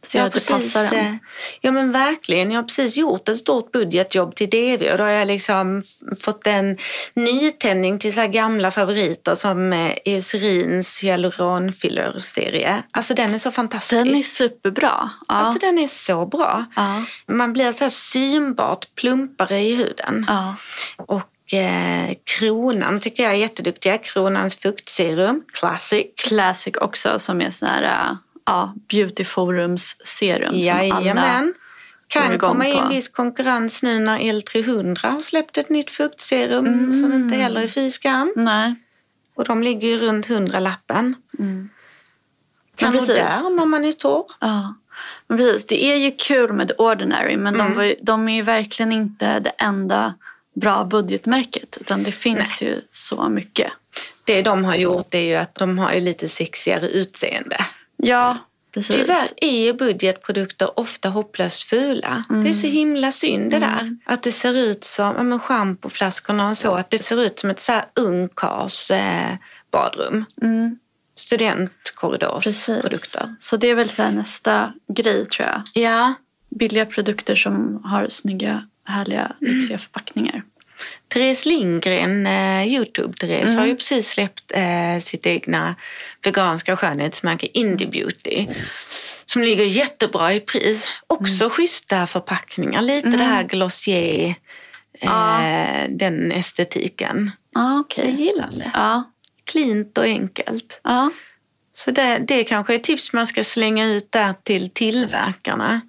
ser 0.07 0.21
att 0.23 0.33
det 0.33 0.47
passar 0.47 0.83
eh, 0.83 1.07
en. 1.07 1.19
Ja 1.61 1.71
men 1.71 1.91
verkligen. 1.91 2.51
Jag 2.51 2.57
har 2.57 2.63
precis 2.63 2.97
gjort 2.97 3.29
ett 3.29 3.37
stort 3.37 3.71
budgetjobb 3.71 4.35
till 4.35 4.49
DV 4.49 4.91
och 4.91 4.97
då 4.97 5.03
har 5.03 5.11
jag 5.11 5.27
liksom 5.27 5.81
fått 6.21 6.47
en 6.47 6.77
nytändning 7.13 7.99
till 7.99 8.13
så 8.13 8.27
gamla 8.27 8.71
favoriter 8.71 9.35
som 9.35 9.73
eh, 9.73 9.93
Eucerins 10.05 10.99
hyaluronfiller-serie. 11.03 12.83
Alltså 12.91 13.13
den 13.13 13.33
är 13.33 13.37
så 13.37 13.51
fantastisk. 13.51 14.03
Den 14.05 14.15
är 14.15 14.23
superbra. 14.23 15.11
Ja. 15.27 15.35
Alltså 15.35 15.59
den 15.59 15.77
är 15.77 15.87
så 15.87 16.25
bra. 16.25 16.65
ja. 16.75 17.03
Man 17.27 17.53
blir 17.53 17.71
så 17.71 17.89
synbart 17.89 18.95
plumpare 18.95 19.59
i 19.59 19.75
huden. 19.75 20.25
ja. 20.27 20.55
Och 20.97 21.53
eh, 21.53 22.13
Kronan 22.23 22.99
tycker 22.99 23.23
jag 23.23 23.31
är 23.31 23.37
jätteduktiga. 23.37 23.97
Kronans 23.97 24.55
fuktserum, 24.55 25.43
classic. 25.53 26.05
Classic 26.17 26.75
också 26.81 27.19
som 27.19 27.41
är 27.41 27.51
sån 27.51 27.67
här 27.67 28.17
ja, 28.47 28.73
Beauty 28.91 29.23
Forums 29.23 29.95
serum 30.07 30.63
som 30.63 30.73
alla 30.73 30.83
Jajamän. 30.83 31.53
Kan 32.07 32.37
komma 32.39 32.67
in 32.67 32.81
på. 32.83 32.87
viss 32.89 33.09
konkurrens 33.09 33.83
nu 33.83 33.99
när 33.99 34.19
L300 34.19 35.07
har 35.11 35.19
släppt 35.19 35.57
ett 35.57 35.69
nytt 35.69 35.89
fuktserum 35.89 36.93
som 36.93 37.13
inte 37.13 37.35
heller 37.35 37.61
är 37.61 37.67
fy 37.67 37.91
skam. 37.91 38.33
Nej. 38.35 38.75
Och 39.35 39.45
de 39.45 39.63
ligger 39.63 39.87
ju 39.87 39.97
runt 39.97 40.27
100-lappen. 40.27 41.15
Kan 41.37 41.69
Men 42.81 42.91
du 42.91 42.97
precis. 42.99 43.15
där 43.15 43.45
om 43.61 43.69
man 43.71 43.85
är 43.85 43.91
torr? 43.91 44.25
Ja. 44.39 44.75
Men 45.27 45.37
precis, 45.37 45.65
det 45.65 45.83
är 45.85 45.95
ju 45.95 46.11
kul 46.11 46.53
med 46.53 46.67
The 46.67 46.73
Ordinary 46.73 47.37
men 47.37 47.55
Mm. 47.55 47.73
de, 47.77 47.87
ju, 47.87 47.95
de 48.01 48.29
är 48.29 48.35
ju 48.35 48.41
verkligen 48.41 48.91
inte 48.91 49.39
det 49.39 49.49
enda 49.57 50.13
bra 50.55 50.83
budgetmärket 50.83 51.77
utan 51.81 52.03
det 52.03 52.11
finns 52.11 52.61
ju 52.61 52.81
så 52.91 53.29
mycket. 53.29 53.71
Det 54.23 54.41
de 54.41 54.65
har 54.65 54.75
gjort 54.75 55.13
är 55.13 55.19
ju 55.19 55.35
att 55.35 55.55
de 55.55 55.79
har 55.79 55.93
ju 55.93 56.01
lite 56.01 56.27
sexigare 56.29 56.89
utseende. 56.89 57.57
Ja, 57.97 58.37
precis. 58.73 58.95
Tyvärr 58.95 59.27
är 59.37 59.65
ju 59.65 59.73
budgetprodukter 59.73 60.79
ofta 60.79 61.09
hopplöst 61.09 61.63
fula. 61.63 62.23
Det 62.43 62.49
är 62.49 62.53
så 62.53 62.67
himla 62.67 63.11
synd 63.11 63.51
det 63.51 63.59
där. 63.59 63.97
Att 64.05 64.23
det 64.23 64.31
ser 64.31 64.53
ut 64.53 64.83
som, 64.83 65.15
ja 65.15 65.23
men 65.23 65.39
schampoflaskorna 65.39 66.49
och 66.49 66.57
så, 66.57 66.73
att 66.73 66.89
det 66.89 67.03
ser 67.03 67.21
ut 67.21 67.39
som 67.39 67.49
ett 67.49 67.59
så 67.59 67.71
här 67.71 67.85
ungkars 67.95 68.91
eh, 68.91 69.35
badrum. 69.71 70.25
Mm. 70.41 70.79
Studentkorridorsprodukter. 71.15 72.89
Precis. 72.89 73.15
Så 73.39 73.57
det 73.57 73.67
är 73.67 73.75
väl 73.75 73.89
så 73.89 74.09
nästa 74.09 74.73
grej 74.87 75.25
tror 75.25 75.47
jag. 75.47 75.61
Ja, 75.83 76.13
Billiga 76.49 76.85
produkter 76.85 77.35
som 77.35 77.81
har 77.83 78.07
snygga, 78.09 78.67
härliga, 78.85 79.31
lyxiga 79.39 79.77
förpackningar. 79.77 80.43
Therese 81.07 81.45
Lindgren, 81.45 82.27
eh, 82.27 82.67
Youtube-Therese, 82.67 83.55
har 83.57 83.65
ju 83.65 83.75
precis 83.75 84.09
släppt 84.09 84.51
eh, 84.51 84.99
sitt 85.01 85.25
egna 85.25 85.75
veganska 86.23 86.77
skönhetsmärke 86.77 87.47
Indie 87.53 87.87
Beauty. 87.87 88.47
Som 89.25 89.41
ligger 89.43 89.63
jättebra 89.63 90.33
i 90.33 90.39
pris. 90.39 90.87
Också 91.07 91.49
schyssta 91.49 92.07
förpackningar. 92.07 92.81
Lite 92.81 93.09
det 93.09 93.23
här 93.23 93.43
glossier, 93.43 94.35
eh, 94.99 95.89
den 95.89 96.31
estetiken. 96.31 97.31
Ja, 97.53 97.61
Jag 97.71 97.79
okej. 97.79 98.11
gillar 98.11 98.49
det. 98.51 98.71
Ja, 98.73 99.11
Klint 99.51 99.97
och 99.97 100.03
enkelt. 100.03 100.79
ja. 100.83 101.11
Så 101.73 101.91
det, 101.91 102.17
det 102.27 102.43
kanske 102.43 102.73
är 102.73 102.79
tips 102.79 103.13
man 103.13 103.27
ska 103.27 103.43
slänga 103.43 103.85
ut 103.85 104.11
där 104.11 104.33
till 104.43 104.69
tillverkarna. 104.69 105.81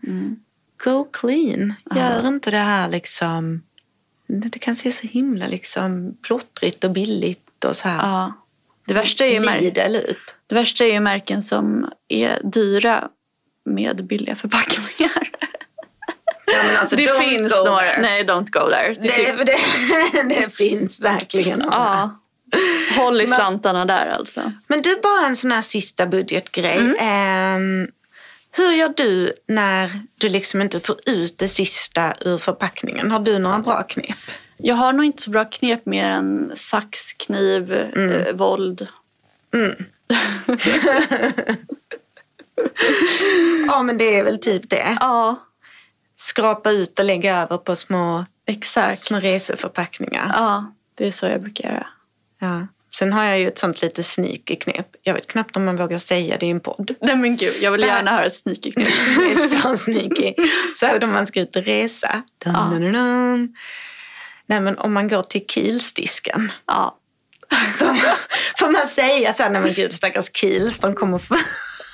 Go 0.85 1.05
clean. 1.13 1.75
Gör 1.95 2.29
inte 2.29 2.51
det 2.51 2.57
här 2.57 2.89
liksom... 2.89 3.63
Det 4.29 4.59
kan 4.59 4.77
se 4.77 4.93
så 4.93 5.07
himla 5.07 5.47
liksom 5.47 6.17
plottrigt 6.23 6.85
och 6.85 6.91
billigt 6.91 7.65
och 7.65 7.77
så 7.77 7.89
här 7.89 7.97
ja. 7.99 8.33
Det, 8.87 8.95
värsta 8.95 9.27
är 9.27 9.33
ju 9.33 9.41
mär- 9.41 10.15
det 10.47 10.55
värsta 10.55 10.85
är 10.85 10.93
ju 10.93 11.01
märken 11.01 11.43
som 11.43 11.91
är 12.09 12.41
dyra 12.45 13.09
med 13.65 14.05
billiga 14.05 14.37
förpackningar. 14.37 15.31
Ja, 16.53 16.59
men 16.67 16.77
alltså, 16.77 16.97
det 16.97 17.19
finns 17.21 17.53
några. 17.65 17.81
there. 17.81 18.01
Nej, 18.01 18.25
don't 18.25 18.51
go 18.51 18.71
there. 18.71 18.95
Det, 18.95 19.09
Det, 19.09 19.45
det, 19.45 20.23
det 20.41 20.55
finns 20.55 21.01
verkligen. 21.01 21.61
ja. 21.71 22.19
Håll 22.97 23.21
i 23.21 23.27
slantarna 23.27 23.85
där 23.85 24.07
alltså. 24.07 24.53
Men 24.67 24.83
du, 24.83 25.01
bara 25.03 25.27
en 25.27 25.37
sån 25.37 25.53
här 25.53 25.63
sista 25.63 26.07
budgetgrej. 26.07 26.77
Mm. 26.79 26.97
Ehm, 27.01 27.89
hur 28.59 28.73
gör 28.73 28.93
du 28.97 29.33
när 29.47 29.91
du 30.19 30.29
liksom 30.29 30.63
inte 30.63 30.81
får 30.81 30.97
ut 31.07 31.39
det 31.39 31.49
sista 31.49 32.15
ur 32.21 32.39
förpackningen? 32.39 33.11
Har 33.11 33.21
du 33.21 33.39
några 33.39 33.59
bra 33.59 33.83
knep? 33.83 34.17
Jag 34.57 34.75
har 34.75 34.93
nog 34.93 35.05
inte 35.05 35.23
så 35.23 35.31
bra 35.31 35.45
knep 35.45 35.87
mer 35.87 36.11
än 36.11 36.53
sax, 36.55 37.13
kniv, 37.13 37.73
eh, 37.73 38.33
våld. 38.35 38.89
Ja, 43.67 43.83
men 43.83 43.99
det 43.99 44.19
är 44.19 44.25
väl 44.25 44.39
typ 44.39 44.71
det. 44.71 44.97
Ja, 45.01 45.37
Skrapa 46.17 46.71
ut 46.71 46.99
och 46.99 47.05
lägga 47.05 47.39
över 47.43 47.59
på 47.59 47.77
små, 47.77 48.27
exakt. 48.47 49.01
små 49.01 49.21
reseförpackningar. 49.21 50.31
Ja, 50.35 50.73
det 50.95 51.07
är 51.07 51.11
så 51.11 51.27
jag 51.27 51.41
brukar 51.41 51.69
göra. 51.69 51.87
Ja. 52.39 52.67
Sen 52.95 53.13
har 53.13 53.25
jag 53.25 53.39
ju 53.39 53.49
ett 53.49 53.59
sånt 53.59 53.83
lite 53.83 54.03
sneaky 54.03 54.57
knep. 54.57 54.87
Jag 55.03 55.15
vet 55.15 55.27
knappt 55.27 55.57
om 55.57 55.65
man 55.65 55.77
vågar 55.77 55.99
säga 55.99 56.37
det 56.41 56.47
i 56.47 56.51
en 56.51 56.61
podd. 56.61 56.95
Nej 57.01 57.17
men 57.17 57.37
gud, 57.37 57.55
jag 57.61 57.73
vill 57.73 57.83
gärna 57.83 58.11
höra 58.11 58.25
ett 58.25 58.35
sneaky 58.35 58.73
knep. 58.73 58.87
Det 59.17 59.31
är 59.31 59.61
så 59.63 59.77
sneaky. 59.77 60.35
Särskilt 60.81 61.05
om 61.05 61.13
man 61.13 61.27
ska 61.27 61.41
ut 61.41 61.57
och 61.57 61.65
resa. 61.65 62.23
Dun, 62.45 62.55
dun, 62.55 62.81
dun, 62.81 62.93
dun. 62.93 63.57
Nej, 64.47 64.61
men 64.61 64.79
om 64.79 64.93
man 64.93 65.09
går 65.09 65.23
till 65.23 65.47
Kielsdisken. 65.47 66.53
Ja. 66.67 66.99
Får 68.59 68.71
man 68.71 68.89
säga 68.89 69.33
så 69.33 69.43
här, 69.43 69.51
nej 69.51 69.63
men 69.63 69.75
gud 69.75 69.93
stackars 69.93 70.31
Kiels, 70.35 70.79
de 70.79 70.95
kommer 70.95 71.19
få... 71.19 71.37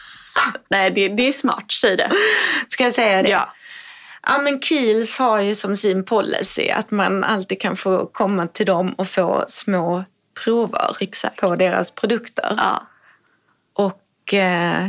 Nej, 0.71 0.91
det, 0.91 1.09
det 1.09 1.29
är 1.29 1.33
smart. 1.33 1.73
Säg 1.73 1.97
det. 1.97 2.11
Ska 2.69 2.85
jag 2.85 2.95
säga 2.95 3.23
det? 3.23 3.29
Ja. 3.29 3.55
Ja 4.27 4.39
men 4.39 4.63
Kiels 4.63 5.19
har 5.19 5.41
ju 5.41 5.55
som 5.55 5.77
sin 5.77 6.05
policy 6.05 6.69
att 6.69 6.91
man 6.91 7.25
alltid 7.25 7.61
kan 7.61 7.77
få 7.77 8.07
komma 8.07 8.47
till 8.47 8.67
dem 8.67 8.95
och 8.95 9.09
få 9.09 9.45
små 9.49 10.05
prover 10.45 10.97
Exakt. 11.01 11.41
på 11.41 11.57
deras 11.57 11.91
produkter. 11.91 12.55
Ja, 12.57 12.87
Och 13.73 14.35
eh, 14.35 14.89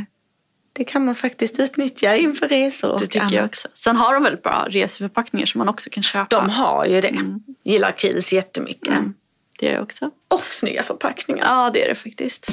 det 0.73 0.83
kan 0.83 1.05
man 1.05 1.15
faktiskt 1.15 1.59
utnyttja 1.59 2.15
inför 2.15 2.47
resor 2.47 2.91
och 2.91 2.99
det 2.99 3.05
tycker 3.05 3.19
annat. 3.19 3.31
jag 3.31 3.45
också. 3.45 3.67
Sen 3.73 3.95
har 3.97 4.13
de 4.13 4.23
väldigt 4.23 4.43
bra 4.43 4.67
reseförpackningar 4.69 5.45
som 5.45 5.59
man 5.59 5.69
också 5.69 5.89
kan 5.89 6.03
köpa. 6.03 6.39
De 6.41 6.49
har 6.49 6.85
ju 6.85 7.01
det. 7.01 7.15
Gillar 7.63 7.91
Kiels 7.91 8.33
jättemycket. 8.33 8.93
Det 9.59 9.65
gör 9.65 9.73
jag 9.73 9.83
också. 9.83 10.11
Och 10.27 10.41
snygga 10.43 10.83
förpackningar. 10.83 11.45
Ja, 11.45 11.69
det 11.73 11.83
är 11.85 11.89
det 11.89 11.95
faktiskt. 11.95 12.47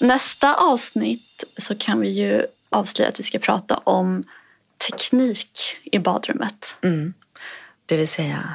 Nästa 0.00 0.54
avsnitt 0.54 1.44
så 1.58 1.74
kan 1.74 2.00
vi 2.00 2.08
ju 2.08 2.46
avslöja 2.70 3.08
att 3.08 3.18
vi 3.18 3.22
ska 3.22 3.38
prata 3.38 3.76
om 3.76 4.24
teknik 4.88 5.58
i 5.84 5.98
badrummet. 5.98 6.76
Det 7.86 7.96
vill 7.96 8.08
säga 8.08 8.54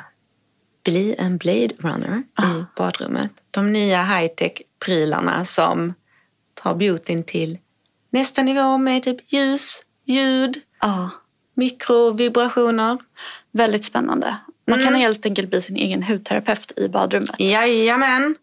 bli 0.87 1.15
en 1.17 1.37
Blade 1.37 1.69
Runner 1.79 2.23
i 2.43 2.65
badrummet. 2.77 3.31
De 3.51 3.73
nya 3.73 4.03
high-tech 4.03 4.61
prylarna 4.85 5.45
som 5.45 5.93
tar 6.53 6.75
beautyn 6.75 7.23
till 7.23 7.57
nästa 8.09 8.43
nivå 8.43 8.77
med 8.77 9.03
typ 9.03 9.33
ljus, 9.33 9.81
ljud, 10.05 10.57
Ja, 10.81 11.09
mikrovibrationer. 11.53 12.97
väldigt 13.51 13.85
spännande. 13.85 14.35
Man 14.67 14.83
kan 14.83 14.95
helt 14.95 15.25
enkelt 15.25 15.49
bli 15.49 15.61
sin 15.61 15.75
egen 15.77 16.03
hudterapeut 16.03 16.71
i 16.79 16.87
badrummet. 16.89 17.39
Jajamän. 17.39 18.35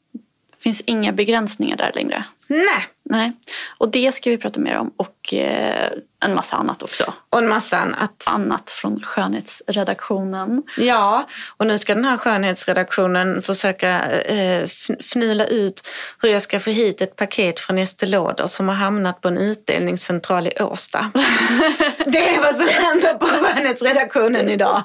Det 0.51 0.63
finns 0.63 0.81
inga 0.81 1.13
begränsningar 1.13 1.77
där 1.77 1.93
längre. 1.95 2.25
Nej. 2.49 2.87
Nej. 3.11 3.33
Och 3.79 3.89
det 3.91 4.15
ska 4.15 4.31
vi 4.31 4.39
prata 4.39 4.61
mer 4.61 4.79
om 4.79 4.91
och 4.97 5.35
eh, 5.35 5.91
en 6.25 6.35
massa 6.35 6.57
annat 6.57 6.83
också. 6.83 7.13
Och 7.31 7.39
en 7.39 7.49
massa 7.49 7.79
annat. 7.79 8.25
Annat 8.27 8.71
från 8.71 9.01
skönhetsredaktionen. 9.03 10.63
Ja, 10.79 11.25
och 11.57 11.67
nu 11.67 11.79
ska 11.79 11.95
den 11.95 12.05
här 12.05 12.17
skönhetsredaktionen 12.17 13.43
försöka 13.43 14.11
eh, 14.11 14.65
fn- 14.65 15.01
fnula 15.01 15.47
ut 15.47 15.89
hur 16.23 16.29
jag 16.29 16.43
ska 16.43 16.61
få 16.61 16.71
hit 16.71 17.01
ett 17.01 17.17
paket 17.17 17.61
från 17.61 17.79
Estée 17.79 18.07
Lauder 18.09 18.47
som 18.47 18.69
har 18.69 18.75
hamnat 18.77 19.21
på 19.21 19.29
en 19.29 19.39
utdelningscentral 19.39 20.47
i 20.47 20.63
Årsta. 20.63 21.11
Det 22.07 22.35
är 22.35 22.41
vad 22.43 22.55
som 22.57 22.69
händer 22.69 23.15
på 23.15 23.27
skönhetsredaktionen 23.27 24.49
idag. 24.49 24.83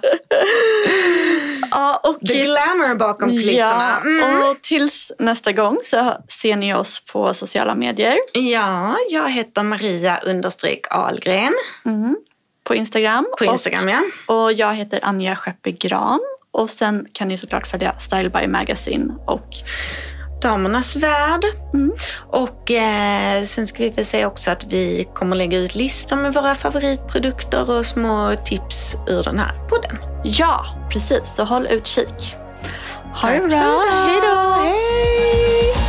Ja, 1.71 1.97
och 2.03 2.19
The 2.27 2.43
glamour 2.43 2.95
bakom 2.95 3.29
kulisserna. 3.29 4.01
Ja, 4.05 4.09
Mm. 4.09 4.49
och 4.49 4.61
tills 4.61 5.11
nästa 5.19 5.51
gång 5.51 5.77
så 5.83 6.17
ser 6.41 6.55
ni 6.55 6.73
oss 6.73 6.99
på 7.05 7.33
sociala 7.33 7.75
medier. 7.75 8.08
Ja, 8.33 8.95
jag 9.09 9.29
heter 9.31 9.63
Maria 9.63 10.17
understreck 10.25 10.81
Ahlgren 10.89 11.53
På 12.63 12.75
Instagram. 12.75 13.27
på 13.39 13.45
Instagram. 13.45 13.89
Ja. 13.89 14.01
Och, 14.27 14.43
och 14.43 14.53
jag 14.53 14.75
heter 14.75 14.99
Anja 15.03 15.35
Skeppegran. 15.35 16.19
Och 16.51 16.69
sen 16.69 17.07
kan 17.13 17.27
ni 17.27 17.37
såklart 17.37 17.67
följa 17.67 17.99
Style 17.99 18.29
by 18.29 18.47
Magazine 18.47 19.13
och 19.27 19.47
Damernas 20.41 20.95
värld. 20.95 21.41
Och 22.27 22.71
eh, 22.71 23.43
sen 23.43 23.67
ska 23.67 23.83
vi 23.83 23.89
väl 23.89 24.05
säga 24.05 24.27
också 24.27 24.51
att 24.51 24.65
vi 24.69 25.07
kommer 25.13 25.35
lägga 25.35 25.57
ut 25.57 25.75
listor 25.75 26.15
med 26.15 26.33
våra 26.33 26.55
favoritprodukter 26.55 27.71
och 27.71 27.85
små 27.85 28.35
tips 28.45 28.95
ur 29.07 29.23
den 29.23 29.39
här 29.39 29.67
podden. 29.69 29.97
ja, 30.23 30.65
precis. 30.91 31.35
Så 31.35 31.43
håll 31.43 31.67
utkik. 31.67 32.35
Ha 33.21 33.29
det 33.29 33.39
Tack 33.39 33.41
för 33.41 33.47
bra. 33.49 33.83
Hej 33.91 34.19
då! 34.21 34.61
Hej! 34.63 35.88